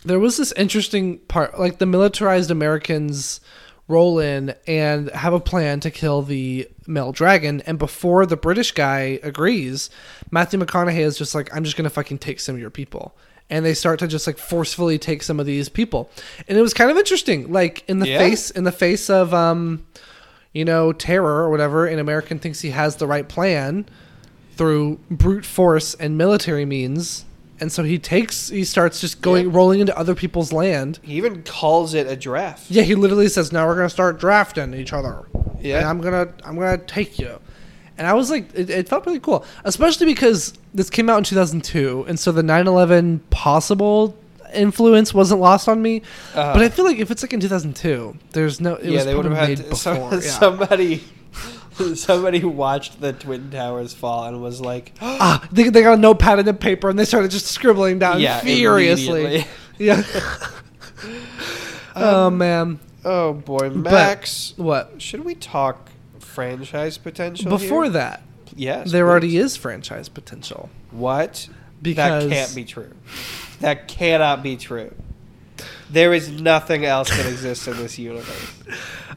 there 0.05 0.19
was 0.19 0.37
this 0.37 0.53
interesting 0.53 1.19
part, 1.27 1.59
like 1.59 1.79
the 1.79 1.87
militarized 1.87 2.51
Americans 2.51 3.41
roll 3.89 4.19
in 4.19 4.55
and 4.67 5.11
have 5.11 5.33
a 5.33 5.41
plan 5.41 5.81
to 5.81 5.91
kill 5.91 6.23
the 6.23 6.69
male 6.87 7.11
dragon, 7.13 7.63
and 7.67 7.79
before 7.79 8.27
the 8.27 8.37
British 8.37 8.73
guy 8.73 9.19
agrees, 9.23 9.89
Matthew 10.31 10.61
McConaughey 10.61 10.99
is 11.01 11.17
just 11.19 11.35
like, 11.35 11.55
"I'm 11.57 11.65
just 11.65 11.77
gonna 11.77 11.91
fucking 11.91 12.19
take 12.19 12.39
some 12.41 12.55
of 12.55 12.61
your 12.61 12.71
people." 12.71 13.15
And 13.51 13.65
they 13.65 13.73
start 13.73 13.99
to 14.01 14.07
just 14.07 14.27
like 14.27 14.37
forcefully 14.37 14.99
take 14.99 15.23
some 15.23 15.41
of 15.41 15.47
these 15.47 15.69
people, 15.71 16.11
and 16.47 16.59
it 16.59 16.61
was 16.63 16.75
kind 16.75 16.91
of 16.91 16.99
interesting. 16.99 17.51
Like 17.51 17.83
in 17.89 17.99
the 17.99 18.09
Yeah. 18.09 18.19
face, 18.19 18.51
in 18.51 18.65
the 18.65 18.73
face 18.73 19.09
of 19.09 19.33
um, 19.33 19.85
you 20.53 20.65
know, 20.67 20.93
terror 20.93 21.43
or 21.43 21.51
whatever, 21.51 21.87
an 21.87 21.99
American 21.99 22.39
thinks 22.39 22.61
he 22.61 22.71
has 22.71 22.97
the 22.97 23.07
right 23.07 23.27
plan 23.29 23.87
through 24.57 24.99
brute 25.11 25.47
force 25.47 25.95
and 25.95 26.19
military 26.19 26.65
means. 26.67 27.25
And 27.61 27.73
so 27.73 27.83
he 27.83 27.99
takes, 27.99 28.49
he 28.49 28.63
starts 28.65 29.01
just 29.01 29.21
going, 29.21 29.47
Yeah. 29.47 29.57
rolling 29.57 29.81
into 29.81 29.97
other 29.99 30.15
people's 30.15 30.53
land. 30.53 30.99
he 31.03 31.15
even 31.15 31.43
calls 31.43 31.93
it 31.95 32.07
a 32.07 32.15
draft 32.17 32.71
Yeah, 32.71 32.83
he 32.83 32.95
literally 32.95 33.29
says, 33.29 33.51
"Now 33.53 33.67
we're 33.67 33.75
gonna 33.75 33.91
start 33.91 34.21
drafting 34.21 34.75
each 34.75 34.93
other. 34.93 35.27
Yeah. 35.61 35.89
I'm 35.91 36.01
gonna, 36.01 36.29
I'm 36.45 36.57
gonna 36.57 36.79
take 36.79 37.19
you." 37.19 37.39
And 37.97 38.07
I 38.07 38.13
was 38.13 38.31
like, 38.31 38.49
it, 38.55 38.71
it 38.71 38.89
felt 38.89 39.05
really 39.07 39.19
cool, 39.19 39.45
especially 39.65 40.07
because 40.07 40.53
this 40.73 40.89
came 40.89 41.11
out 41.11 41.19
in 41.19 41.25
2002, 41.25 42.05
and 42.07 42.17
so 42.17 42.31
the 42.31 42.43
9/11 42.43 43.21
possible 43.31 44.17
influence 44.55 45.13
wasn't 45.13 45.41
lost 45.41 45.69
on 45.69 45.83
me. 45.83 46.03
Uh-huh. 46.35 46.53
but 46.55 46.63
I 46.63 46.69
feel 46.69 46.85
like 46.85 46.99
if 46.99 47.11
it's 47.11 47.23
like 47.23 47.33
in 47.33 47.41
2002, 47.41 48.17
there's 48.33 48.61
no. 48.61 48.77
It 48.77 48.91
yeah 48.93 49.03
they 49.03 49.15
would 49.17 49.25
have 49.25 49.37
had 49.37 49.49
made 49.49 49.59
to, 49.59 49.75
some- 49.87 50.13
yeah. 50.13 50.21
somebody 50.21 51.03
somebody 51.95 52.45
watched 52.45 53.01
the 53.01 53.13
twin 53.13 53.51
towers 53.51 53.93
fall 53.95 54.25
and 54.25 54.43
was 54.43 54.61
like 54.61 54.93
Ah, 55.01 55.47
they, 55.53 55.69
they 55.69 55.83
got 55.83 55.95
a 55.95 56.01
notepad 56.01 56.39
and 56.39 56.49
a 56.49 56.55
paper 56.55 56.89
and 56.89 56.99
they 56.99 57.05
started 57.05 57.31
just 57.31 57.47
scribbling 57.47 57.99
down 57.99 58.21
Yeah, 58.21 58.41
furiously. 58.41 59.45
Yeah. 59.79 60.03
oh 61.97 62.31
man. 62.31 62.81
oh 63.05 63.33
boy 63.35 63.71
max 63.71 64.55
What? 64.57 65.01
should 65.01 65.25
we 65.25 65.35
talk 65.35 65.91
franchise 66.19 66.99
potential 66.99 67.51
Before 67.51 67.85
here? 67.85 67.93
that, 67.95 68.23
yes 68.55 68.91
there 68.93 69.05
please. 69.05 69.11
already 69.11 69.37
is 69.39 69.57
franchise 69.57 70.09
potential. 70.09 70.71
What? 70.91 71.49
Because- 71.83 72.29
that 72.29 72.35
can't 72.35 72.55
be 72.55 72.65
true. 72.65 72.93
That 73.61 73.89
cannot 73.89 74.43
be 74.43 74.57
true. 74.57 74.93
There 75.91 76.13
is 76.13 76.31
nothing 76.31 76.85
else 76.85 77.09
that 77.11 77.27
exists 77.27 77.67
in 77.67 77.77
this 77.79 77.99
universe. 77.99 78.53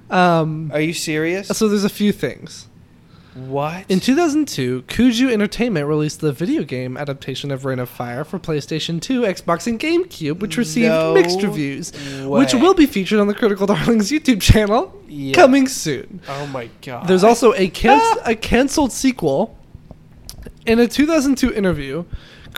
Um, 0.09 0.71
Are 0.73 0.79
you 0.81 0.93
serious? 0.93 1.47
so 1.49 1.67
there's 1.67 1.83
a 1.83 1.89
few 1.89 2.11
things. 2.11 2.67
What? 3.33 3.85
In 3.89 4.01
2002, 4.01 4.83
Kuju 4.89 5.31
Entertainment 5.31 5.87
released 5.87 6.19
the 6.19 6.33
video 6.33 6.63
game 6.63 6.97
adaptation 6.97 7.49
of 7.49 7.63
Reign 7.63 7.79
of 7.79 7.87
Fire 7.87 8.25
for 8.25 8.37
PlayStation 8.39 9.01
2, 9.01 9.21
Xbox, 9.21 9.67
and 9.67 9.79
GameCube, 9.79 10.39
which 10.39 10.57
received 10.57 10.89
No 10.89 11.13
mixed 11.13 11.41
reviews, 11.41 11.91
which 12.25 12.53
way. 12.53 12.59
will 12.61 12.73
be 12.73 12.85
featured 12.85 13.19
on 13.21 13.27
the 13.27 13.33
Critical 13.33 13.65
Darlings 13.67 14.11
YouTube 14.11 14.41
channel 14.41 14.93
Yeah. 15.07 15.33
coming 15.33 15.69
soon. 15.69 16.19
oh 16.27 16.45
my 16.47 16.69
god. 16.81 17.07
There's 17.07 17.23
also 17.23 17.53
a 17.53 17.67
can- 17.81 18.17
a 18.25 18.35
canceled 18.35 18.91
sequel 18.91 19.57
In 20.65 20.79
a 20.79 20.87
2002 20.87 21.53
interview, 21.53 22.03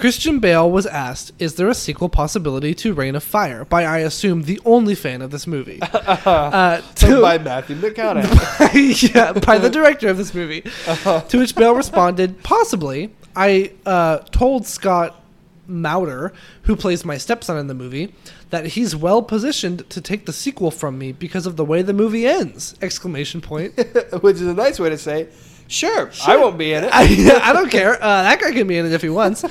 Christian 0.03 0.39
Bale 0.39 0.69
was 0.69 0.85
asked, 0.85 1.31
"Is 1.39 1.55
there 1.55 1.69
a 1.69 1.73
sequel 1.73 2.09
possibility 2.09 2.73
to 2.73 2.93
Reign 2.93 3.15
of 3.15 3.23
Fire?" 3.23 3.63
By 3.63 3.85
I 3.85 3.99
assume 3.99 4.43
the 4.43 4.59
only 4.65 4.95
fan 4.95 5.21
of 5.21 5.31
this 5.31 5.47
movie, 5.47 5.79
uh, 5.81 6.81
to- 6.95 7.21
by 7.21 7.37
Matthew 7.37 7.77
McConaughey. 7.77 9.13
yeah, 9.15 9.31
by 9.31 9.57
the 9.57 9.69
director 9.69 10.09
of 10.09 10.17
this 10.17 10.33
movie. 10.33 10.59
To 10.59 11.37
which 11.39 11.55
Bale 11.55 11.73
responded, 11.73 12.43
"Possibly. 12.43 13.15
I 13.33 13.71
uh, 13.85 14.17
told 14.29 14.67
Scott 14.67 15.23
Moutter, 15.67 16.33
who 16.63 16.75
plays 16.75 17.05
my 17.05 17.17
stepson 17.17 17.57
in 17.57 17.67
the 17.67 17.73
movie, 17.73 18.13
that 18.49 18.65
he's 18.65 18.97
well 18.97 19.21
positioned 19.21 19.89
to 19.89 20.01
take 20.01 20.25
the 20.25 20.33
sequel 20.33 20.69
from 20.69 20.97
me 20.97 21.13
because 21.13 21.45
of 21.45 21.55
the 21.55 21.63
way 21.63 21.81
the 21.81 21.93
movie 21.93 22.27
ends!" 22.27 22.75
Exclamation 22.81 23.39
point. 23.39 23.77
Which 24.21 24.35
is 24.35 24.47
a 24.47 24.53
nice 24.53 24.81
way 24.81 24.89
to 24.89 24.97
say, 24.97 25.29
sure, 25.73 26.11
I 26.25 26.37
won't 26.37 26.57
be 26.57 26.73
in 26.73 26.83
it. 26.83 26.89
I, 26.93 27.49
I 27.49 27.53
don't 27.53 27.69
care. 27.69 27.95
Uh, 27.95 28.23
that 28.23 28.39
guy 28.39 28.51
can 28.51 28.67
be 28.67 28.77
in 28.77 28.85
it 28.85 28.91
if 28.93 29.01
he 29.01 29.09
wants. 29.09 29.43
Um, 29.43 29.49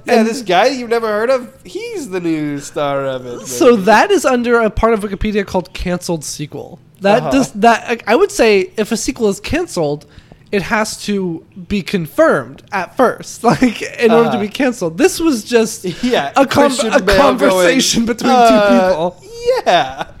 yeah, 0.06 0.18
and 0.20 0.26
this 0.26 0.42
guy 0.42 0.66
you've 0.68 0.90
never 0.90 1.08
heard 1.08 1.30
of, 1.30 1.52
he's 1.64 2.08
the 2.10 2.20
new 2.20 2.58
star 2.58 3.04
of 3.06 3.26
it. 3.26 3.46
so 3.46 3.72
maybe. 3.72 3.82
that 3.82 4.10
is 4.10 4.24
under 4.24 4.60
a 4.60 4.70
part 4.70 4.94
of 4.94 5.00
Wikipedia 5.00 5.46
called 5.46 5.72
canceled 5.72 6.24
sequel. 6.24 6.78
That 7.00 7.22
Uh-huh. 7.22 7.30
does 7.30 7.52
that. 7.52 8.02
I 8.06 8.14
would 8.16 8.30
say 8.30 8.72
if 8.76 8.92
a 8.92 8.96
sequel 8.96 9.28
is 9.28 9.40
canceled, 9.40 10.06
it 10.52 10.62
has 10.62 11.00
to 11.04 11.46
be 11.68 11.80
confirmed 11.82 12.62
at 12.72 12.96
first, 12.96 13.44
like 13.50 13.80
in 13.82 14.10
order 14.10 14.24
to 14.24 14.30
Uh-huh. 14.30 14.40
be 14.40 14.48
canceled. 14.48 14.98
This 14.98 15.20
was 15.20 15.44
just 15.44 15.84
yeah, 16.02 16.32
a, 16.36 16.46
Christian 16.46 16.92
a 16.92 17.00
conversation 17.00 18.04
going, 18.04 18.16
between 18.16 18.32
"Uh, 18.32 18.48
two 18.48 19.14
people. 19.20 19.29
Yeah, 19.66 20.04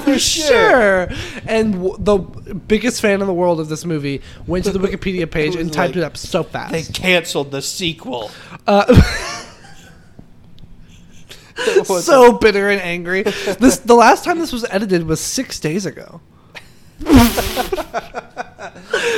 for 0.00 0.18
Sure. 0.18 1.08
And 1.46 1.72
w- 1.74 1.96
the 1.98 2.18
biggest 2.18 3.00
fan 3.02 3.20
in 3.20 3.26
the 3.26 3.34
world 3.34 3.60
of 3.60 3.68
this 3.68 3.84
movie 3.84 4.22
went 4.46 4.64
to 4.64 4.70
the 4.72 4.78
Wikipedia 4.78 5.30
page 5.30 5.54
and 5.56 5.72
typed 5.72 5.96
it 5.96 6.02
up 6.02 6.16
so 6.16 6.42
fast. 6.42 6.72
They 6.72 6.82
canceled 6.82 7.50
the 7.50 7.60
sequel. 7.62 8.30
Uh, 8.66 8.84
was- 11.88 12.04
so 12.04 12.32
bitter 12.38 12.70
and 12.70 12.80
angry. 12.80 13.22
This 13.22 13.78
the 13.78 13.94
last 13.94 14.24
time 14.24 14.38
this 14.38 14.52
was 14.52 14.64
edited 14.70 15.06
was 15.06 15.20
six 15.20 15.60
days 15.60 15.84
ago. 15.86 16.20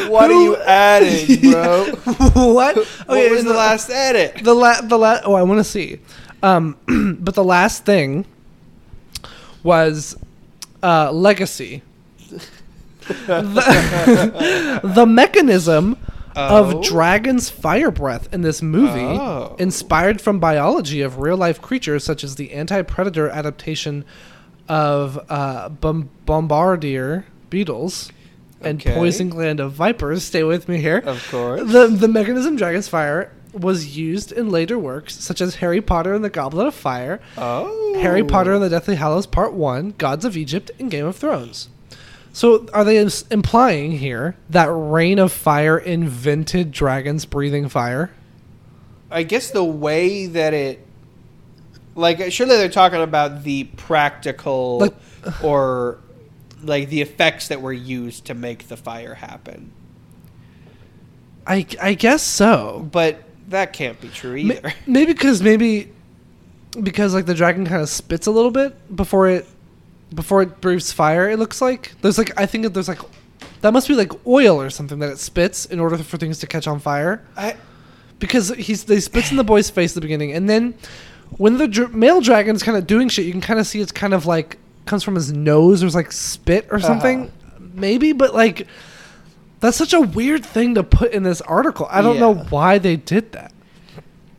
what 0.08 0.30
are 0.30 0.42
you 0.42 0.56
adding, 0.56 1.50
bro? 1.50 1.84
what? 1.84 2.76
what 2.76 2.76
Okay, 3.08 3.30
was 3.30 3.40
and 3.40 3.48
the 3.50 3.54
last 3.54 3.90
edit? 3.90 4.42
The 4.42 4.54
la- 4.54 4.80
the 4.80 4.98
la- 4.98 5.20
Oh, 5.24 5.34
I 5.34 5.42
want 5.42 5.58
to 5.60 5.64
see. 5.64 6.00
Um, 6.42 6.76
but 7.20 7.34
the 7.34 7.44
last 7.44 7.84
thing 7.84 8.26
was 9.64 10.16
uh, 10.82 11.10
legacy. 11.10 11.82
the, 13.26 14.80
the 14.94 15.06
mechanism 15.06 15.96
Oh. 16.36 16.74
of 16.78 16.82
dragon's 16.84 17.48
fire 17.48 17.92
breath 17.92 18.28
in 18.34 18.40
this 18.42 18.60
movie, 18.60 18.98
Oh. 19.20 19.54
inspired 19.60 20.20
from 20.20 20.40
biology 20.40 21.00
of 21.00 21.20
real 21.20 21.36
life 21.36 21.62
creatures 21.62 22.02
such 22.02 22.24
as 22.24 22.34
the 22.34 22.50
anti 22.52 22.82
predator 22.82 23.28
adaptation 23.30 24.04
of 24.68 25.16
uh, 25.28 25.68
bom- 25.68 26.10
bombardier 26.26 27.24
beetles 27.50 28.10
and 28.60 28.80
Okay. 28.80 28.94
poison 28.96 29.28
gland 29.28 29.60
of 29.60 29.74
vipers. 29.74 30.24
Stay 30.24 30.42
with 30.42 30.68
me 30.68 30.78
here. 30.78 30.98
Of 31.06 31.24
course. 31.30 31.70
The 31.70 31.86
the 31.86 32.08
mechanism 32.08 32.56
dragon's 32.56 32.88
fire 32.88 33.30
was 33.54 33.96
used 33.96 34.32
in 34.32 34.50
later 34.50 34.78
works 34.78 35.14
such 35.14 35.40
as 35.40 35.56
Harry 35.56 35.80
Potter 35.80 36.14
and 36.14 36.24
the 36.24 36.30
Goblet 36.30 36.66
of 36.66 36.74
Fire, 36.74 37.20
oh, 37.38 37.98
Harry 38.00 38.24
Potter 38.24 38.52
and 38.52 38.62
the 38.62 38.68
Deathly 38.68 38.96
Hallows 38.96 39.26
Part 39.26 39.52
1, 39.52 39.94
Gods 39.98 40.24
of 40.24 40.36
Egypt, 40.36 40.70
and 40.78 40.90
Game 40.90 41.06
of 41.06 41.16
Thrones. 41.16 41.68
So 42.32 42.66
are 42.72 42.84
they 42.84 42.98
ins- 42.98 43.24
implying 43.30 43.92
here 43.92 44.36
that 44.50 44.66
Reign 44.70 45.18
of 45.20 45.30
Fire 45.32 45.78
invented 45.78 46.72
dragons 46.72 47.24
breathing 47.24 47.68
fire? 47.68 48.10
I 49.10 49.22
guess 49.22 49.50
the 49.52 49.62
way 49.62 50.26
that 50.26 50.52
it, 50.52 50.84
like, 51.94 52.20
uh, 52.20 52.30
surely 52.30 52.56
they're 52.56 52.68
talking 52.68 53.02
about 53.02 53.44
the 53.44 53.64
practical 53.64 54.78
Like- 54.78 54.94
or 55.44 55.98
like 56.62 56.88
the 56.88 57.02
effects 57.02 57.48
that 57.48 57.62
were 57.62 57.72
used 57.72 58.24
to 58.24 58.34
make 58.34 58.68
the 58.68 58.76
fire 58.76 59.14
happen. 59.14 59.70
I, 61.46 61.66
I 61.80 61.94
guess 61.94 62.22
so. 62.22 62.88
But 62.90 63.22
that 63.48 63.72
can't 63.72 64.00
be 64.00 64.08
true 64.08 64.36
either. 64.36 64.72
Maybe 64.86 65.12
because 65.12 65.42
maybe 65.42 65.92
because 66.82 67.14
like 67.14 67.26
the 67.26 67.34
dragon 67.34 67.66
kind 67.66 67.82
of 67.82 67.88
spits 67.88 68.26
a 68.26 68.30
little 68.30 68.50
bit 68.50 68.96
before 68.96 69.28
it 69.28 69.46
before 70.14 70.42
it 70.42 70.60
breathes 70.60 70.92
fire. 70.92 71.30
It 71.30 71.38
looks 71.38 71.60
like 71.60 71.92
there's 72.00 72.18
like 72.18 72.38
I 72.38 72.46
think 72.46 72.64
that 72.64 72.70
there's 72.70 72.88
like 72.88 73.00
that 73.60 73.72
must 73.72 73.88
be 73.88 73.94
like 73.94 74.12
oil 74.26 74.60
or 74.60 74.70
something 74.70 74.98
that 74.98 75.10
it 75.10 75.18
spits 75.18 75.66
in 75.66 75.80
order 75.80 75.96
for 75.98 76.16
things 76.16 76.38
to 76.40 76.46
catch 76.46 76.66
on 76.66 76.80
fire. 76.80 77.22
I, 77.36 77.56
because 78.18 78.48
he's 78.50 78.84
they 78.84 79.00
spits 79.00 79.30
in 79.30 79.36
the 79.36 79.44
boy's 79.44 79.70
face 79.70 79.92
at 79.92 79.94
the 79.96 80.00
beginning, 80.00 80.32
and 80.32 80.48
then 80.48 80.74
when 81.36 81.58
the 81.58 81.68
dr- 81.68 81.94
male 81.94 82.20
dragon's 82.20 82.62
kind 82.62 82.76
of 82.76 82.86
doing 82.86 83.08
shit, 83.08 83.26
you 83.26 83.32
can 83.32 83.40
kind 83.40 83.58
of 83.58 83.66
see 83.66 83.80
it's 83.80 83.92
kind 83.92 84.14
of 84.14 84.26
like 84.26 84.58
comes 84.86 85.02
from 85.02 85.14
his 85.14 85.32
nose. 85.32 85.80
There's 85.80 85.94
like 85.94 86.12
spit 86.12 86.66
or 86.70 86.76
uh-huh. 86.76 86.86
something, 86.86 87.32
maybe, 87.58 88.12
but 88.12 88.34
like 88.34 88.66
that's 89.64 89.76
such 89.76 89.94
a 89.94 90.00
weird 90.00 90.44
thing 90.44 90.74
to 90.74 90.82
put 90.82 91.12
in 91.12 91.22
this 91.22 91.40
article. 91.40 91.86
I 91.90 92.02
don't 92.02 92.18
know 92.20 92.34
why 92.34 92.78
they 92.78 92.96
did 92.96 93.32
that. 93.32 93.52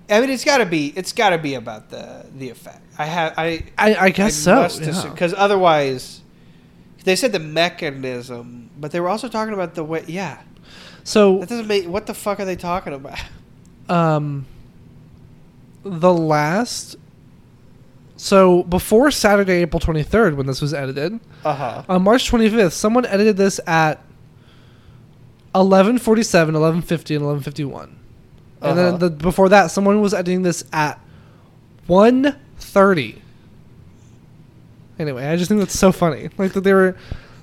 I 0.09 0.21
mean, 0.21 0.29
it's 0.29 0.45
got 0.45 0.59
to 0.59 0.65
be. 0.65 0.93
It's 0.95 1.13
got 1.13 1.31
to 1.31 1.37
be 1.39 1.55
about 1.55 1.89
the 1.89 2.27
the 2.37 2.49
effect. 2.49 2.81
I 2.97 3.05
have. 3.05 3.33
I. 3.37 3.63
I, 3.77 3.95
I 3.95 4.09
guess 4.11 4.35
so. 4.35 4.67
yeah. 4.79 5.09
Because 5.09 5.33
otherwise, 5.35 6.21
they 7.03 7.15
said 7.15 7.31
the 7.31 7.39
mechanism, 7.39 8.69
but 8.79 8.91
they 8.91 8.99
were 8.99 9.09
also 9.09 9.27
talking 9.27 9.53
about 9.55 9.73
the 9.73 9.83
way. 9.83 10.03
Yeah, 10.07 10.41
So 11.03 11.39
that 11.39 11.49
doesn't 11.49 11.67
make. 11.67 11.87
What 11.87 12.05
the 12.05 12.13
fuck 12.13 12.39
are 12.39 12.45
they 12.45 12.55
talking 12.55 12.93
about? 12.93 13.17
um 13.89 14.45
the 15.83 16.13
last 16.13 16.97
so 18.17 18.63
before 18.63 19.11
Saturday, 19.11 19.61
April 19.61 19.79
23rd, 19.79 20.35
when 20.35 20.47
this 20.47 20.61
was 20.61 20.73
edited, 20.73 21.19
Uh 21.43 21.53
huh. 21.53 21.83
on 21.89 22.03
March 22.03 22.31
25th, 22.31 22.71
someone 22.71 23.05
edited 23.05 23.37
this 23.37 23.59
at 23.67 24.01
11:47, 25.55 26.55
11:50, 26.55 27.15
and 27.15 27.23
11:51. 27.25 27.83
And 27.83 27.93
Uh-huh. 28.61 28.73
then 28.73 28.99
the, 28.99 29.09
before 29.09 29.49
that, 29.49 29.71
someone 29.71 30.01
was 30.01 30.13
editing 30.13 30.41
this 30.43 30.63
at 30.73 30.99
1:30. 31.87 33.21
Anyway, 34.97 35.25
I 35.25 35.35
just 35.35 35.49
think 35.49 35.59
that's 35.59 35.77
so 35.77 35.91
funny. 35.91 36.29
Like 36.37 36.53
that 36.53 36.61
they 36.63 36.73
were 36.73 36.95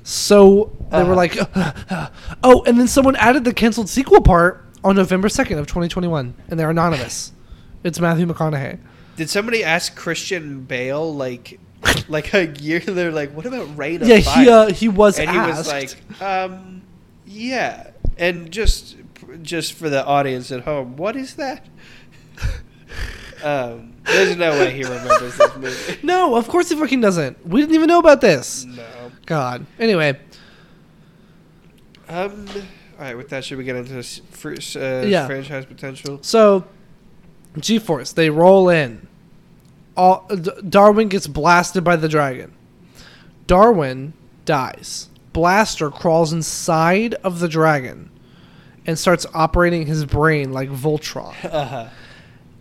so 0.04 0.72
they 0.90 1.02
were 1.04 1.12
Uh-huh. 1.12 1.14
like, 1.14 2.10
oh, 2.42 2.62
and 2.66 2.78
then 2.78 2.88
someone 2.88 3.14
added 3.16 3.44
the 3.44 3.52
canceled 3.54 3.88
sequel 3.88 4.20
part 4.20 4.64
on 4.82 4.96
November 4.96 5.28
2nd 5.28 5.58
of 5.58 5.66
2021, 5.66 6.34
and 6.48 6.58
they're 6.60 6.70
anonymous. 6.70 7.32
It's 7.84 7.98
Matthew 7.98 8.26
McConaughey. 8.26 8.78
Did 9.16 9.28
somebody 9.28 9.64
ask 9.64 9.96
Christian 9.96 10.62
Bale 10.62 11.12
like, 11.14 11.58
like 12.08 12.32
a 12.32 12.46
year? 12.46 12.78
They're 12.78 13.10
like, 13.10 13.32
"What 13.32 13.44
about 13.44 13.76
Reign 13.76 14.00
Yeah, 14.04 14.20
Fire?" 14.20 14.44
he 14.44 14.48
uh, 14.50 14.66
he 14.72 14.88
was 14.88 15.18
and 15.18 15.28
he 15.28 15.36
was 15.36 15.66
like, 15.66 15.96
um, 16.22 16.82
"Yeah." 17.26 17.88
And 18.16 18.50
just, 18.50 18.96
just 19.42 19.72
for 19.72 19.88
the 19.88 20.04
audience 20.04 20.50
at 20.52 20.62
home, 20.62 20.96
what 20.96 21.16
is 21.16 21.34
that? 21.36 21.66
um, 23.42 23.94
there's 24.04 24.36
no 24.36 24.50
way 24.52 24.72
he 24.72 24.82
remembers 24.84 25.36
this 25.36 25.56
movie. 25.56 25.98
no, 26.06 26.34
of 26.36 26.48
course 26.48 26.68
he 26.68 26.76
fucking 26.76 27.00
doesn't. 27.00 27.46
We 27.46 27.60
didn't 27.60 27.74
even 27.74 27.88
know 27.88 27.98
about 27.98 28.20
this. 28.20 28.64
No. 28.64 28.84
God. 29.26 29.66
Anyway, 29.78 30.18
Um. 32.08 32.46
All 32.98 33.06
right. 33.08 33.16
With 33.16 33.30
that, 33.30 33.44
should 33.44 33.58
we 33.58 33.64
get 33.64 33.76
into 33.76 33.92
this 33.92 34.20
fr- 34.30 34.50
uh, 34.76 35.02
Yeah. 35.02 35.26
franchise 35.26 35.64
potential? 35.64 36.18
so 36.22 36.64
G-force, 37.58 38.12
they 38.12 38.30
roll 38.30 38.68
in. 38.68 39.06
All 39.96 40.26
D- 40.28 40.50
Darwin 40.68 41.08
gets 41.08 41.26
blasted 41.26 41.84
by 41.84 41.96
the 41.96 42.08
dragon. 42.08 42.52
Darwin 43.46 44.12
dies. 44.44 45.08
Blaster 45.32 45.90
crawls 45.90 46.32
inside 46.32 47.14
of 47.24 47.40
the 47.40 47.48
dragon 47.48 48.10
and 48.86 48.98
starts 48.98 49.24
operating 49.34 49.86
his 49.86 50.04
brain 50.04 50.52
like 50.52 50.68
Voltron. 50.70 51.34
Uh 51.44 51.64
huh. 51.64 51.88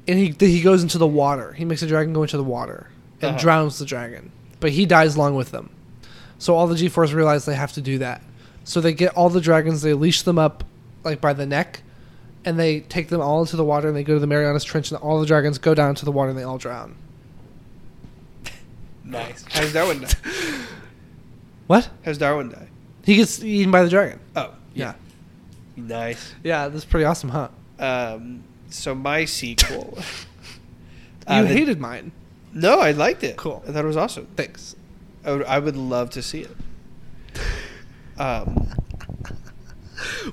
and 0.07 0.17
he 0.19 0.35
he 0.39 0.61
goes 0.61 0.81
into 0.83 0.97
the 0.97 1.07
water. 1.07 1.53
He 1.53 1.65
makes 1.65 1.81
the 1.81 1.87
dragon 1.87 2.13
go 2.13 2.23
into 2.23 2.37
the 2.37 2.43
water 2.43 2.87
and 3.21 3.31
Uh-huh. 3.31 3.39
drowns 3.39 3.79
the 3.79 3.85
dragon. 3.85 4.31
But 4.59 4.71
he 4.71 4.85
dies 4.85 5.15
along 5.15 5.35
with 5.35 5.51
them. 5.51 5.69
So 6.37 6.55
all 6.55 6.67
the 6.67 6.75
G-force 6.75 7.11
realize 7.11 7.45
they 7.45 7.55
have 7.55 7.73
to 7.73 7.81
do 7.81 7.97
that. 7.99 8.21
So 8.63 8.79
they 8.81 8.93
get 8.93 9.13
all 9.15 9.29
the 9.29 9.41
dragons, 9.41 9.81
they 9.81 9.93
leash 9.93 10.21
them 10.23 10.37
up 10.39 10.63
like 11.03 11.19
by 11.21 11.33
the 11.33 11.45
neck, 11.45 11.81
and 12.45 12.59
they 12.59 12.79
take 12.81 13.09
them 13.09 13.21
all 13.21 13.41
into 13.41 13.55
the 13.55 13.63
water 13.63 13.87
and 13.87 13.97
they 13.97 14.03
go 14.03 14.13
to 14.15 14.19
the 14.19 14.27
Marianas 14.27 14.63
Trench 14.63 14.91
and 14.91 14.99
all 15.01 15.19
the 15.19 15.25
dragons 15.25 15.57
go 15.57 15.73
down 15.75 15.95
to 15.95 16.05
the 16.05 16.11
water 16.11 16.29
and 16.29 16.37
they 16.39 16.43
all 16.43 16.57
drown. 16.57 16.95
Nice. 19.03 19.43
How's 19.49 19.73
that 19.73 19.87
die? 20.01 20.60
What? 21.71 21.89
How's 22.03 22.17
Darwin 22.17 22.49
die? 22.49 22.67
He 23.05 23.15
gets 23.15 23.41
eaten 23.41 23.71
by 23.71 23.83
the 23.83 23.89
dragon. 23.89 24.19
Oh, 24.35 24.53
Yeah. 24.73 24.95
Nice. 25.77 26.33
Yeah, 26.43 26.67
that's 26.67 26.83
pretty 26.83 27.05
awesome, 27.05 27.29
huh? 27.29 27.47
Um. 27.79 28.43
So 28.69 28.93
my 28.93 29.23
sequel. 29.23 29.97
You 31.29 31.35
Uh, 31.37 31.41
the- 31.43 31.47
hated 31.47 31.79
mine. 31.79 32.11
No, 32.51 32.79
I 32.81 32.91
liked 32.91 33.23
it. 33.23 33.37
Cool. 33.37 33.63
I 33.65 33.71
thought 33.71 33.85
it 33.85 33.87
was 33.87 33.95
awesome. 33.95 34.27
Thanks. 34.35 34.75
I 35.23 35.31
would, 35.31 35.45
I 35.45 35.59
would 35.59 35.77
love 35.77 36.09
to 36.09 36.21
see 36.21 36.41
it. 36.41 36.57
Um. 38.17 38.67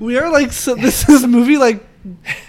We 0.01 0.19
are 0.19 0.31
like 0.33 0.51
so 0.53 0.75
this 0.75 1.09
is 1.09 1.25
movie 1.27 1.57
like 1.59 1.85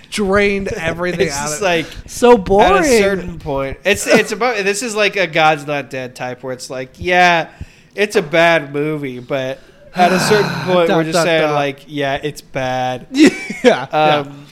drained 0.10 0.68
everything 0.76 1.28
It's 1.28 1.38
out 1.38 1.54
of 1.54 1.62
like 1.62 1.86
so 2.08 2.38
boring. 2.38 2.78
at 2.78 2.86
a 2.86 3.00
certain 3.00 3.38
point. 3.38 3.78
It's 3.86 4.08
it's 4.08 4.32
about 4.32 4.64
this 4.64 4.82
is 4.82 4.96
like 4.96 5.16
a 5.16 5.28
God's 5.28 5.68
Not 5.68 5.92
Dead 5.92 6.16
type 6.16 6.42
where 6.42 6.54
it's 6.54 6.70
like, 6.72 6.94
yeah, 6.98 7.52
it's 8.00 8.16
a 8.16 8.22
bad 8.22 8.74
movie, 8.74 9.20
but 9.20 9.60
at 9.94 10.12
a 10.12 10.20
certain 10.20 10.50
point 10.66 10.88
Dot, 10.88 10.98
we're 10.98 11.04
just 11.04 11.14
dot, 11.14 11.26
saying 11.26 11.42
dot. 11.44 11.54
like, 11.56 11.84
yeah, 11.88 12.20
it's 12.24 12.42
bad. 12.42 13.08
yeah, 13.12 13.30
yeah. 13.64 13.82
Um, 13.84 14.46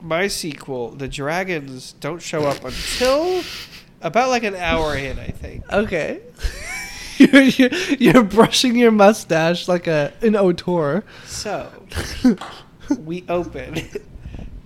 My 0.00 0.28
sequel, 0.28 0.90
the 0.90 1.08
dragons 1.08 1.92
don't 2.00 2.22
show 2.22 2.44
up 2.44 2.64
until 2.64 3.42
about 4.00 4.30
like 4.30 4.44
an 4.44 4.54
hour 4.56 4.96
in, 4.96 5.18
I 5.18 5.28
think. 5.28 5.64
Okay. 5.72 6.20
you're, 7.18 7.42
you're, 7.42 7.72
you're 7.98 8.22
brushing 8.22 8.76
your 8.76 8.90
mustache 8.90 9.68
like 9.68 9.86
a 9.86 10.12
an 10.22 10.36
auteur. 10.36 11.04
So 11.26 11.70
we 12.98 13.24
open 13.28 13.76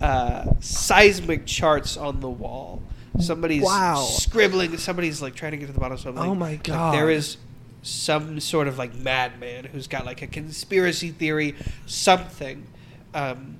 uh, 0.00 0.52
seismic 0.60 1.46
charts 1.46 1.96
on 1.96 2.20
the 2.20 2.30
wall. 2.30 2.82
Somebody's 3.20 3.62
Wow. 3.62 4.04
scribbling. 4.08 4.76
Somebody's 4.76 5.20
like 5.22 5.34
trying 5.34 5.52
to 5.52 5.56
get 5.58 5.66
to 5.66 5.72
the 5.72 5.78
bottom 5.80 5.94
of 5.94 6.00
something. 6.00 6.22
Oh 6.22 6.34
my 6.34 6.50
Like, 6.52 6.64
God. 6.64 6.94
there 6.94 7.10
is 7.10 7.36
some 7.84 8.40
sort 8.40 8.66
of 8.66 8.78
like 8.78 8.94
madman 8.96 9.64
who's 9.64 9.86
got 9.86 10.04
like 10.04 10.22
a 10.22 10.26
conspiracy 10.26 11.10
theory, 11.10 11.54
something. 11.86 12.66
Um, 13.14 13.58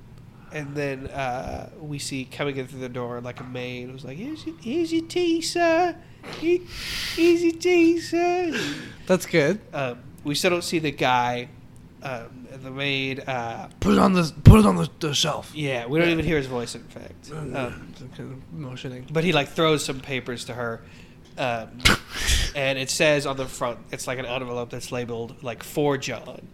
and 0.52 0.74
then 0.74 1.06
uh, 1.08 1.70
we 1.80 1.98
see 1.98 2.24
coming 2.24 2.56
in 2.56 2.66
through 2.66 2.80
the 2.80 2.88
door 2.88 3.20
like 3.20 3.40
a 3.40 3.44
maid 3.44 3.90
who's 3.90 4.04
like, 4.04 4.16
"Here's 4.18 4.44
your, 4.46 4.56
here's 4.60 4.92
your 4.92 5.04
tea, 5.06 5.40
sir. 5.42 5.96
Here- 6.40 6.60
Here's 7.14 7.42
your 7.42 7.52
tea, 7.54 8.00
sir." 8.00 8.58
That's 9.06 9.26
good. 9.26 9.60
Um, 9.72 9.98
we 10.24 10.34
still 10.34 10.50
don't 10.50 10.64
see 10.64 10.78
the 10.80 10.90
guy. 10.92 11.48
Um, 12.02 12.46
and 12.52 12.62
the 12.62 12.70
maid. 12.70 13.26
Uh, 13.26 13.68
Put 13.80 13.94
it 13.94 13.98
on 13.98 14.12
the 14.12 14.30
put 14.44 14.60
it 14.60 14.66
on 14.66 14.76
the, 14.76 14.88
the 15.00 15.14
shelf. 15.14 15.52
yeah, 15.54 15.86
we 15.86 15.98
don't 15.98 16.10
even 16.10 16.24
hear 16.24 16.36
his 16.36 16.46
voice. 16.46 16.74
In 16.74 16.84
fact, 16.84 17.30
um, 17.32 17.52
Kind 17.52 18.32
of 18.32 18.52
motioning. 18.52 19.06
but 19.10 19.24
he 19.24 19.32
like 19.32 19.48
throws 19.48 19.82
some 19.84 20.00
papers 20.00 20.44
to 20.44 20.52
her, 20.54 20.82
um, 21.38 21.68
and 22.54 22.78
it 22.78 22.90
says 22.90 23.26
on 23.26 23.36
the 23.36 23.46
front, 23.46 23.78
it's 23.92 24.06
like 24.06 24.18
an 24.18 24.26
envelope 24.26 24.70
that's 24.70 24.90
labeled 24.92 25.42
like 25.42 25.62
for 25.62 25.96
John, 25.98 26.48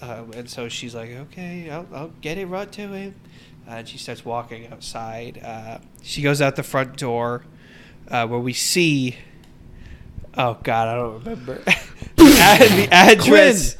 um, 0.00 0.32
and 0.34 0.48
so 0.48 0.68
she's 0.68 0.94
like, 0.94 1.10
okay, 1.10 1.68
I'll, 1.70 1.86
I'll 1.92 2.12
get 2.20 2.38
it 2.38 2.46
right 2.46 2.70
to 2.72 2.88
him, 2.88 3.14
uh, 3.68 3.72
and 3.72 3.88
she 3.88 3.98
starts 3.98 4.24
walking 4.24 4.68
outside. 4.72 5.40
Uh, 5.44 5.78
she 6.02 6.22
goes 6.22 6.40
out 6.40 6.56
the 6.56 6.62
front 6.62 6.96
door, 6.96 7.44
uh, 8.08 8.26
where 8.26 8.40
we 8.40 8.52
see. 8.52 9.16
Oh 10.36 10.56
God, 10.62 10.88
I 10.88 10.94
don't 10.94 11.18
remember 11.24 11.54
the, 11.64 11.70
ad- 12.40 12.60
the 12.78 12.88
address. 12.92 13.76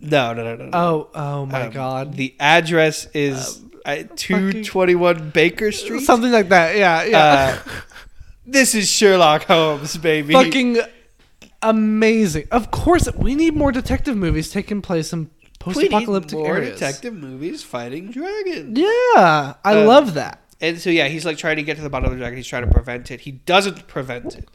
No, 0.00 0.32
no, 0.34 0.44
no, 0.44 0.56
no. 0.56 0.64
no. 0.66 0.70
Oh 0.74 1.08
oh 1.14 1.46
my 1.46 1.62
Um, 1.62 1.72
god. 1.72 2.14
The 2.14 2.34
address 2.38 3.06
is 3.14 3.60
at 3.84 4.16
two 4.16 4.62
twenty 4.64 4.94
one 4.94 5.30
Baker 5.30 5.72
Street. 5.72 6.02
Something 6.04 6.30
like 6.30 6.50
that. 6.50 6.76
Yeah, 6.76 7.04
yeah. 7.04 7.18
Uh, 7.66 7.70
this 8.46 8.74
is 8.74 8.88
Sherlock 8.88 9.44
Holmes, 9.44 9.96
baby. 9.96 10.34
Fucking 10.34 10.78
amazing. 11.62 12.46
Of 12.50 12.70
course, 12.70 13.08
we 13.14 13.34
need 13.34 13.54
more 13.54 13.72
detective 13.72 14.16
movies 14.16 14.50
taking 14.50 14.82
place 14.82 15.12
in 15.12 15.30
post-apocalyptic 15.58 16.32
We 16.32 16.42
need 16.42 16.48
more 16.48 16.56
areas. 16.56 16.78
detective 16.78 17.14
movies 17.14 17.62
fighting 17.62 18.10
dragons. 18.10 18.78
Yeah, 18.78 19.54
I 19.64 19.74
Um, 19.80 19.86
love 19.86 20.14
that. 20.14 20.40
And 20.60 20.80
so 20.80 20.90
yeah, 20.90 21.08
he's 21.08 21.24
like 21.24 21.38
trying 21.38 21.56
to 21.56 21.62
get 21.62 21.76
to 21.76 21.82
the 21.82 21.90
bottom 21.90 22.06
of 22.06 22.12
the 22.12 22.18
dragon. 22.18 22.36
He's 22.36 22.46
trying 22.46 22.66
to 22.66 22.72
prevent 22.72 23.10
it. 23.10 23.20
He 23.20 23.32
doesn't 23.32 23.86
prevent 23.86 24.34
it, 24.36 24.48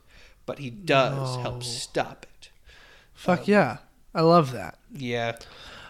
but 0.46 0.60
he 0.60 0.70
does 0.70 1.36
No. 1.38 1.42
help 1.42 1.64
stop 1.64 2.26
it. 2.40 2.50
Fuck 3.14 3.48
yeah, 3.48 3.78
I 4.14 4.22
love 4.22 4.52
that. 4.52 4.78
Yeah. 4.94 5.38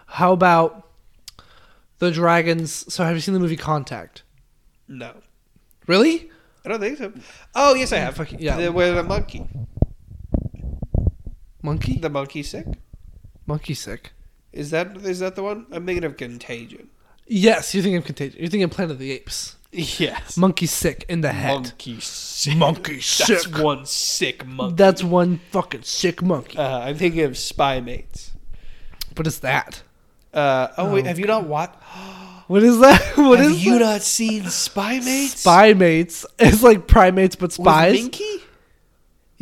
How 0.06 0.34
about 0.34 0.88
the 2.00 2.12
dragons? 2.12 2.92
So, 2.94 3.04
have 3.04 3.16
you 3.16 3.22
seen 3.22 3.34
the 3.34 3.40
movie 3.40 3.56
Contact? 3.58 4.22
No. 4.88 5.14
Really? 5.88 6.30
I 6.66 6.70
don't 6.70 6.80
think 6.80 6.98
so. 7.00 7.12
Oh 7.56 7.74
yes, 7.74 7.92
I 7.92 7.98
have. 7.98 8.16
Fucking- 8.16 8.40
yeah. 8.40 8.58
The, 8.58 8.72
where 8.72 8.94
the 8.94 9.04
monkey, 9.04 9.46
Monkey? 11.64 11.98
the 11.98 12.10
monkey 12.10 12.44
sick. 12.44 12.66
Monkey 13.48 13.74
sick. 13.74 14.12
Is 14.52 14.70
that 14.70 14.96
is 14.98 15.20
that 15.20 15.36
the 15.36 15.42
one? 15.44 15.66
I'm 15.72 15.86
thinking 15.86 16.04
of 16.04 16.16
Contagion. 16.18 16.90
Yes, 17.26 17.74
you're 17.74 17.82
thinking 17.82 17.98
of 17.98 18.06
Contagion. 18.06 18.40
You're 18.40 18.50
thinking 18.50 18.64
of 18.66 18.72
Planet 18.72 18.92
of 18.92 19.00
the 19.00 19.12
Apes. 19.12 19.56
Yes. 19.72 20.38
Monkey 20.38 20.68
sick 20.68 21.04
in 21.10 21.22
the 21.22 21.32
head. 21.32 21.56
Monkey 21.56 22.00
sick. 22.00 22.56
Monkey 22.58 23.02
sick. 23.02 23.28
That's 23.28 23.48
one 23.48 23.86
sick 23.88 24.46
monkey. 24.46 24.76
That's 24.76 25.04
one 25.04 25.40
fucking 25.52 25.82
sick 25.82 26.22
monkey. 26.22 26.58
Uh, 26.60 26.80
I'm 26.82 26.96
thinking 26.96 27.22
of 27.22 27.36
Spy 27.38 27.80
Mates. 27.82 28.34
what 29.16 29.26
is 29.26 29.40
that? 29.40 29.82
Uh, 30.32 30.68
oh, 30.78 30.94
wait, 30.94 31.06
Oh, 31.06 31.08
have 31.08 31.18
you 31.20 31.26
not 31.26 31.46
watched? 31.48 31.76
What 32.48 32.62
is 32.62 32.78
that? 32.82 33.02
What 33.18 33.40
have 33.40 33.52
is 33.52 33.66
you 33.66 33.80
that? 33.80 33.80
not 33.80 34.02
seen 34.04 34.44
Spy 34.50 35.00
Mates? 35.00 35.40
Spy 35.40 35.74
mates. 35.74 36.26
It's 36.38 36.62
like 36.62 36.86
primates 36.88 37.36
but 37.38 37.44
With 37.46 37.54
spies. 37.54 37.94
Minky? 37.94 38.43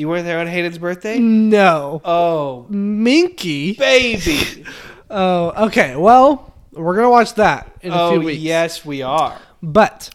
You 0.01 0.09
weren't 0.09 0.25
there 0.25 0.39
on 0.39 0.47
Hayden's 0.47 0.79
birthday? 0.79 1.19
No. 1.19 2.01
Oh, 2.03 2.65
Minky. 2.69 3.73
baby. 3.73 4.65
Oh, 5.13 5.65
okay. 5.67 5.97
Well, 5.97 6.53
we're 6.71 6.95
gonna 6.95 7.09
watch 7.09 7.35
that 7.35 7.69
in 7.81 7.91
a 7.91 8.01
oh, 8.01 8.11
few 8.11 8.21
weeks. 8.21 8.41
yes, 8.41 8.85
we 8.85 9.01
are. 9.01 9.37
But 9.61 10.09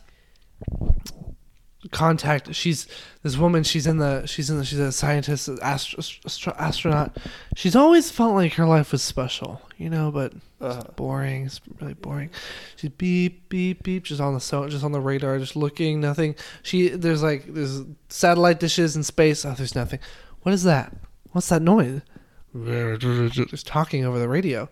contact. 1.92 2.54
She's 2.54 2.88
this 3.22 3.36
woman. 3.36 3.62
She's 3.62 3.86
in 3.86 3.98
the. 3.98 4.24
She's 4.24 4.48
in 4.48 4.56
the. 4.56 4.64
She's 4.64 4.78
a 4.78 4.90
scientist, 4.90 5.50
astro, 5.62 6.02
astro, 6.24 6.54
astronaut. 6.58 7.14
She's 7.54 7.76
always 7.76 8.10
felt 8.10 8.34
like 8.34 8.54
her 8.54 8.64
life 8.66 8.90
was 8.90 9.02
special, 9.02 9.60
you 9.76 9.90
know. 9.90 10.10
But 10.10 10.32
Uh, 10.60 10.80
it's 10.82 10.94
boring. 10.94 11.46
It's 11.46 11.60
really 11.80 11.94
boring. 11.94 12.30
She's 12.76 12.90
beep 12.90 13.48
beep 13.48 13.82
beep. 13.82 14.04
Just 14.04 14.20
on 14.20 14.34
the 14.34 14.40
so, 14.40 14.66
just 14.68 14.84
on 14.84 14.92
the 14.92 15.00
radar, 15.00 15.38
just 15.38 15.56
looking. 15.56 16.00
Nothing. 16.00 16.34
She 16.62 16.88
there's 16.88 17.22
like 17.22 17.52
there's 17.52 17.82
satellite 18.08 18.60
dishes 18.60 18.96
in 18.96 19.02
space. 19.02 19.44
Oh, 19.44 19.52
there's 19.52 19.74
nothing. 19.74 19.98
What 20.42 20.52
is 20.54 20.62
that? 20.62 20.96
What's 21.32 21.48
that 21.50 21.60
noise? 21.60 22.00
Just 22.54 23.66
talking 23.66 24.04
over 24.04 24.18
the 24.18 24.28
radio. 24.28 24.70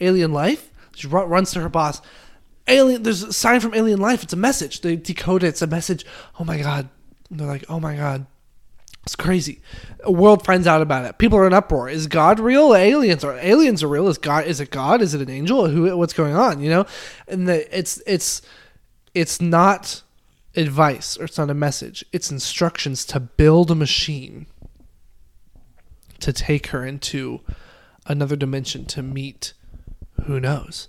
Alien 0.00 0.32
life. 0.32 0.70
She 0.96 1.06
ru- 1.06 1.24
runs 1.24 1.52
to 1.52 1.60
her 1.60 1.68
boss. 1.68 2.02
Alien. 2.66 3.02
There's 3.04 3.22
a 3.22 3.32
sign 3.32 3.60
from 3.60 3.74
Alien 3.74 4.00
Life. 4.00 4.22
It's 4.24 4.32
a 4.32 4.36
message. 4.36 4.80
They 4.80 4.96
decode 4.96 5.44
it. 5.44 5.48
It's 5.48 5.62
a 5.62 5.66
message. 5.68 6.04
Oh 6.40 6.44
my 6.44 6.58
god. 6.58 6.88
And 7.30 7.38
they're 7.38 7.46
like, 7.46 7.64
oh 7.68 7.78
my 7.78 7.94
god. 7.96 8.26
It's 9.04 9.16
crazy. 9.16 9.60
A 10.04 10.12
world 10.12 10.44
finds 10.44 10.66
out 10.66 10.82
about 10.82 11.06
it. 11.06 11.18
People 11.18 11.38
are 11.38 11.46
in 11.46 11.54
uproar. 11.54 11.88
Is 11.88 12.06
God 12.06 12.38
real? 12.38 12.74
Aliens 12.74 13.24
are 13.24 13.36
aliens 13.38 13.82
are 13.82 13.88
real. 13.88 14.08
Is 14.08 14.18
God? 14.18 14.44
Is 14.44 14.60
it 14.60 14.70
God? 14.70 15.00
Is 15.00 15.14
it 15.14 15.22
an 15.22 15.30
angel? 15.30 15.68
Who? 15.68 15.96
What's 15.96 16.12
going 16.12 16.36
on? 16.36 16.60
You 16.60 16.70
know, 16.70 16.86
and 17.26 17.48
the, 17.48 17.76
it's 17.76 18.02
it's 18.06 18.42
it's 19.14 19.40
not 19.40 20.02
advice 20.54 21.18
or 21.18 21.24
it's 21.24 21.38
not 21.38 21.50
a 21.50 21.54
message. 21.54 22.04
It's 22.12 22.30
instructions 22.30 23.04
to 23.06 23.20
build 23.20 23.70
a 23.70 23.74
machine 23.74 24.46
to 26.20 26.32
take 26.32 26.68
her 26.68 26.84
into 26.84 27.40
another 28.06 28.36
dimension 28.36 28.84
to 28.84 29.02
meet 29.02 29.54
who 30.24 30.38
knows. 30.38 30.88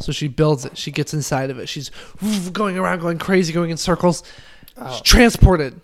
So 0.00 0.12
she 0.12 0.28
builds 0.28 0.64
it. 0.64 0.76
She 0.76 0.90
gets 0.90 1.14
inside 1.14 1.50
of 1.50 1.58
it. 1.58 1.68
She's 1.68 1.90
going 2.52 2.76
around, 2.76 3.00
going 3.00 3.18
crazy, 3.18 3.52
going 3.52 3.70
in 3.70 3.76
circles. 3.76 4.22
Oh. 4.76 4.92
She's 4.92 5.02
transported. 5.02 5.80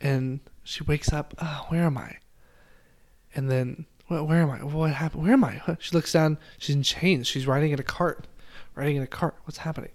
And 0.00 0.40
she 0.70 0.84
wakes 0.84 1.12
up. 1.12 1.34
Oh, 1.40 1.66
where 1.68 1.82
am 1.84 1.98
I? 1.98 2.16
And 3.34 3.50
then, 3.50 3.86
where, 4.08 4.22
where 4.24 4.42
am 4.42 4.50
I? 4.50 4.58
What 4.64 4.92
happened? 4.92 5.22
Where 5.24 5.32
am 5.32 5.44
I? 5.44 5.60
She 5.80 5.94
looks 5.94 6.12
down. 6.12 6.38
She's 6.58 6.74
in 6.76 6.82
chains. 6.82 7.26
She's 7.26 7.46
riding 7.46 7.72
in 7.72 7.80
a 7.80 7.84
cart. 7.84 8.26
Riding 8.74 8.96
in 8.96 9.02
a 9.02 9.06
cart. 9.06 9.34
What's 9.44 9.58
happening? 9.58 9.90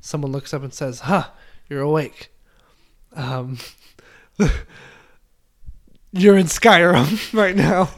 Someone 0.00 0.32
looks 0.32 0.54
up 0.54 0.62
and 0.62 0.72
says, 0.72 1.00
Huh, 1.00 1.28
you're 1.68 1.80
awake. 1.82 2.32
Um, 3.14 3.58
you're 6.12 6.36
in 6.38 6.46
Skyrim 6.46 7.32
right 7.38 7.56
now. 7.56 7.90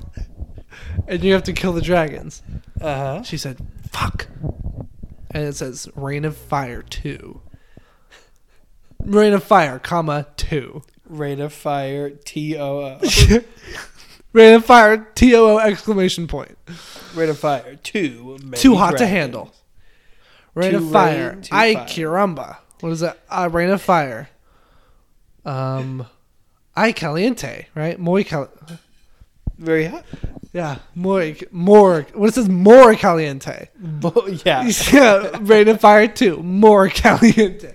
And 1.09 1.22
you 1.22 1.33
have 1.33 1.43
to 1.45 1.53
kill 1.53 1.72
the 1.72 1.80
dragons. 1.83 2.43
uh-huh. 2.80 3.22
She 3.22 3.37
said, 3.37 3.59
"Fuck," 3.91 4.26
and 5.30 5.45
it 5.45 5.55
says 5.57 5.89
"Reign 5.97 6.24
of 6.24 6.37
Fire 6.37 6.83
2. 6.83 7.41
Reign 9.05 9.33
of 9.33 9.43
Fire, 9.43 9.78
comma 9.78 10.26
two. 10.37 10.83
Rate 11.13 11.41
of 11.41 11.53
fire, 11.53 12.11
T 12.11 12.57
O 12.57 12.79
O. 12.81 13.01
Rain 14.33 14.55
of 14.55 14.65
Fire, 14.65 15.07
T 15.15 15.35
O 15.37 15.45
O 15.45 15.59
exclamation 15.59 16.27
point. 16.27 16.57
Rate 17.15 17.29
of 17.29 17.39
fire, 17.39 17.77
two. 17.83 18.39
many 18.43 18.57
Too 18.57 18.75
hot 18.77 18.93
to 18.93 18.97
dragons. 18.99 19.11
handle. 19.11 19.53
Rain 20.55 20.71
Too 20.73 20.77
of 20.79 20.91
Fire, 20.91 21.31
rain, 21.33 21.43
too 21.43 21.55
ay 21.55 21.75
fire. 21.75 22.59
What 22.81 22.93
is 22.93 23.01
that? 23.01 23.19
Uh, 23.29 23.49
Rain 23.53 23.69
of 23.71 23.83
Fire. 23.83 24.31
Um, 25.45 26.07
I 26.75 26.93
caliente. 26.93 27.67
right? 27.75 27.99
Muy 27.99 28.25
cal. 28.25 28.49
Very 29.59 29.85
hot. 29.87 30.05
Yeah, 30.55 30.79
muy 30.95 31.37
more. 31.51 32.07
What 32.15 32.29
it 32.29 32.35
says 32.35 32.49
more 32.49 32.95
caliente. 32.95 33.69
Bo- 33.79 34.27
yeah. 34.47 34.63
yeah, 34.93 35.39
Rain 35.43 35.69
of 35.69 35.81
Fire 35.81 36.09
too. 36.09 36.43
more 36.43 36.89
caliente. 36.89 37.75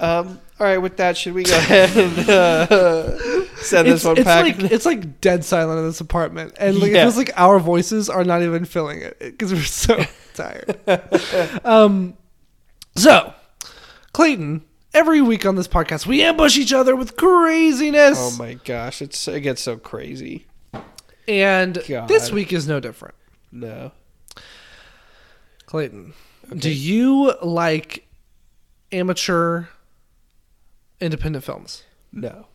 Um, 0.00 0.40
all 0.62 0.68
right, 0.68 0.78
with 0.78 0.98
that, 0.98 1.16
should 1.16 1.34
we 1.34 1.42
go 1.42 1.56
ahead 1.56 1.96
and 1.96 2.28
uh, 2.30 3.46
send 3.56 3.88
this 3.88 3.94
it's, 3.96 4.04
one 4.04 4.16
it's 4.16 4.24
back? 4.24 4.44
like 4.44 4.70
it's 4.70 4.86
like 4.86 5.20
dead 5.20 5.44
silent 5.44 5.80
in 5.80 5.86
this 5.86 6.00
apartment, 6.00 6.54
and 6.56 6.78
like 6.78 6.92
it 6.92 6.94
feels 6.94 7.16
like 7.16 7.32
our 7.36 7.58
voices 7.58 8.08
are 8.08 8.22
not 8.22 8.42
even 8.42 8.64
filling 8.64 9.00
it 9.00 9.18
because 9.18 9.52
we're 9.52 9.64
so 9.64 10.00
tired. 10.34 10.78
um, 11.64 12.16
so 12.94 13.34
Clayton, 14.12 14.64
every 14.94 15.20
week 15.20 15.44
on 15.44 15.56
this 15.56 15.66
podcast, 15.66 16.06
we 16.06 16.22
ambush 16.22 16.56
each 16.56 16.72
other 16.72 16.94
with 16.94 17.16
craziness. 17.16 18.16
Oh 18.20 18.36
my 18.38 18.54
gosh, 18.54 19.02
it's 19.02 19.26
it 19.26 19.40
gets 19.40 19.62
so 19.62 19.76
crazy. 19.78 20.46
and 21.26 21.82
God. 21.88 22.06
this 22.06 22.30
week 22.30 22.52
is 22.52 22.68
no 22.68 22.78
different. 22.78 23.16
No. 23.50 23.90
Clayton, 25.66 26.14
do 26.56 26.70
you 26.70 27.34
like 27.42 28.06
amateur 28.92 29.64
independent 31.02 31.44
films? 31.44 31.82
No. 32.12 32.46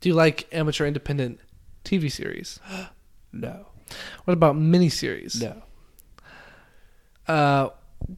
Do 0.00 0.08
you 0.08 0.14
like 0.14 0.46
amateur 0.52 0.86
independent 0.86 1.40
TV 1.84 2.10
series? 2.10 2.60
No. 3.36 3.66
What 4.26 4.32
about 4.34 4.54
miniseries? 4.54 5.42
No. 5.42 5.62
Uh, 7.26 7.70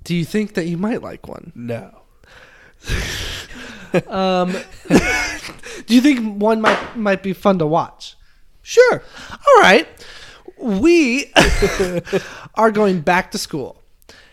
do 0.05 0.15
you 0.15 0.27
think 0.27 0.53
that 0.53 0.67
you 0.67 0.77
might 0.77 1.01
like 1.01 1.27
one? 1.27 1.53
No. 1.55 2.03
Um, 4.09 4.53
do 5.87 5.95
you 5.95 6.03
think 6.03 6.39
one 6.39 6.61
might 6.61 6.97
might 6.97 7.23
be 7.23 7.33
fun 7.33 7.59
to 7.61 7.67
watch? 7.67 8.15
Sure. 8.61 9.03
All 9.31 9.63
right, 9.63 9.89
we 10.59 11.33
are 12.57 12.71
going 12.71 13.01
back 13.01 13.31
to 13.31 13.39
school. 13.39 13.83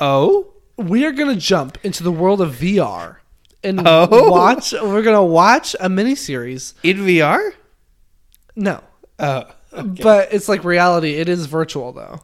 Oh? 0.01 0.49
We 0.75 1.05
are 1.05 1.11
going 1.11 1.33
to 1.33 1.39
jump 1.39 1.77
into 1.85 2.03
the 2.03 2.11
world 2.11 2.41
of 2.41 2.55
VR 2.55 3.17
and 3.63 3.81
Oh. 3.85 4.29
watch. 4.31 4.73
We're 4.73 5.01
going 5.01 5.15
to 5.15 5.23
watch 5.23 5.75
a 5.79 5.89
miniseries. 5.89 6.73
In 6.83 6.97
VR? 6.97 7.53
No, 8.55 8.81
Oh. 9.19 9.45
but 9.71 10.33
it's 10.33 10.47
like 10.49 10.63
reality. 10.63 11.13
It 11.15 11.27
is 11.29 11.45
virtual 11.47 11.91
though, 11.93 12.19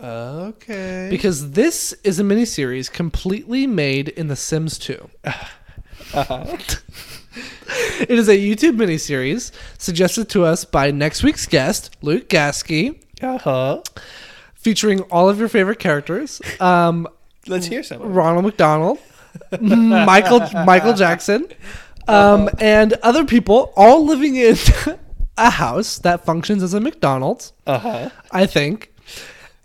Okay. 0.00 1.08
because 1.10 1.52
this 1.52 1.92
is 2.04 2.18
a 2.20 2.22
miniseries 2.22 2.90
completely 2.92 3.66
made 3.66 4.08
in 4.10 4.28
The 4.28 4.36
Sims 4.36 4.78
2. 4.78 5.08
It 8.00 8.10
is 8.10 8.28
a 8.28 8.36
YouTube 8.36 8.76
miniseries 8.76 9.52
suggested 9.78 10.28
to 10.30 10.44
us 10.44 10.64
by 10.66 10.90
next 10.90 11.22
week's 11.22 11.46
guest, 11.46 11.96
Luke 12.02 12.28
Gasky, 12.28 13.00
uh-huh. 13.22 13.80
featuring 14.54 15.00
all 15.02 15.30
of 15.30 15.38
your 15.38 15.48
favorite 15.48 15.78
characters. 15.78 16.42
Um, 16.60 17.08
Let's 17.46 17.66
hear 17.66 17.82
some. 17.82 18.02
Ronald 18.02 18.44
McDonald, 18.44 18.98
Michael 19.60 20.40
Michael 20.64 20.94
Jackson, 20.94 21.46
um, 22.08 22.48
and 22.58 22.94
other 23.02 23.24
people 23.24 23.72
all 23.76 24.04
living 24.04 24.36
in 24.36 24.56
a 25.36 25.50
house 25.50 25.98
that 26.00 26.24
functions 26.24 26.62
as 26.62 26.74
a 26.74 26.80
McDonald's. 26.80 27.52
Uh-huh. 27.66 28.10
I 28.30 28.46
think, 28.46 28.92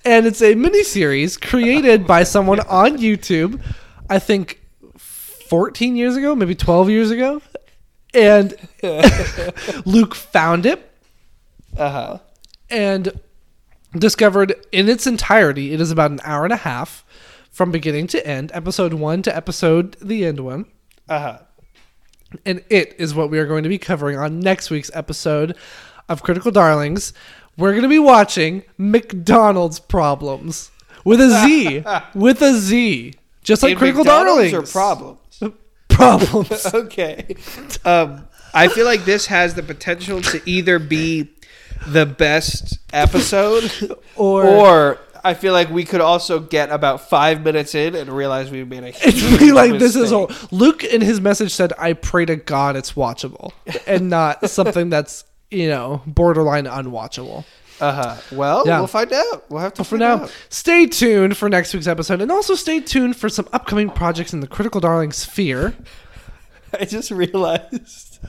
and 0.06 0.26
it's 0.26 0.42
a 0.42 0.56
mini 0.56 0.84
series 0.84 1.38
created 1.38 2.06
by 2.08 2.24
someone 2.36 2.60
on 2.62 2.98
YouTube. 2.98 3.62
I 4.10 4.20
think 4.20 4.62
14 4.98 5.96
years 5.96 6.16
ago, 6.16 6.36
maybe 6.36 6.56
12 6.56 6.90
years 6.90 7.12
ago, 7.12 7.42
and 8.14 8.54
Luke 9.86 10.16
found 10.16 10.66
it 10.66 10.90
Uh-huh. 11.78 12.20
and 12.70 13.20
discovered 13.98 14.54
in 14.72 14.90
its 14.90 15.08
entirety 15.08 15.74
it 15.74 15.80
is 15.82 15.92
about 15.92 16.12
an 16.12 16.20
hour 16.24 16.44
and 16.44 16.54
a 16.54 16.58
half 16.58 17.04
from 17.58 17.72
beginning 17.72 18.06
to 18.06 18.26
end 18.28 18.52
episode 18.54 18.94
one 18.94 19.24
to 19.24 19.36
episode 19.36 19.96
the 20.00 20.26
end 20.26 20.40
one 20.40 20.66
Uh-huh. 21.10 21.40
and 22.46 22.64
it 22.70 22.96
is 23.00 23.16
what 23.16 23.32
we 23.32 23.40
are 23.40 23.48
going 23.48 23.64
to 23.64 23.70
be 23.70 23.80
covering 23.80 24.16
on 24.16 24.40
next 24.40 24.70
week's 24.70 24.92
episode 24.94 25.56
of 26.08 26.22
critical 26.22 26.52
darlings 26.52 27.14
we're 27.58 27.72
going 27.72 27.82
to 27.82 27.90
be 27.90 27.98
watching 27.98 28.62
mcdonald's 28.78 29.80
problems 29.80 30.70
with 31.04 31.20
a 31.20 31.30
z 31.46 31.84
with 32.14 32.42
a 32.44 32.54
z 32.54 33.16
just 33.44 33.64
like 33.64 33.72
In 33.72 33.78
critical 33.80 34.04
McDonald's 34.04 34.52
darlings 34.52 34.54
or 34.54 34.72
problems? 34.72 35.42
problems 35.90 36.66
okay. 36.84 37.36
Um, 37.86 38.28
I 38.54 38.68
feel 38.68 38.86
like 38.86 39.04
this 39.06 39.26
has 39.28 39.56
the 39.56 39.64
potential 39.64 40.22
to 40.22 40.42
either 40.46 40.78
be 40.80 41.30
the 41.88 42.06
best 42.06 42.78
episode 42.94 43.72
Or- 44.16 44.46
or 44.46 45.00
I 45.28 45.34
feel 45.34 45.54
like 45.54 45.70
we 45.70 45.84
could 45.84 46.02
also 46.02 46.40
get 46.40 46.70
about 46.72 47.10
five 47.10 47.44
minutes 47.44 47.76
in 47.76 47.96
and 47.96 48.10
realize 48.10 48.50
we 48.50 48.64
made 48.64 48.84
a 48.84 48.90
huge 48.92 49.22
really 49.40 49.52
like 49.52 49.80
this 49.80 49.96
is 49.96 50.12
all. 50.12 50.32
Luke 50.52 50.84
in 50.84 51.02
his 51.02 51.20
message 51.22 51.52
said, 51.54 51.74
"I 51.78 51.94
pray 51.94 52.26
to 52.26 52.36
God 52.38 52.76
it's 52.76 52.94
watchable, 52.94 53.52
and 53.88 54.10
not 54.10 54.50
something 54.50 54.90
that's 54.90 55.26
you 55.52 55.68
know 55.70 56.02
borderline 56.08 56.66
unwatchable." 56.66 57.44
Uh-huh. 57.80 58.16
Well, 58.32 58.64
Yeah. 58.66 58.80
we'll 58.80 58.88
find 58.88 59.14
out. 59.14 59.52
We'll 59.52 59.62
have 59.62 59.74
to 59.76 59.84
For 59.84 59.90
find 59.92 60.00
now, 60.00 60.14
out. 60.24 60.36
stay 60.50 60.88
tuned 60.88 61.38
for 61.38 61.48
next 61.48 61.74
week's 61.74 61.86
episode, 61.88 62.22
and 62.22 62.32
also 62.32 62.56
stay 62.56 62.80
tuned 62.80 63.16
for 63.18 63.30
some 63.30 63.48
upcoming 63.54 63.90
projects 63.92 64.34
in 64.34 64.40
the 64.40 64.48
Critical 64.48 64.82
Darling 64.82 65.12
sphere. 65.12 65.76
I 66.80 66.86
just 66.86 67.12
realized 67.12 68.20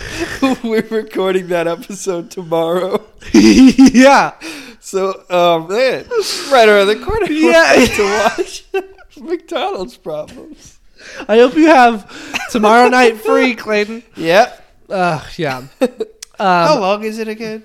we're 0.64 0.86
recording 0.88 1.48
that 1.48 1.66
episode 1.66 2.30
tomorrow. 2.30 3.04
yeah, 3.32 4.34
So, 4.80 5.10
um, 5.30 5.68
man, 5.68 6.06
right 6.50 6.68
around 6.68 6.86
the 6.88 7.00
corner. 7.04 7.26
Yeah. 7.30 7.86
to 7.86 8.02
watch 8.02 8.64
McDonald's 9.20 9.96
problems. 9.96 10.78
I 11.28 11.38
hope 11.38 11.54
you 11.54 11.66
have 11.66 12.50
tomorrow 12.50 12.88
night 12.88 13.16
free, 13.16 13.54
Clayton. 13.54 14.02
Yep. 14.16 14.64
Uh, 14.88 15.24
yeah, 15.36 15.66
How 16.38 16.74
um, 16.74 16.80
long 16.80 17.04
is 17.04 17.18
it 17.18 17.28
again? 17.28 17.64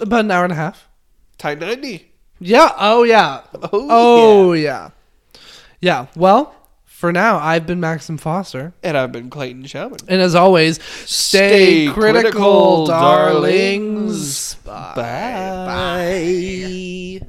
about 0.00 0.20
an 0.26 0.30
hour 0.30 0.44
and 0.44 0.52
a 0.52 0.56
half. 0.56 0.88
Time 1.38 1.58
90. 1.58 2.12
Yeah. 2.38 2.70
Oh 2.78 3.02
yeah. 3.02 3.42
Oh, 3.54 3.68
Oh 3.72 4.52
yeah. 4.52 4.90
Yeah. 5.80 6.06
Well, 6.14 6.54
for 6.96 7.12
now, 7.12 7.36
I've 7.36 7.66
been 7.66 7.78
Maxim 7.78 8.16
Foster. 8.16 8.72
And 8.82 8.96
I've 8.96 9.12
been 9.12 9.28
Clayton 9.28 9.66
Showman. 9.66 9.98
And 10.08 10.22
as 10.22 10.34
always, 10.34 10.82
stay, 11.04 11.84
Stay 11.84 11.92
critical, 11.92 12.22
critical, 12.22 12.86
darlings. 12.86 14.54
Bye. 14.64 14.92
Bye. 14.96 17.20
Bye. 17.20 17.28